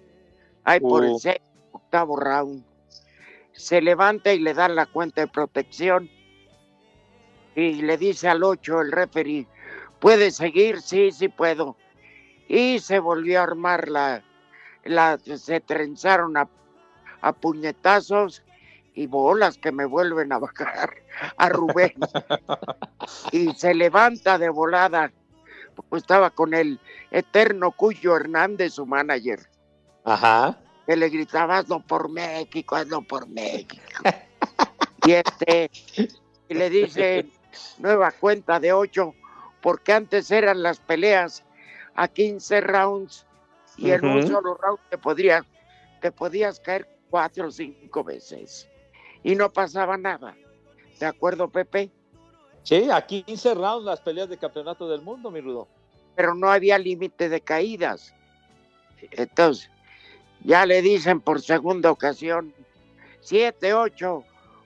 ahí 0.64 0.80
por 0.80 1.04
el 1.04 1.18
sexto, 1.20 1.44
octavo 1.72 2.16
round. 2.18 2.64
Se 3.54 3.82
levanta 3.82 4.32
y 4.34 4.40
le 4.40 4.54
dan 4.54 4.76
la 4.76 4.86
cuenta 4.86 5.22
de 5.22 5.28
protección 5.28 6.10
y 7.56 7.82
le 7.82 7.98
dice 7.98 8.30
al 8.30 8.44
8 8.44 8.82
el 8.82 8.92
referee, 8.92 9.48
¿puede 10.00 10.32
seguir? 10.32 10.82
Sí, 10.82 11.12
sí 11.12 11.28
puedo. 11.28 11.76
Y 12.48 12.80
se 12.80 13.00
volvió 13.00 13.40
a 13.40 13.44
armar 13.44 13.90
la, 13.90 14.24
la 14.84 15.18
se 15.18 15.60
trenzaron 15.60 16.38
a, 16.38 16.48
a 17.22 17.34
puñetazos 17.34 18.44
y 18.94 19.08
bolas 19.08 19.58
que 19.58 19.72
me 19.72 19.86
vuelven 19.86 20.32
a 20.32 20.40
bajar 20.40 20.94
a 21.38 21.50
Rubén. 21.50 21.94
y 23.32 23.54
se 23.54 23.74
levanta 23.74 24.38
de 24.38 24.50
volada. 24.50 25.12
Pues 25.90 26.04
estaba 26.04 26.30
con 26.30 26.54
el 26.54 26.80
eterno 27.12 27.72
Cuyo 27.72 28.16
Hernández, 28.16 28.74
su 28.74 28.86
manager, 28.86 29.49
Ajá. 30.10 30.58
que 30.88 30.96
le 30.96 31.08
gritaba, 31.10 31.60
hazlo 31.60 31.82
por 31.82 32.10
México, 32.10 32.76
hazlo 32.76 33.02
por 33.04 33.28
México. 33.28 33.76
y 35.06 35.12
este, 35.12 35.70
y 36.48 36.54
le 36.56 36.70
dice, 36.70 37.28
nueva 37.78 38.12
cuenta 38.12 38.60
de 38.60 38.74
ocho, 38.74 39.14
porque 39.62 39.94
antes 39.94 40.32
eran 40.32 40.64
las 40.64 40.80
peleas 40.80 41.44
a 41.94 42.08
15 42.08 42.62
rounds 42.62 43.26
y 43.78 43.92
en 43.92 44.04
un 44.04 44.18
Ujú. 44.18 44.28
solo 44.28 44.56
round 44.56 44.80
te 44.90 44.98
podrías, 44.98 45.46
te 46.02 46.12
podías 46.12 46.60
caer 46.60 46.88
cuatro 47.12 47.48
o 47.48 47.52
cinco 47.52 48.04
veces 48.04 48.68
y 49.24 49.36
no 49.36 49.52
pasaba 49.52 49.96
nada. 49.96 50.36
¿De 51.00 51.06
acuerdo, 51.06 51.50
Pepe? 51.50 51.92
Sí, 52.64 52.90
a 52.92 53.06
15 53.06 53.54
rounds 53.54 53.86
las 53.86 54.02
peleas 54.02 54.28
de 54.28 54.38
campeonato 54.38 54.90
del 54.90 55.02
mundo, 55.02 55.30
mi 55.30 55.40
Rudo. 55.40 55.68
Pero 56.16 56.34
no 56.34 56.50
había 56.50 56.80
límite 56.80 57.30
de 57.30 57.42
caídas. 57.42 58.14
Entonces, 59.12 59.70
ya 60.44 60.66
le 60.66 60.82
dicen 60.82 61.22
por 61.22 61.42
segunda 61.42 61.92
ocasión, 61.92 62.54
siete, 63.22 63.74
ocho, 63.74 64.24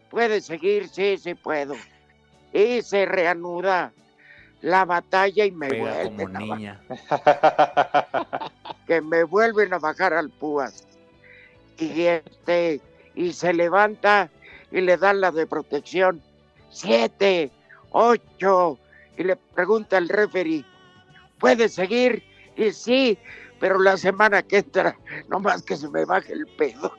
¿Puede 0.09 0.41
seguir? 0.41 0.89
Sí, 0.89 1.17
sí 1.17 1.33
puedo. 1.33 1.73
Y 2.53 2.83
se 2.83 3.07
reanuda 3.07 3.91
la 4.61 4.85
batalla 4.85 5.43
y 5.43 5.49
me 5.51 5.69
Pega 5.69 6.03
como 6.03 6.27
vuelven 6.27 6.35
a 6.35 6.39
ba- 6.45 6.55
niña. 6.55 6.81
que 8.87 9.01
me 9.01 9.23
vuelven 9.23 9.73
a 9.73 9.79
bajar 9.79 10.13
al 10.13 10.29
púas. 10.29 10.85
Y 11.79 12.03
este, 12.03 12.79
y 13.15 13.33
se 13.33 13.53
levanta 13.53 14.29
y 14.71 14.81
le 14.81 14.97
dan 14.97 15.19
la 15.19 15.31
de 15.31 15.47
protección. 15.47 16.21
Siete, 16.69 17.49
ocho. 17.89 18.77
Y 19.17 19.23
le 19.23 19.35
pregunta 19.35 19.97
al 19.97 20.09
referee, 20.09 20.63
¿puede 21.39 21.69
seguir? 21.69 22.21
Y 22.55 22.71
sí, 22.71 23.17
pero 23.63 23.79
la 23.79 23.95
semana 23.95 24.43
que 24.43 24.57
entra, 24.57 24.99
nomás 25.29 25.61
que 25.61 25.77
se 25.77 25.87
me 25.87 26.03
baje 26.03 26.33
el 26.33 26.45
pedo. 26.47 26.91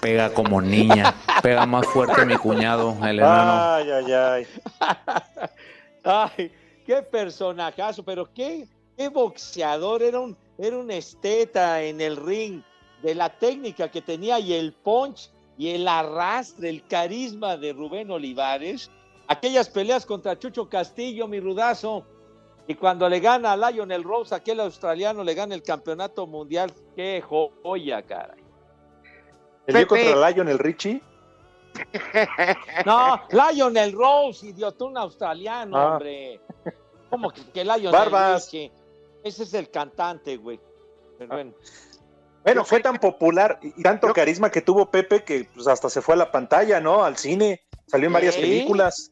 Pega 0.00 0.34
como 0.34 0.60
niña. 0.60 1.14
Pega 1.40 1.64
más 1.64 1.86
fuerte 1.86 2.26
mi 2.26 2.34
cuñado, 2.34 2.96
el 3.04 3.20
enano. 3.20 3.74
Ay, 3.74 3.88
ay, 3.88 4.12
ay. 4.12 4.46
Ay, 6.02 6.52
qué 6.84 7.02
personajazo, 7.02 8.02
pero 8.02 8.28
qué, 8.34 8.66
qué 8.96 9.08
boxeador, 9.08 10.02
era 10.02 10.18
un, 10.18 10.36
era 10.58 10.76
un 10.76 10.90
esteta 10.90 11.84
en 11.84 12.00
el 12.00 12.16
ring, 12.16 12.62
de 13.00 13.14
la 13.14 13.28
técnica 13.28 13.88
que 13.88 14.02
tenía 14.02 14.40
y 14.40 14.54
el 14.54 14.72
punch 14.72 15.30
y 15.56 15.68
el 15.68 15.86
arrastre, 15.86 16.68
el 16.68 16.84
carisma 16.88 17.56
de 17.56 17.74
Rubén 17.74 18.10
Olivares. 18.10 18.90
Aquellas 19.28 19.68
peleas 19.68 20.04
contra 20.04 20.36
Chucho 20.36 20.68
Castillo, 20.68 21.28
mi 21.28 21.38
rudazo, 21.38 22.04
y 22.70 22.74
cuando 22.76 23.08
le 23.08 23.18
gana 23.18 23.52
a 23.52 23.56
Lionel 23.70 24.04
Rose, 24.04 24.32
aquel 24.32 24.60
australiano 24.60 25.24
le 25.24 25.34
gana 25.34 25.56
el 25.56 25.62
campeonato 25.64 26.26
mundial, 26.28 26.72
qué 26.94 27.20
joya, 27.20 28.00
cara. 28.02 28.36
¿El 29.66 29.74
dio 29.74 29.88
Pepe. 29.88 30.12
contra 30.12 30.30
Lion, 30.30 30.48
el 30.48 30.58
Richie? 30.58 31.02
No, 32.86 33.20
Lionel 33.30 33.92
Rose, 33.92 34.46
idiota, 34.46 34.84
un 34.84 34.96
australiano, 34.98 35.76
Ah. 35.76 35.92
hombre. 35.94 36.40
¿Cómo 37.08 37.30
que, 37.30 37.42
que 37.52 37.64
Lionel 37.64 37.90
Barbas. 37.92 38.44
Richie? 38.46 38.70
Ese 39.24 39.42
es 39.42 39.54
el 39.54 39.68
cantante, 39.68 40.36
güey. 40.36 40.60
Pero 41.18 41.34
bueno. 41.34 41.52
Bueno, 42.44 42.64
fue 42.64 42.78
tan 42.80 42.98
popular 42.98 43.58
y 43.62 43.82
tanto 43.82 44.12
carisma 44.14 44.48
que 44.50 44.62
tuvo 44.62 44.86
Pepe 44.90 45.24
que 45.24 45.48
pues, 45.54 45.66
hasta 45.66 45.90
se 45.90 46.00
fue 46.00 46.14
a 46.14 46.18
la 46.18 46.30
pantalla, 46.30 46.80
¿no? 46.80 47.02
Al 47.04 47.16
cine. 47.16 47.62
Salió 47.86 48.06
en 48.06 48.12
varias 48.12 48.36
películas. 48.36 49.10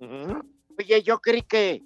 Oye, 0.00 1.02
yo 1.02 1.20
creí 1.20 1.42
que, 1.42 1.82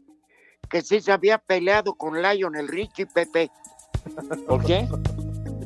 que 0.69 0.83
sí 0.83 1.01
se 1.01 1.13
había 1.13 1.39
peleado 1.39 1.95
con 1.95 2.21
Lionel 2.21 2.69
Richie, 2.69 3.07
Pepe. 3.07 3.51
¿Por 4.47 4.65
qué? 4.65 4.89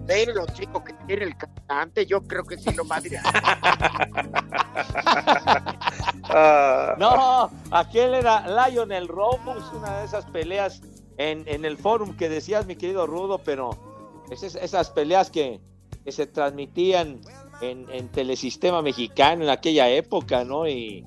Ven 0.05 0.35
los 0.35 0.47
chicos 0.55 0.83
que 0.83 0.93
tiene 1.07 1.25
el 1.25 1.37
cantante, 1.37 2.05
yo 2.07 2.23
creo 2.23 2.45
que 2.45 2.59
sí 2.59 2.73
lo 2.75 2.85
madre. 2.85 3.19
Ah, 6.25 6.95
No, 6.99 7.51
aquel 7.71 8.15
era 8.15 8.69
Lionel 8.69 9.09
Rose, 9.09 9.41
una 9.75 10.01
de 10.01 10.07
esas 10.07 10.25
peleas 10.27 10.81
en, 11.19 11.45
en 11.47 11.65
el 11.65 11.77
forum 11.77 12.17
que 12.17 12.29
decías, 12.29 12.67
mi 12.67 12.77
querido 12.77 13.07
Rudo, 13.07 13.39
pero 13.39 13.71
esas, 14.31 14.55
esas 14.57 14.91
peleas 14.91 15.31
que, 15.31 15.61
que 16.05 16.13
se 16.13 16.27
transmitían 16.27 17.21
en, 17.61 17.87
en 17.91 18.09
Telesistema 18.09 18.83
Mexicano 18.83 19.45
en 19.45 19.51
aquella 19.51 19.89
época, 19.89 20.45
¿no? 20.45 20.67
Y, 20.67 21.05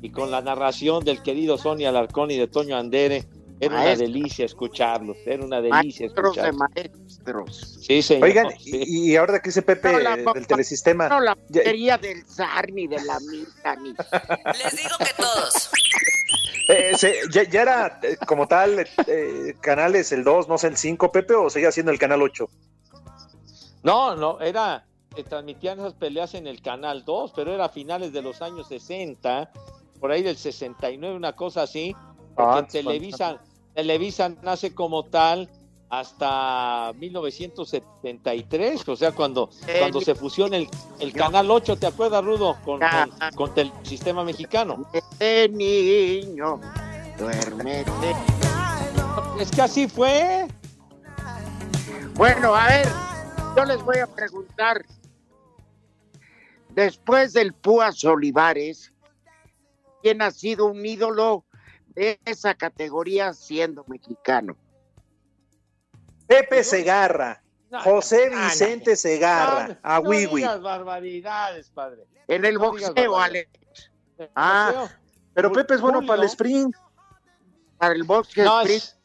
y 0.00 0.10
con 0.10 0.30
la 0.30 0.40
narración 0.40 1.04
del 1.04 1.22
querido 1.22 1.58
Sonia 1.58 1.88
Alarcón 1.88 2.30
y 2.30 2.36
de 2.36 2.46
Toño 2.46 2.76
Andere, 2.76 3.24
era 3.60 3.74
una 3.74 3.84
Maestro. 3.84 4.06
delicia 4.06 4.44
escucharlos, 4.46 5.16
era 5.26 5.44
una 5.44 5.60
delicia 5.60 6.06
Maestros 6.06 6.36
de 6.36 6.40
escucharlos. 6.48 6.70
maestros. 6.74 7.78
Sí, 7.86 8.02
señor. 8.02 8.24
Oigan, 8.24 8.46
sí. 8.60 8.82
y, 8.86 9.16
ahora 9.16 9.40
que 9.40 9.48
dice 9.50 9.62
Pepe 9.62 9.92
No, 9.92 9.98
la 9.98 10.14
eh, 10.14 10.24
del 10.34 10.46
telesistema. 10.46 11.08
No 11.08 11.20
la 11.20 11.36
quería 11.52 11.98
del 11.98 12.24
zar 12.26 12.70
ni 12.72 12.86
de 12.86 13.02
la 13.04 13.18
mitad 13.20 13.76
ni. 13.78 13.90
Les 13.90 14.76
digo 14.76 14.96
que 14.98 15.14
todos. 15.16 15.70
eh, 16.68 16.92
se- 16.96 17.20
ya, 17.30 17.42
ya 17.44 17.62
era 17.62 18.00
eh, 18.02 18.16
como 18.26 18.46
tal 18.46 18.86
eh, 19.06 19.54
canales 19.60 20.12
el 20.12 20.22
2, 20.24 20.48
no 20.48 20.58
sé, 20.58 20.68
el 20.68 20.76
5, 20.76 21.10
Pepe, 21.12 21.34
o 21.34 21.50
seguía 21.50 21.72
siendo 21.72 21.90
el 21.92 21.98
canal 21.98 22.22
8. 22.22 22.48
No, 23.82 24.14
no, 24.16 24.40
era, 24.40 24.84
eh, 25.16 25.24
transmitían 25.24 25.78
esas 25.78 25.94
peleas 25.94 26.34
en 26.34 26.46
el 26.46 26.60
Canal 26.60 27.04
2, 27.04 27.32
pero 27.34 27.52
era 27.54 27.66
a 27.66 27.68
finales 27.68 28.12
de 28.12 28.22
los 28.22 28.42
años 28.42 28.68
60, 28.68 29.50
por 30.00 30.10
ahí 30.10 30.22
del 30.22 30.36
69, 30.36 31.14
una 31.16 31.34
cosa 31.36 31.62
así, 31.62 31.94
porque 32.34 32.50
Ah, 32.52 32.58
en 32.58 32.66
Televisa, 32.66 33.40
Televisa 33.78 34.28
nace 34.42 34.74
como 34.74 35.04
tal 35.04 35.48
hasta 35.88 36.92
1973, 36.96 38.88
o 38.88 38.96
sea, 38.96 39.12
cuando, 39.12 39.50
cuando 39.78 40.00
se 40.00 40.16
fusiona 40.16 40.56
el, 40.56 40.68
el 40.98 41.12
Canal 41.12 41.48
8, 41.48 41.76
¿te 41.76 41.86
acuerdas, 41.86 42.24
Rudo? 42.24 42.56
Con, 42.64 42.80
con, 42.80 43.30
con 43.36 43.52
el 43.54 43.72
sistema 43.84 44.24
mexicano. 44.24 44.84
Este 44.92 45.48
niño, 45.50 46.60
duérmete. 47.20 48.16
Es 49.38 49.48
que 49.52 49.62
así 49.62 49.86
fue. 49.86 50.48
Bueno, 52.14 52.56
a 52.56 52.66
ver, 52.66 52.88
yo 53.56 53.64
les 53.64 53.80
voy 53.84 53.98
a 53.98 54.08
preguntar. 54.08 54.84
Después 56.70 57.32
del 57.32 57.52
Púas 57.52 58.04
Olivares, 58.04 58.92
¿quién 60.02 60.20
ha 60.20 60.32
sido 60.32 60.66
un 60.66 60.84
ídolo 60.84 61.44
de 61.98 62.20
esa 62.24 62.54
categoría 62.54 63.32
siendo 63.32 63.84
mexicano? 63.88 64.56
Pepe 66.26 66.62
Segarra, 66.62 67.42
José 67.84 68.30
no, 68.30 68.42
Vicente 68.44 68.96
Segarra, 68.96 69.78
a 69.82 70.00
no 70.00 70.10
digas 70.10 70.60
barbaridades, 70.60 71.70
padre. 71.70 72.04
En 72.26 72.44
el 72.44 72.54
No 72.54 72.60
boxeo. 72.60 73.18
Alex. 73.18 73.50
¿El 74.18 74.30
Ah, 74.34 74.72
boxeo? 74.74 74.96
Pero 75.34 75.52
Pepe 75.52 75.74
es 75.74 75.80
bueno 75.80 75.98
Julio. 75.98 76.08
para 76.08 76.22
el 76.22 76.28
sprint. 76.28 76.74
Para 77.78 77.94
el 77.94 78.02
boxeo. 78.04 78.44
No, 78.44 78.60
sprint. 78.60 78.82
es- 78.82 78.96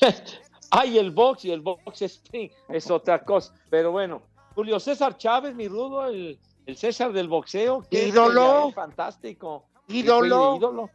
Ay, 0.70 0.98
el 0.98 1.10
box 1.12 1.44
y 1.44 1.52
el 1.52 1.60
box 1.60 2.02
spring 2.02 2.50
es 2.68 2.90
otra 2.90 3.22
cosa. 3.24 3.54
Pero 3.70 3.92
bueno, 3.92 4.22
Julio 4.54 4.78
César 4.80 5.16
Chávez, 5.16 5.54
mi 5.54 5.68
rudo, 5.68 6.06
el, 6.06 6.38
el 6.66 6.76
César 6.76 7.12
del 7.12 7.28
boxeo. 7.28 7.82
qué 7.90 8.08
Ídolo. 8.08 8.72
Fantástico. 8.72 9.64
Ídolo. 9.88 10.56
Ídolo. 10.56 10.90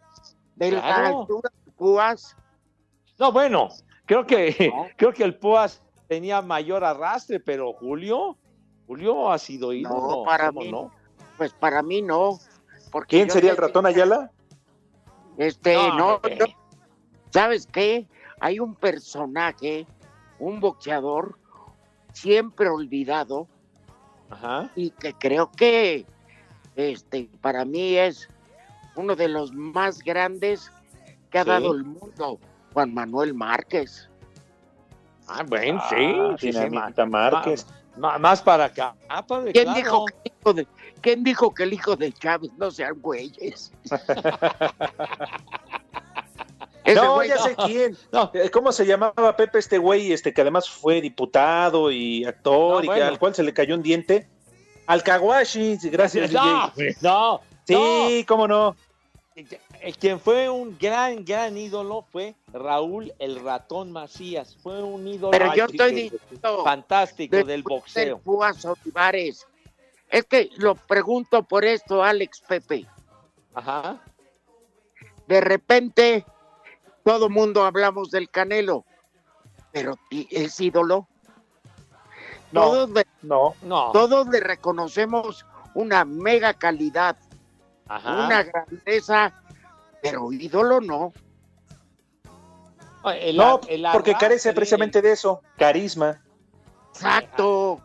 De 0.56 0.72
la 0.72 0.82
claro. 0.82 1.22
altura 1.22 1.52
de 1.66 1.72
Púas. 1.72 2.36
No, 3.20 3.32
bueno, 3.32 3.70
creo 4.06 4.26
que, 4.26 4.72
creo 4.98 5.14
que 5.14 5.24
el 5.24 5.36
Puas 5.36 5.82
tenía 6.08 6.42
mayor 6.42 6.84
arrastre, 6.84 7.40
pero 7.40 7.74
Julio, 7.74 8.38
Julio 8.88 9.32
ha 9.32 9.38
sido 9.38 9.74
ídolo. 9.74 10.18
No, 10.18 10.24
para 10.24 10.48
¿cómo 10.48 10.62
mí 10.62 10.72
no? 10.72 10.92
Pues 11.38 11.54
para 11.54 11.82
mí 11.82 12.02
no. 12.02 12.40
Porque 12.92 13.18
¿Quién 13.18 13.30
sería 13.30 13.52
el 13.52 13.58
ratón 13.58 13.86
Ayala? 13.86 14.32
Este, 15.38 15.74
No, 15.76 16.20
no, 16.20 16.22
¿sabes 17.30 17.66
qué? 17.66 18.08
Hay 18.40 18.60
un 18.60 18.76
personaje, 18.76 19.88
un 20.40 20.60
boxeador, 20.60 21.38
siempre 22.12 22.68
olvidado, 22.68 23.48
Ajá. 24.30 24.70
y 24.76 24.92
que 24.92 25.14
creo 25.14 25.52
que 25.52 26.06
este, 26.76 27.30
para 27.42 27.66
mí 27.66 27.96
es 27.96 28.28
uno 28.96 29.16
de 29.16 29.28
los 29.28 29.52
más 29.54 30.00
grandes 30.00 30.72
que 31.30 31.40
ha 31.40 31.44
Sí. 31.44 31.50
dado 31.50 31.74
el 31.74 31.84
mundo, 31.84 32.40
Juan 32.74 32.94
Manuel 32.94 33.34
Márquez. 33.34 34.10
Ah, 35.28 35.44
bueno, 35.48 35.80
Ah, 35.82 35.88
sí, 36.38 36.52
sí, 36.52 36.54
sí, 36.54 36.70
ma- 36.70 36.92
Márquez. 37.08 37.66
ma- 37.98 38.18
más 38.18 38.42
para 38.42 38.66
acá. 38.66 38.96
Ah, 39.08 39.26
padre, 39.26 39.54
¿Quién, 39.54 39.66
claro. 39.66 39.78
dijo 39.80 40.06
que 40.06 40.14
el 40.26 40.32
hijo 40.40 40.54
de, 40.54 40.68
¿Quién 41.02 41.24
dijo 41.24 41.54
que 41.54 41.64
el 41.64 41.74
hijo 41.74 41.96
de 41.96 42.12
Chávez 42.12 42.52
no 42.58 42.70
sean 42.72 43.00
güeyes? 43.02 43.72
No, 46.96 47.14
güey 47.16 47.30
ya 47.30 47.36
no. 47.36 47.44
sé 47.44 47.56
quién. 47.56 47.98
Eh, 48.34 48.50
¿Cómo 48.50 48.72
se 48.72 48.86
llamaba 48.86 49.36
Pepe 49.38 49.60
este 49.60 49.78
güey, 49.78 50.12
este 50.12 50.34
que 50.34 50.42
además 50.42 50.70
fue 50.70 51.00
diputado 51.00 51.90
y 51.92 52.26
actor 52.26 52.84
No, 52.84 52.92
y 52.92 52.96
que- 52.98 53.04
al 53.04 53.18
cual 53.20 53.34
se 53.36 53.44
le 53.44 53.54
cayó 53.54 53.76
un 53.76 53.84
diente? 53.84 54.28
Al 54.88 55.04
Kawashi, 55.04 55.78
gracias. 55.84 56.32
No, 56.34 56.72
DJ. 56.76 56.96
no, 57.02 57.42
Sí, 57.68 58.26
cómo 58.28 58.48
no. 58.48 58.76
El 59.80 59.98
quien 59.98 60.20
fue 60.20 60.50
un 60.50 60.78
gran, 60.78 61.24
gran 61.24 61.58
ídolo 61.58 62.06
fue 62.12 62.36
Raúl 62.52 63.14
el 63.18 63.40
Ratón 63.42 63.92
Macías. 63.92 64.58
Fue 64.62 64.84
un 64.84 65.08
ídolo 65.08 65.32
Pero 65.32 65.56
yo 65.56 65.66
estoy 65.66 65.94
diciendo 65.94 66.64
fantástico 66.64 67.36
de- 67.38 67.44
del 67.44 67.48
del 67.48 67.64
boxeo. 67.64 68.20
Púas 68.20 68.64
Olivares. 68.66 69.48
Es 70.10 70.26
que 70.26 70.50
lo 70.58 70.76
pregunto 70.76 71.44
por 71.44 71.64
esto, 71.64 72.04
Alex 72.04 72.42
Pepe. 72.42 72.86
Ajá. 73.54 74.02
De 75.28 75.40
repente, 75.40 76.26
todo 77.06 77.30
mundo 77.30 77.64
hablamos 77.64 78.12
del 78.12 78.30
Canelo, 78.30 78.84
pero 79.72 79.98
¿y 80.10 80.28
¿es 80.30 80.60
ídolo? 80.60 81.08
No, 82.52 82.62
todos, 82.64 82.90
le, 82.90 83.08
no. 83.22 83.56
No. 83.62 83.92
todos 83.94 84.28
le 84.28 84.42
reconocemos 84.42 85.46
una 85.74 86.04
mega 86.04 86.54
calidad, 86.54 87.18
Ajá. 87.96 88.26
una 88.26 88.44
grandeza, 88.44 89.34
pero 90.02 90.32
ídolo 90.32 90.80
no. 90.80 91.14
El- 93.16 93.36
No, 93.38 93.60
el 93.68 93.86
porque 93.92 94.14
carece 94.14 94.54
precisamente 94.54 95.02
de 95.02 95.12
eso, 95.14 95.42
carisma. 95.58 96.22
Exacto. 96.94 97.82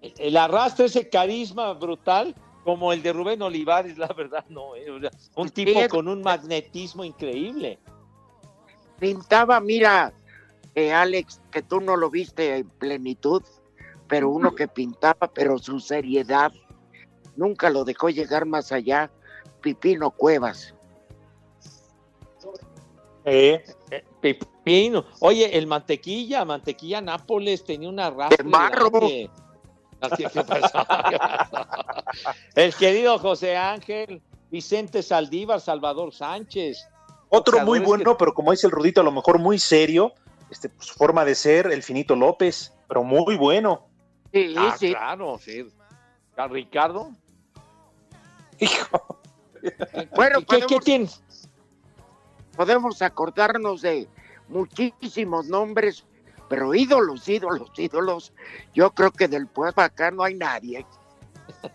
el 0.00 0.36
arrastre, 0.36 0.86
ese 0.86 1.08
carisma 1.08 1.72
brutal, 1.72 2.34
como 2.62 2.92
el 2.92 3.02
de 3.02 3.12
Rubén 3.12 3.40
Olivares, 3.42 3.96
la 3.98 4.08
verdad, 4.08 4.44
no. 4.48 4.76
eh, 4.76 4.90
o 4.90 5.00
sea, 5.00 5.10
un 5.36 5.48
tipo 5.48 5.80
con 5.88 6.06
un 6.06 6.22
magnetismo 6.22 7.02
increíble. 7.04 7.78
Pintaba, 9.00 9.58
mira, 9.60 10.12
eh, 10.74 10.92
Alex, 10.92 11.40
que 11.50 11.62
tú 11.62 11.80
no 11.80 11.96
lo 11.96 12.10
viste 12.10 12.56
en 12.58 12.68
plenitud, 12.68 13.42
pero 14.06 14.28
uno 14.30 14.54
que 14.54 14.68
pintaba, 14.68 15.28
pero 15.32 15.58
su 15.58 15.80
seriedad 15.80 16.52
nunca 17.38 17.70
lo 17.70 17.84
dejó 17.84 18.10
llegar 18.10 18.44
más 18.44 18.72
allá, 18.72 19.10
Pipino 19.62 20.10
Cuevas. 20.10 20.74
Eh, 23.24 23.64
Pepino. 24.20 25.06
Oye, 25.20 25.56
el 25.56 25.66
mantequilla, 25.66 26.44
mantequilla 26.44 27.00
Nápoles 27.00 27.64
tenía 27.64 27.88
una. 27.88 28.14
¿Qué 28.28 28.44
pasó? 28.44 29.00
El 32.54 32.74
querido 32.74 33.18
José 33.18 33.56
Ángel, 33.56 34.22
Vicente 34.50 35.02
Saldívar, 35.02 35.60
Salvador 35.60 36.12
Sánchez. 36.12 36.86
Otro 37.28 37.64
muy 37.64 37.78
bueno, 37.80 38.16
pero 38.16 38.32
como 38.32 38.52
dice 38.52 38.66
el 38.66 38.70
Rudito, 38.70 39.02
a 39.02 39.04
lo 39.04 39.12
mejor 39.12 39.38
muy 39.38 39.58
serio, 39.58 40.14
este, 40.50 40.70
su 40.78 40.94
forma 40.94 41.24
de 41.26 41.34
ser, 41.34 41.66
el 41.70 41.82
Finito 41.82 42.16
López, 42.16 42.72
pero 42.88 43.04
muy 43.04 43.36
bueno. 43.36 43.86
Sí, 44.32 44.54
Ah, 44.56 44.74
sí. 44.78 44.90
claro, 44.90 45.38
sí. 45.38 45.66
¿A 46.36 46.46
Ricardo? 46.46 47.10
Bueno, 50.14 50.40
¿Qué, 50.40 50.46
qué 50.46 50.62
podemos- 50.66 50.84
tienes? 50.84 51.22
Podemos 52.56 53.02
acordarnos 53.02 53.82
de 53.82 54.08
muchísimos 54.48 55.46
nombres, 55.46 56.04
pero 56.48 56.74
ídolos, 56.74 57.28
ídolos, 57.28 57.70
ídolos. 57.76 58.32
Yo 58.74 58.90
creo 58.92 59.10
que 59.12 59.28
del 59.28 59.46
pueblo 59.46 59.82
acá 59.82 60.10
no 60.10 60.22
hay 60.24 60.34
nadie. 60.34 60.84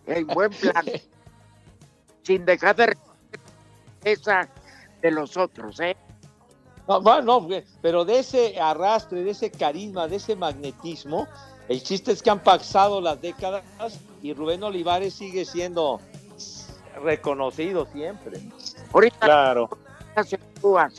En 0.08 0.28
buen 0.28 0.52
plan. 0.52 0.86
Sin 2.24 2.46
dejar 2.46 2.76
de 2.76 2.98
esa 4.04 4.50
de 5.02 5.12
los 5.12 5.36
otros, 5.38 5.80
¿eh? 5.82 5.96
No, 6.88 7.02
bueno, 7.02 7.40
no, 7.42 7.48
pero 7.82 8.04
de 8.04 8.20
ese 8.20 8.60
arrastre, 8.60 9.24
de 9.24 9.32
ese 9.32 9.52
carisma, 9.52 10.08
de 10.08 10.18
ese 10.18 10.36
magnetismo, 10.36 11.28
el 11.70 11.82
chiste 11.82 12.12
es 12.12 12.22
que 12.22 12.30
han 12.30 12.44
pasado 12.44 13.00
las 13.00 13.22
décadas 13.22 13.64
y 14.22 14.34
Rubén 14.34 14.64
Olivares 14.64 15.14
sigue 15.14 15.46
siendo 15.46 16.00
reconocido 17.02 17.86
siempre. 17.94 18.40
Ahorita 18.94 19.18
Claro. 19.20 19.70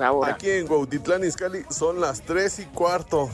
ahora. 0.01 0.33
Aquí 0.33 0.51
en 0.51 0.67
Cuautitlán 0.67 1.25
Izcalli 1.25 1.65
son 1.71 2.01
las 2.01 2.23
3 2.23 2.59
y 2.61 2.65
cuarto. 2.67 3.31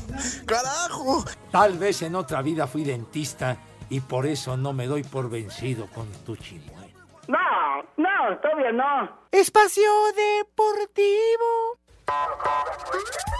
¡Carajo! 0.46 1.24
Tal 1.50 1.78
vez 1.78 2.02
en 2.02 2.14
otra 2.14 2.42
vida 2.42 2.66
fui 2.66 2.84
dentista 2.84 3.56
y 3.88 4.00
por 4.00 4.26
eso 4.26 4.56
no 4.56 4.72
me 4.72 4.86
doy 4.86 5.02
por 5.02 5.30
vencido 5.30 5.86
con 5.94 6.06
tu 6.24 6.36
chimuelo. 6.36 6.80
No, 7.28 7.38
no, 7.96 8.38
todavía 8.42 8.72
no. 8.72 9.20
Espacio 9.30 9.90
Deportivo. 10.14 11.78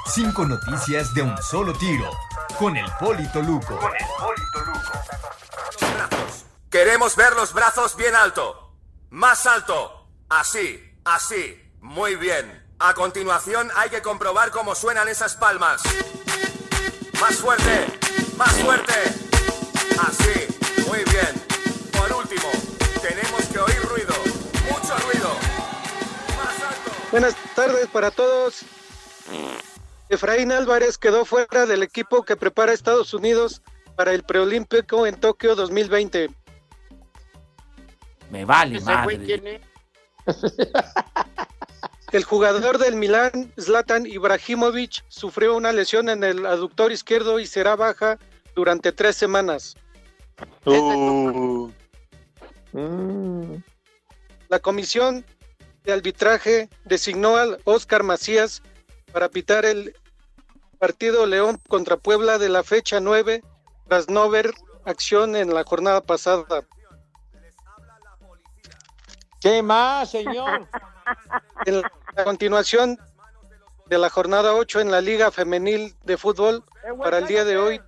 Cinco 0.07 0.45
noticias 0.45 1.13
de 1.15 1.23
un 1.23 1.37
solo 1.43 1.73
tiro. 1.75 2.11
Con 2.59 2.77
el 2.77 2.87
Polito 3.01 3.43
Luco. 3.43 3.79
Queremos 6.71 7.17
ver 7.17 7.35
los 7.35 7.53
brazos 7.53 7.97
bien 7.97 8.15
alto. 8.15 8.70
Más 9.11 9.45
alto. 9.45 10.07
Así, 10.29 10.81
así. 11.05 11.61
Muy 11.81 12.15
bien. 12.15 12.65
A 12.79 12.95
continuación 12.95 13.69
hay 13.75 13.91
que 13.91 14.03
comprobar 14.03 14.53
cómo 14.53 14.77
suenan 14.77 15.09
esas 15.09 15.35
palmas. 15.35 15.83
Más 17.21 17.37
fuerte. 17.37 17.87
Más 18.37 18.53
fuerte. 18.59 18.95
Así. 19.99 20.87
Muy 20.87 20.99
bien. 20.99 21.45
Por 21.93 22.13
último, 22.13 22.51
tenemos 23.03 23.45
que 23.47 23.59
oír 23.59 23.83
ruido. 23.83 24.15
Mucho 24.71 24.97
ruido. 24.99 25.31
Buenas 27.11 27.35
tardes 27.57 27.89
para 27.89 28.13
todos. 28.13 28.65
Efraín 30.09 30.53
Álvarez 30.53 30.99
quedó 30.99 31.25
fuera 31.25 31.67
del 31.67 31.83
equipo 31.83 32.23
que 32.25 32.37
prepara 32.37 32.73
Estados 32.73 33.13
Unidos 33.13 33.61
para 33.97 34.13
el 34.13 34.23
preolímpico 34.23 35.05
en 35.05 35.19
Tokio 35.19 35.57
2020. 35.57 36.31
Me 38.31 38.45
vale 38.45 38.79
¿Ese 38.79 38.85
güey 39.05 39.19
madre. 39.19 39.27
quién 39.27 39.47
es? 39.47 39.61
El 42.13 42.25
jugador 42.25 42.79
del 42.79 42.97
Milán, 42.97 43.53
Zlatan 43.59 44.05
Ibrahimovic, 44.05 45.05
sufrió 45.09 45.57
una 45.57 45.73
lesión 45.73 46.09
en 46.09 46.25
el 46.25 46.45
aductor 46.45 46.91
izquierdo 46.91 47.39
y 47.39 47.47
será 47.47 47.77
baja 47.77 48.19
durante 48.57 48.91
tres 48.91 49.15
semanas. 49.15 49.77
Uh, 50.65 51.71
La 54.49 54.59
comisión 54.59 55.25
de 55.85 55.93
arbitraje 55.93 56.69
designó 56.85 57.37
al 57.37 57.61
Oscar 57.65 58.03
Macías 58.03 58.61
para 59.13 59.29
pitar 59.29 59.65
el 59.65 59.95
partido 60.81 61.27
León 61.27 61.61
contra 61.69 61.97
Puebla 61.97 62.39
de 62.39 62.49
la 62.49 62.65
fecha 62.65 62.99
9 62.99 63.43
tras 63.89 64.09
no 64.09 64.29
ver 64.29 64.53
acción 64.85 65.37
en 65.37 65.55
la 65.55 65.63
jornada 65.63 66.01
pasada. 66.01 66.65
¿Qué 69.41 69.63
más, 69.63 70.11
señor? 70.11 70.69
En 71.67 71.83
la 71.83 72.25
continuación 72.25 72.99
de 73.87 73.99
la 73.99 74.11
jornada 74.11 74.55
8 74.55 74.81
en 74.81 74.91
la 74.91 75.01
Liga 75.01 75.31
Femenil 75.31 75.97
de 76.05 76.17
Fútbol 76.17 76.65
para 77.03 77.19
el 77.19 77.27
día 77.27 77.45
de 77.45 77.57
hoy, 77.59 77.81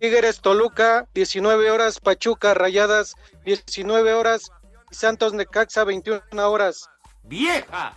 Tigres 0.00 0.40
Toluca, 0.40 1.06
19 1.14 1.70
horas, 1.70 2.00
Pachuca 2.00 2.54
Rayadas, 2.54 3.14
19 3.44 4.14
horas, 4.14 4.50
y 4.90 4.94
Santos 4.94 5.32
Necaxa, 5.32 5.84
21 5.84 6.22
horas. 6.50 6.88
¡Vieja! 7.22 7.94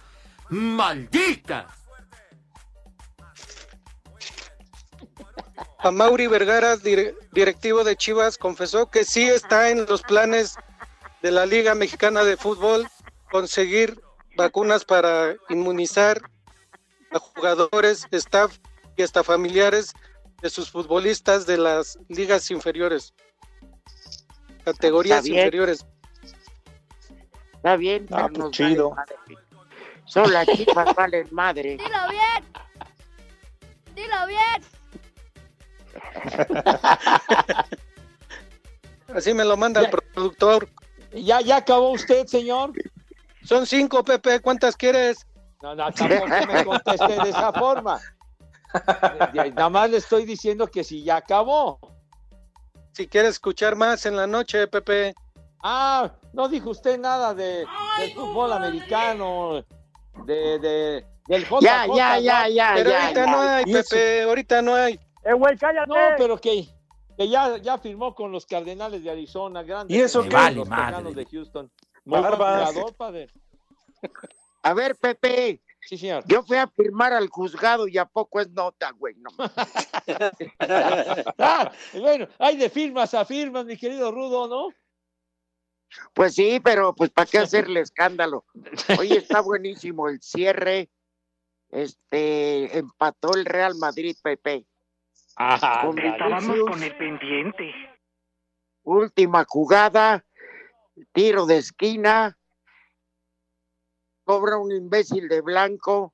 ¡Maldita! 0.50 1.68
A 5.80 5.92
Mauri 5.92 6.28
Vergara, 6.28 6.76
dire- 6.78 7.16
directivo 7.32 7.84
de 7.84 7.96
Chivas, 7.96 8.38
confesó 8.38 8.90
que 8.90 9.04
sí 9.06 9.28
está 9.28 9.70
en 9.70 9.86
los 9.86 10.02
planes 10.02 10.56
de 11.22 11.32
la 11.32 11.46
Liga 11.46 11.76
Mexicana 11.76 12.24
de 12.24 12.38
Fútbol 12.38 12.88
conseguir 13.32 14.02
vacunas 14.36 14.86
para 14.86 15.36
inmunizar 15.50 16.22
a 17.12 17.20
jugadores, 17.20 18.06
staff 18.12 18.58
y 18.96 19.04
hasta 19.04 19.24
familiares 19.24 19.94
de 20.42 20.50
sus 20.50 20.70
futbolistas 20.70 21.46
de 21.46 21.58
las 21.58 21.98
ligas 22.10 22.50
inferiores, 22.52 23.14
categorías 24.64 25.26
Está 25.26 25.38
inferiores. 25.38 25.86
Está 27.56 27.76
bien, 27.76 28.06
Ah, 28.12 28.28
pero 28.28 28.28
pues 28.28 28.38
nos 28.40 28.52
chido. 28.52 28.90
vale. 28.92 29.16
Son 30.06 30.32
las 30.32 30.48
chivas 30.48 30.96
valen 30.96 31.28
madre. 31.32 31.72
Dilo 31.78 32.10
bien. 32.10 32.46
Dilo 33.96 34.28
bien. 34.28 34.64
Así 39.14 39.34
me 39.34 39.44
lo 39.46 39.58
manda 39.58 39.82
el 39.82 39.90
productor. 39.90 40.70
¿Ya, 41.14 41.42
ya 41.42 41.58
acabó 41.58 41.92
usted, 41.92 42.28
señor? 42.28 42.72
Son 43.48 43.66
cinco, 43.66 44.04
Pepe, 44.04 44.42
¿cuántas 44.42 44.76
quieres? 44.76 45.26
No, 45.62 45.74
no, 45.74 45.90
tampoco 45.92 46.28
me 46.28 46.66
conteste 46.66 47.08
de 47.24 47.30
esa 47.30 47.54
forma. 47.54 48.00
Eh, 49.34 49.52
Nada 49.56 49.70
más 49.70 49.90
le 49.90 49.98
estoy 49.98 50.26
diciendo 50.26 50.68
que 50.68 50.84
si 50.84 51.02
ya 51.02 51.16
acabó. 51.16 51.80
Si 52.92 53.08
quieres 53.08 53.32
escuchar 53.32 53.78
más 53.78 54.06
en 54.06 54.18
la 54.18 54.28
noche, 54.28 54.68
Pepe. 54.68 55.16
Ah, 55.64 56.12
no 56.34 56.50
dijo 56.50 56.72
usted 56.72 57.00
nada 57.00 57.34
de, 57.34 57.66
del 57.98 58.14
fútbol 58.14 58.52
americano, 58.52 59.64
de, 60.26 60.60
de, 60.60 61.06
del 61.28 61.46
JJ. 61.46 61.62
Ya, 61.62 61.88
ya, 61.88 62.20
ya, 62.20 62.50
ya, 62.50 62.72
Pero 62.76 62.90
ya, 62.90 63.04
ahorita 63.04 63.26
ya. 63.26 63.32
no 63.32 63.42
hay, 63.42 63.64
eso- 63.68 63.90
Pepe, 63.90 64.24
ahorita 64.24 64.62
no 64.62 64.76
hay. 64.76 65.00
Eh, 65.24 65.34
güey, 65.34 65.58
cállate. 65.58 65.88
No, 65.88 65.96
pero 66.18 66.38
que, 66.38 66.68
que 67.18 67.30
ya, 67.30 67.56
ya 67.58 67.78
firmó 67.78 68.14
con 68.14 68.34
los 68.34 68.46
Cardenales 68.46 69.02
de 69.02 69.10
Arizona, 69.12 69.64
grandes. 69.64 69.96
¿Y 69.98 70.02
eso 70.02 70.24
qué? 70.24 70.30
vale, 70.30 70.58
los 70.58 70.68
madre. 70.68 71.14
De 71.14 71.26
Houston. 71.26 71.72
Muy 72.08 72.22
Barbas. 72.22 72.74
padre. 72.98 73.28
A 74.64 74.74
ver, 74.74 74.96
Pepe, 74.96 75.62
Sí, 75.82 75.98
señor. 75.98 76.24
yo 76.28 76.44
fui 76.44 76.58
a 76.58 76.68
firmar 76.68 77.14
al 77.14 77.28
juzgado 77.30 77.88
y 77.88 77.98
a 77.98 78.06
poco 78.06 78.40
es 78.40 78.50
nota, 78.50 78.92
güey. 78.92 79.16
No. 79.16 79.30
Ah, 81.38 81.72
bueno, 81.94 82.28
hay 82.40 82.58
de 82.58 82.70
firmas 82.70 83.14
a 83.14 83.26
firmas, 83.26 83.66
mi 83.66 83.78
querido 83.78 84.12
Rudo, 84.12 84.48
¿no? 84.48 84.74
Pues 86.14 86.36
sí, 86.36 86.60
pero 86.64 86.94
pues 86.96 87.10
para 87.10 87.30
qué 87.30 87.40
hacerle 87.40 87.82
escándalo. 87.82 88.46
Oye, 89.00 89.18
está 89.18 89.42
buenísimo 89.42 90.08
el 90.10 90.22
cierre. 90.22 90.90
Este 91.70 92.78
empató 92.78 93.34
el 93.36 93.46
Real 93.46 93.76
Madrid, 93.76 94.16
Pepe. 94.24 94.66
Ah, 95.36 95.82
Con 95.86 96.00
Estábamos 96.00 96.58
con 96.70 96.82
el 96.84 96.98
pendiente. 96.98 97.74
Última 98.84 99.46
jugada, 99.48 100.26
tiro 101.14 101.46
de 101.46 101.58
esquina, 101.58 102.38
cobra 104.24 104.58
un 104.58 104.72
imbécil 104.72 105.28
de 105.30 105.42
blanco 105.42 106.14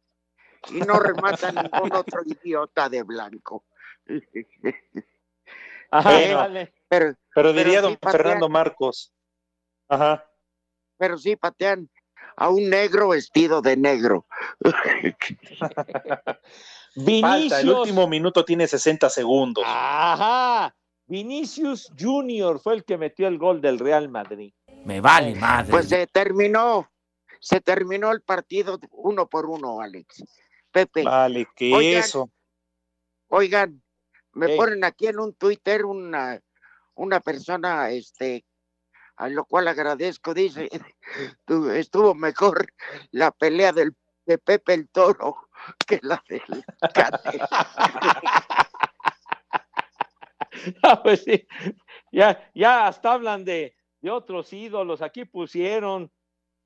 y 0.70 0.80
no 0.82 1.00
remata 1.00 1.52
ningún 1.52 1.92
otro 1.94 2.22
idiota 2.26 2.90
de 2.90 3.04
blanco. 3.04 3.66
Ajá, 5.92 6.10
Pero- 6.10 6.38
vale. 6.38 6.74
Pero, 6.88 7.14
Pero 7.34 7.54
diría 7.54 7.80
Pero 7.80 7.82
don 7.82 7.92
sí 7.94 7.98
patean. 7.98 8.18
Fernando 8.24 8.50
Marcos. 8.50 9.14
Ajá. 9.90 10.30
Pero 10.98 11.18
sí 11.18 11.36
patean 11.36 11.90
a 12.36 12.50
un 12.50 12.70
negro 12.70 13.10
vestido 13.10 13.62
de 13.62 13.76
negro. 13.78 14.26
Falta, 14.62 16.40
el 16.96 17.06
Vinicius. 17.06 17.80
último 17.80 18.08
minuto 18.08 18.46
tiene 18.46 18.68
60 18.68 19.10
segundos. 19.10 19.64
Ajá. 19.68 20.76
Vinicius 21.08 21.92
Junior 22.00 22.60
fue 22.60 22.76
el 22.76 22.86
que 22.86 22.98
metió 22.98 23.28
el 23.28 23.38
gol 23.40 23.60
del 23.62 23.80
Real 23.80 24.10
Madrid. 24.10 24.54
Me 24.86 25.00
vale 25.02 25.36
madre. 25.36 25.72
Pues 25.72 25.88
se 25.90 26.08
terminó, 26.08 26.92
se 27.40 27.62
terminó 27.62 28.12
el 28.12 28.22
partido 28.22 28.80
uno 28.92 29.28
por 29.28 29.46
uno, 29.46 29.82
Alex. 29.82 30.24
Pepe. 30.72 31.04
Vale, 31.04 31.48
que 31.56 31.74
Oigan, 31.74 32.04
eso. 32.04 32.30
Oigan, 33.30 33.82
me 34.34 34.56
ponen 34.56 34.84
aquí 34.84 35.08
en 35.08 35.20
un 35.20 35.34
Twitter 35.36 35.86
una, 35.86 36.40
una 36.96 37.20
persona, 37.20 37.90
este, 37.92 38.46
a 39.16 39.30
lo 39.30 39.46
cual 39.46 39.68
agradezco, 39.68 40.34
dice, 40.34 40.70
"Tu- 41.46 41.70
estuvo 41.70 42.14
mejor 42.16 42.68
la 43.12 43.32
pelea 43.32 43.72
del, 43.72 43.96
de 44.26 44.38
Pepe 44.38 44.74
el 44.74 44.90
Toro 44.90 45.48
que 45.88 46.00
la 46.02 46.24
del 46.28 46.42
Canelo". 46.94 47.46
Ah, 50.84 51.02
pues 51.02 51.24
sí. 51.24 51.46
Ya, 52.12 52.50
ya 52.54 52.88
hasta 52.88 53.14
hablan 53.14 53.44
de, 53.44 53.76
de 54.04 54.12
otros 54.12 54.52
ídolos. 54.52 55.02
Aquí 55.02 55.24
pusieron 55.26 56.12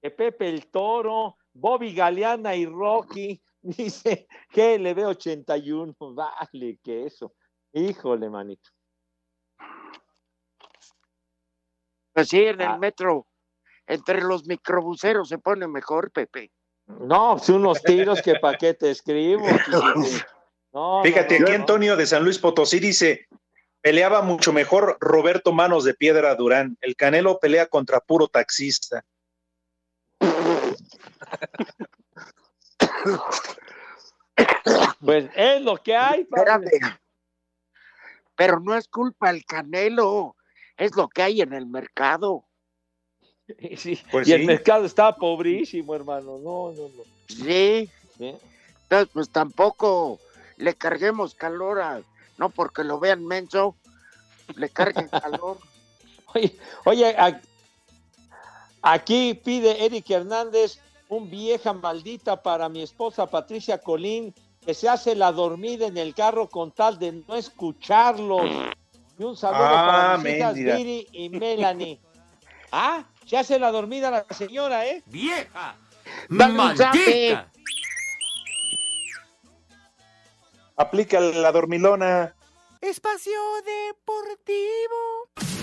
de 0.02 0.10
Pepe 0.12 0.50
el 0.50 0.68
Toro, 0.72 1.38
Bobby 1.54 1.94
Galeana 1.94 2.56
y 2.56 2.66
Rocky. 2.66 3.42
Dice 3.62 4.28
que 4.52 4.78
le 4.80 4.94
ve 4.94 5.06
81. 5.06 5.96
Vale, 6.00 6.80
que 6.84 7.06
eso. 7.06 7.34
Híjole, 7.74 8.30
manito. 8.30 8.70
Pues 12.14 12.30
sí, 12.30 12.40
en 12.40 12.60
el 12.62 12.68
Ah. 12.68 12.78
metro, 12.78 13.28
entre 13.86 14.22
los 14.22 14.46
microbuseros 14.48 15.30
se 15.30 15.38
pone 15.38 15.68
mejor, 15.68 16.12
Pepe. 16.12 16.52
No, 16.88 17.36
pues 17.38 17.50
unos 17.50 17.82
tiros 17.84 18.22
que 18.24 18.36
pa' 18.36 18.58
qué 18.58 18.74
te 18.74 18.90
escribo. 18.92 19.46
No, 20.74 21.02
Fíjate, 21.02 21.40
no, 21.40 21.46
aquí 21.46 21.54
no. 21.56 21.62
Antonio 21.62 21.96
de 21.96 22.06
San 22.06 22.24
Luis 22.24 22.38
Potosí 22.38 22.80
dice, 22.80 23.26
peleaba 23.88 24.22
mucho 24.22 24.52
mejor 24.52 24.98
Roberto 25.00 25.54
Manos 25.54 25.86
de 25.86 25.94
Piedra 25.94 26.36
Durán. 26.36 26.78
El 26.82 26.98
Canelo 26.98 27.40
pelea 27.40 27.68
contra 27.68 28.02
puro 28.02 28.28
taxista. 28.28 29.06
Pues 35.00 35.30
es 35.34 35.62
lo 35.62 35.78
que 35.78 35.96
hay. 35.96 36.26
padre. 36.26 36.66
Espérame. 36.66 37.00
Pero 38.36 38.60
no 38.60 38.76
es 38.76 38.90
culpa 38.90 39.32
del 39.32 39.46
Canelo, 39.46 40.36
es 40.76 40.94
lo 40.98 41.08
que 41.08 41.22
hay 41.24 41.40
en 41.40 41.54
el 41.54 41.66
mercado. 41.66 42.44
Sí, 43.78 43.98
Pues 44.12 44.28
y 44.28 44.34
el 44.34 44.42
sí. 44.42 44.48
mercado 44.48 44.84
está 44.84 45.16
pobrísimo, 45.16 45.96
hermano. 45.96 46.38
No, 46.40 46.74
no, 46.74 46.90
no. 46.90 47.04
Sí, 47.30 47.90
¿Eh? 48.20 48.38
entonces 48.82 49.10
pues 49.14 49.30
tampoco 49.30 50.20
le 50.58 50.76
carguemos 50.76 51.34
calor 51.34 51.80
a, 51.80 52.02
no 52.38 52.50
porque 52.50 52.84
lo 52.84 53.00
vean 53.00 53.26
menso, 53.26 53.76
le 54.56 54.70
carguen 54.70 55.10
calor. 55.10 55.58
Oye, 56.34 56.58
oye, 56.86 57.16
aquí 58.82 59.34
pide 59.34 59.86
Eric 59.86 60.10
Hernández 60.10 60.80
un 61.10 61.30
vieja 61.30 61.74
maldita 61.74 62.42
para 62.42 62.68
mi 62.70 62.82
esposa 62.82 63.28
Patricia 63.28 63.78
Colín, 63.78 64.34
que 64.66 64.74
se 64.74 64.90
hace 64.90 65.16
la 65.16 65.32
dormida 65.32 65.88
en 65.88 65.98
el 65.98 66.14
carro 66.14 66.50
con 66.50 66.72
tal 66.72 67.00
de 67.00 67.24
no 67.28 67.36
escucharlos. 67.36 68.46
Y 69.18 69.24
un 69.24 69.38
saludo 69.38 69.64
Ah, 69.64 69.86
para 69.88 70.18
mis 70.18 70.36
hijas. 70.36 70.54
Viri 70.56 71.08
y 71.12 71.30
Melanie. 71.30 72.00
Ah, 72.72 73.06
se 73.26 73.38
hace 73.38 73.58
la 73.58 73.72
dormida 73.72 74.12
la 74.12 74.26
señora, 74.32 74.86
¿eh? 74.86 75.02
¡Vieja! 75.06 75.76
¡Maldita! 76.30 77.50
Aplica 80.78 81.20
la 81.20 81.52
dormilona. 81.52 82.36
Espacio 82.82 83.40
Deportivo. 83.66 85.57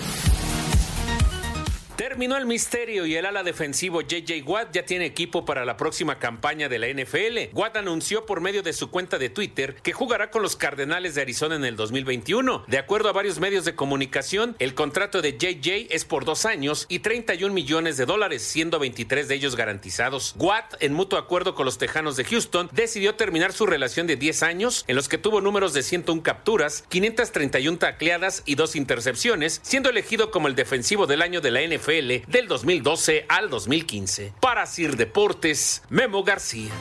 Terminó 1.95 2.35
el 2.35 2.45
misterio 2.45 3.05
y 3.05 3.15
el 3.15 3.25
ala 3.25 3.41
defensivo 3.41 4.01
JJ 4.01 4.43
Watt 4.45 4.73
ya 4.73 4.83
tiene 4.83 5.05
equipo 5.05 5.45
para 5.45 5.63
la 5.63 5.77
próxima 5.77 6.19
campaña 6.19 6.67
de 6.67 6.77
la 6.77 6.89
NFL. 6.89 7.55
Watt 7.57 7.77
anunció 7.77 8.25
por 8.25 8.41
medio 8.41 8.61
de 8.63 8.73
su 8.73 8.91
cuenta 8.91 9.17
de 9.17 9.29
Twitter 9.29 9.75
que 9.81 9.93
jugará 9.93 10.29
con 10.29 10.41
los 10.41 10.57
Cardenales 10.57 11.15
de 11.15 11.21
Arizona 11.21 11.55
en 11.55 11.63
el 11.63 11.77
2021. 11.77 12.65
De 12.67 12.79
acuerdo 12.79 13.07
a 13.07 13.13
varios 13.13 13.39
medios 13.39 13.63
de 13.63 13.75
comunicación, 13.75 14.57
el 14.59 14.75
contrato 14.75 15.21
de 15.21 15.37
JJ 15.37 15.87
es 15.89 16.03
por 16.03 16.25
dos 16.25 16.45
años 16.45 16.85
y 16.89 16.99
31 16.99 17.53
millones 17.53 17.95
de 17.95 18.05
dólares, 18.05 18.41
siendo 18.41 18.77
23 18.77 19.29
de 19.29 19.35
ellos 19.35 19.55
garantizados. 19.55 20.35
Watt, 20.37 20.75
en 20.81 20.93
mutuo 20.93 21.17
acuerdo 21.17 21.55
con 21.55 21.65
los 21.65 21.77
Tejanos 21.77 22.17
de 22.17 22.25
Houston, 22.25 22.69
decidió 22.73 23.15
terminar 23.15 23.53
su 23.53 23.65
relación 23.65 24.05
de 24.05 24.17
10 24.17 24.43
años, 24.43 24.83
en 24.89 24.97
los 24.97 25.07
que 25.07 25.17
tuvo 25.17 25.39
números 25.39 25.73
de 25.73 25.81
101 25.81 26.23
capturas, 26.23 26.83
531 26.89 27.77
tacleadas 27.77 28.43
y 28.45 28.55
dos 28.55 28.75
intercepciones, 28.75 29.61
siendo 29.63 29.89
elegido 29.89 30.29
como 30.29 30.49
el 30.49 30.55
defensivo 30.55 31.07
del 31.07 31.21
año 31.21 31.39
de 31.39 31.51
la 31.51 31.61
NFL 31.61 31.84
del 31.85 32.47
2012 32.47 33.25
al 33.29 33.49
2015. 33.49 34.33
Para 34.39 34.65
Sir 34.65 34.95
Deportes, 34.97 35.83
Memo 35.89 36.23
García. 36.23 36.71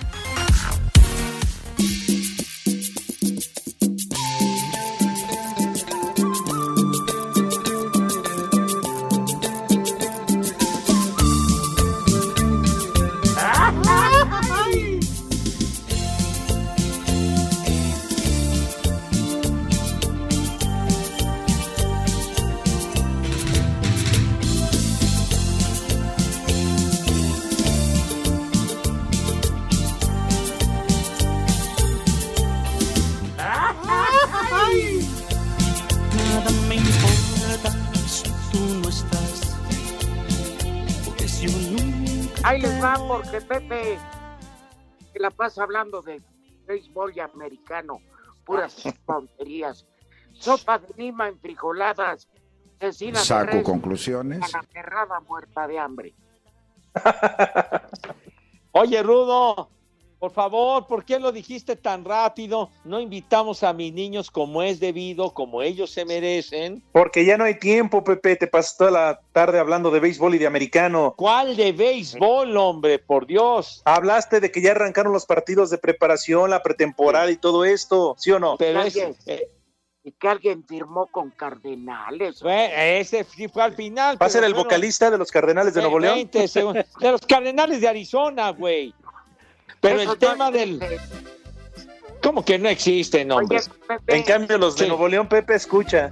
La 45.25 45.31
pasa 45.31 45.63
hablando 45.63 46.03
de 46.03 46.23
béisbol 46.67 47.17
y 47.17 47.21
americano, 47.21 47.99
puras 48.45 48.77
tonterías. 49.07 49.87
Sopa 50.35 50.79
de 50.79 50.93
lima 50.97 51.29
en 51.29 51.39
frijoladas, 51.41 52.29
cecina 52.79 53.21
de 53.21 53.25
Saco 53.25 53.63
conclusiones. 53.63 54.43
a 54.43 54.59
la 54.59 54.65
cerrada 54.65 55.21
muerta 55.21 55.67
de 55.67 55.79
hambre. 55.79 56.15
Oye, 58.73 59.03
Rudo, 59.03 59.71
por 60.25 60.33
favor, 60.33 60.87
¿por 60.87 61.05
qué 61.05 61.19
lo 61.19 61.33
dijiste 61.33 61.77
tan 61.77 62.03
rápido? 62.03 62.71
No 62.83 62.99
invitamos 62.99 63.63
a 63.63 63.75
mis 63.75 63.93
niños 63.93 64.31
como 64.31 64.63
es 64.63 64.81
debido, 64.81 65.35
como 65.35 65.61
ellos 65.61 65.91
se 65.91 66.07
merecen. 66.07 66.83
Porque 66.93 67.27
ya 67.27 67.37
no 67.37 67.45
hay 67.45 67.59
tiempo, 67.59 68.03
Pepe. 68.03 68.35
Te 68.37 68.47
pasas 68.47 68.79
toda 68.79 68.91
la 68.91 69.21
tarde 69.33 69.59
hablando 69.59 69.91
de 69.91 70.01
béisbol 70.01 70.35
y 70.35 70.39
de 70.39 70.47
americano. 70.47 71.13
¿Cuál 71.15 71.57
de 71.57 71.73
béisbol, 71.73 72.57
hombre? 72.57 72.99
Por 72.99 73.27
Dios. 73.27 73.83
Hablaste 73.85 74.41
de 74.41 74.51
que 74.51 74.63
ya 74.63 74.71
arrancaron 74.71 75.13
los 75.13 75.27
partidos 75.27 75.69
de 75.69 75.77
preparación, 75.77 76.49
la 76.49 76.63
pretemporada 76.63 77.31
y 77.31 77.37
todo 77.37 77.67
esto, 77.67 78.15
¿sí 78.19 78.31
o 78.31 78.39
no? 78.39 78.57
Pero 78.57 78.81
es, 78.81 78.97
eh, 79.27 79.51
Y 80.07 80.13
que 80.13 80.29
alguien 80.29 80.65
firmó 80.67 81.07
con 81.07 81.31
Cardenales. 81.33 82.41
fue- 82.41 82.99
ese 83.01 83.25
fue 83.25 83.63
al 83.63 83.75
final. 83.75 84.17
¿Va 84.21 84.25
a 84.27 84.31
ser 84.31 84.45
el 84.45 84.55
vocalista 84.55 85.11
de 85.11 85.19
los 85.19 85.31
Cardenales 85.31 85.75
de 85.75 85.81
Nuevo 85.83 85.99
León? 85.99 86.15
20 86.15 86.49
segundos. 86.49 86.87
De 86.99 87.11
los 87.11 87.21
Cardenales 87.23 87.81
de 87.83 87.89
Arizona, 87.89 88.51
güey. 88.51 88.95
Pero 89.85 90.01
Eso 90.01 90.03
el 90.03 90.09
no 90.09 90.17
tema 90.17 90.51
del... 90.51 90.81
¿Cómo 92.23 92.43
que 92.43 92.59
no 92.59 92.71
existen? 92.71 93.31
Oye, 93.31 93.61
Pepe, 93.87 94.17
En 94.17 94.23
cambio, 94.23 94.57
los 94.57 94.77
de 94.77 94.85
Sí. 94.85 94.89
Nuevo 94.89 95.09
León, 95.09 95.29
Pepe, 95.29 95.57
escucha. 95.57 96.09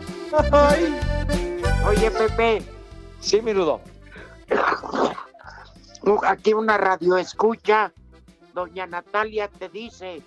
oye, 1.87 2.11
Pepe, 2.11 2.62
Sí, 3.20 3.41
mi 3.41 3.55
Rudo. 3.55 3.81
aquí 6.25 6.53
una 6.53 6.77
radio 6.77 7.16
escucha. 7.16 7.93
Doña 8.53 8.87
Natalia 8.87 9.49
te 9.49 9.70
dice, 9.70 10.20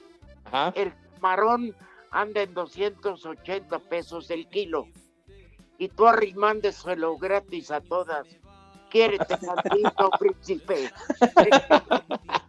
Ajá. 0.45 0.73
el 0.75 0.91
camarón 1.13 1.75
anda 2.09 2.41
en 2.41 2.51
280 2.55 3.77
pesos 3.77 4.31
el 4.31 4.47
kilo. 4.47 4.87
Y 5.77 5.89
tú 5.89 6.07
arrimándeselo 6.07 7.15
gratis 7.17 7.69
a 7.69 7.79
todas. 7.81 8.25
Quiérete 8.89 9.37
tantito, 9.37 10.09
príncipe. 10.17 10.89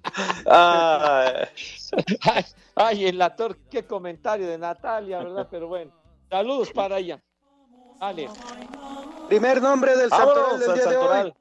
Ay, 0.46 2.44
ay, 2.74 3.06
en 3.06 3.18
la 3.18 3.34
torre, 3.34 3.56
qué 3.70 3.84
comentario 3.84 4.46
de 4.46 4.58
Natalia, 4.58 5.18
¿verdad? 5.18 5.48
Pero 5.50 5.68
bueno, 5.68 5.92
saludos 6.30 6.70
para 6.72 6.98
ella. 6.98 7.22
Dale. 8.00 8.28
Primer 9.28 9.60
nombre 9.62 9.96
del 9.96 10.10
santoral 10.10 10.58
del 10.58 10.74
día 10.74 10.84
de 10.86 10.92
santoral. 10.92 11.26
hoy. 11.26 11.34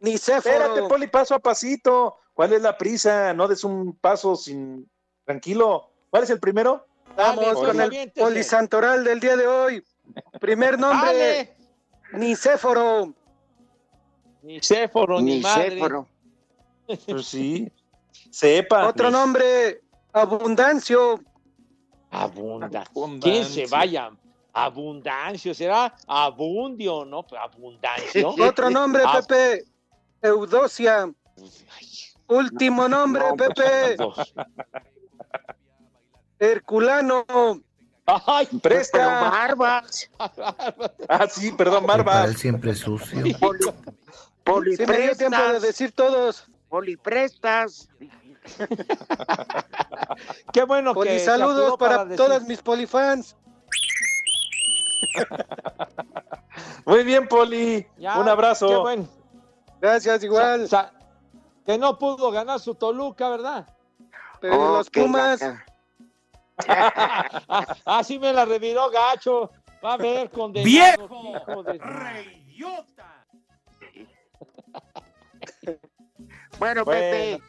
Nicéforo. 0.00 0.54
Espérate, 0.54 0.82
Poli, 0.88 1.06
paso 1.08 1.34
a 1.34 1.38
pasito. 1.38 2.16
¿Cuál 2.34 2.52
es 2.52 2.62
la 2.62 2.76
prisa? 2.76 3.32
No 3.34 3.48
des 3.48 3.64
un 3.64 3.94
paso 3.96 4.36
sin. 4.36 4.88
Tranquilo. 5.24 5.90
¿Cuál 6.10 6.22
es 6.24 6.30
el 6.30 6.40
primero? 6.40 6.86
Vamos 7.16 7.44
Dale, 7.44 7.54
con 7.54 7.76
Poli. 7.76 7.96
el 7.96 8.12
polisantoral 8.12 9.04
del 9.04 9.18
día 9.20 9.36
de 9.36 9.46
hoy. 9.46 9.84
Primer 10.40 10.78
nombre, 10.78 11.06
Dale. 11.06 11.56
Nicéforo. 12.12 13.12
Ni 14.42 14.60
Céforo, 14.60 15.20
ni 15.20 15.40
madre. 15.40 15.80
Pues 17.06 17.26
sí. 17.26 17.70
Sepa. 18.30 18.88
Otro 18.88 19.10
nombre, 19.10 19.82
Abundancio. 20.12 21.20
Abunda. 22.10 22.84
Abundancio. 22.90 23.20
¿Quién 23.30 23.44
se 23.44 23.66
vaya? 23.66 24.10
Abundancio, 24.52 25.54
será 25.54 25.94
Abundio, 26.06 27.04
¿no? 27.04 27.24
Pues 27.26 27.40
Abundancio. 27.40 28.30
Otro 28.30 28.70
nombre, 28.70 29.04
Ab- 29.04 29.26
Pepe. 29.26 29.64
Eudocia. 30.22 31.12
Último 32.26 32.88
nombre, 32.88 33.24
Pepe. 33.36 33.96
Herculano. 36.38 37.24
Ay, 38.06 38.46
Pero 38.50 38.60
Presta. 38.60 39.30
barbas. 39.30 40.10
Ah, 41.08 41.26
sí, 41.28 41.52
perdón, 41.52 41.86
Barba. 41.86 42.12
Para 42.12 42.24
él 42.26 42.36
siempre 42.36 42.74
sucio. 42.74 43.20
Poli, 44.44 44.76
Sí 44.76 44.86
me 44.86 44.98
dio 44.98 45.16
tiempo 45.16 45.42
de 45.52 45.60
decir 45.60 45.92
todos. 45.92 46.46
Poliprestas. 46.68 47.88
Qué 50.52 50.62
bueno 50.64 50.92
que 50.92 51.00
Poli 51.00 51.10
se 51.18 51.24
saludos 51.26 51.76
para, 51.78 52.04
decir- 52.04 52.16
todas 52.16 52.42
mis 52.46 52.62
polifans. 52.62 53.36
Muy 56.84 57.04
bien, 57.04 57.28
Poli. 57.28 57.86
Ya, 57.98 58.18
Un 58.18 58.28
abrazo. 58.28 58.66
Qué 58.68 58.76
bueno. 58.76 59.08
Gracias, 59.80 60.24
igual. 60.24 60.68
Que 61.64 61.78
no 61.78 61.98
pudo 61.98 62.30
ganar 62.30 62.58
su 62.60 62.74
Toluca, 62.74 63.28
¿verdad? 63.28 63.66
Pero 64.40 64.54
Oh, 64.58 64.76
los 64.78 64.90
Pumas. 64.90 65.40
laca. 65.40 65.64
Ah, 67.48 67.76
Así 67.84 68.18
me 68.18 68.32
la 68.32 68.44
reviró 68.44 68.90
gacho. 68.90 69.50
Va 69.84 69.92
a 69.92 69.96
ver, 69.96 70.28
condenado. 70.30 70.64
¡Viejo! 70.64 71.64
¡Reyota! 71.78 73.24
Bueno, 76.58 76.84
Bueno. 76.84 77.00
Pepe, 77.00 77.42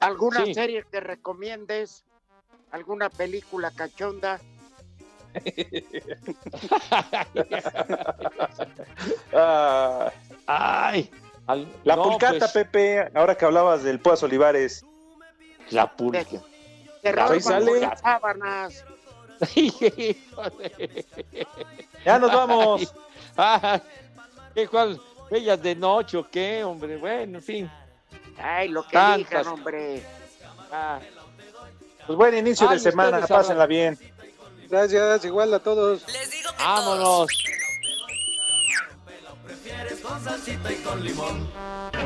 ¿alguna 0.00 0.44
Sí. 0.44 0.54
serie 0.54 0.84
que 0.90 1.00
recomiendes? 1.00 2.04
¿Alguna 2.70 3.08
película 3.08 3.70
cachonda? 3.70 4.40
Ah, 9.34 10.12
Ay. 10.46 11.10
al- 11.46 11.68
la 11.84 11.96
no, 11.96 12.02
pulcata, 12.04 12.38
pues, 12.38 12.52
Pepe. 12.52 13.10
Ahora 13.14 13.34
que 13.36 13.44
hablabas 13.44 13.82
del 13.82 14.00
Puas 14.00 14.22
Olivares. 14.22 14.84
La 15.70 15.90
pulca. 15.94 16.24
Te 17.02 17.08
Ahí 17.08 17.14
roban 17.14 17.40
sale. 17.42 17.80
las 17.80 18.00
sábanas. 18.00 18.84
Ya 22.04 22.18
nos 22.18 22.32
vamos. 22.32 22.94
Ay, 23.36 23.80
¿Qué 24.54 24.66
cuál? 24.68 25.00
¿Bellas 25.30 25.60
de 25.62 25.74
noche 25.74 26.16
o 26.16 26.28
qué, 26.28 26.64
hombre? 26.64 26.96
Bueno, 26.96 27.38
en 27.38 27.44
fin. 27.44 27.70
Ay, 28.42 28.68
lo 28.68 28.82
que 28.84 28.92
Tantas. 28.92 29.28
digan, 29.28 29.46
hombre. 29.48 30.02
Ah, 30.72 30.98
Pues 32.06 32.16
buen 32.16 32.36
inicio 32.36 32.68
Ay, 32.68 32.76
de 32.76 32.80
semana. 32.82 33.18
ustedes 33.18 33.28
Pásenla 33.30 33.66
bien. 33.66 33.98
Gracias, 34.68 35.24
igual 35.24 35.52
a 35.54 35.58
todos. 35.60 36.06
Les 36.12 36.30
digo 36.30 36.50
que 36.56 36.62
vámonos. 36.64 37.28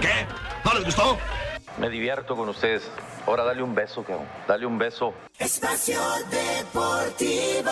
¿Qué? 0.01 0.27
¿No 0.65 0.75
les 0.75 0.85
gustó? 0.85 1.19
Me 1.79 1.89
divierto 1.89 2.37
con 2.37 2.49
ustedes. 2.49 2.83
Ahora 3.27 3.45
dale 3.45 3.63
un 3.63 3.75
beso, 3.75 4.05
cabrón. 4.05 4.29
Dale 4.47 4.67
un 4.67 4.79
beso. 4.79 5.15
Espacio 5.39 6.01
Deportivo. 6.31 7.71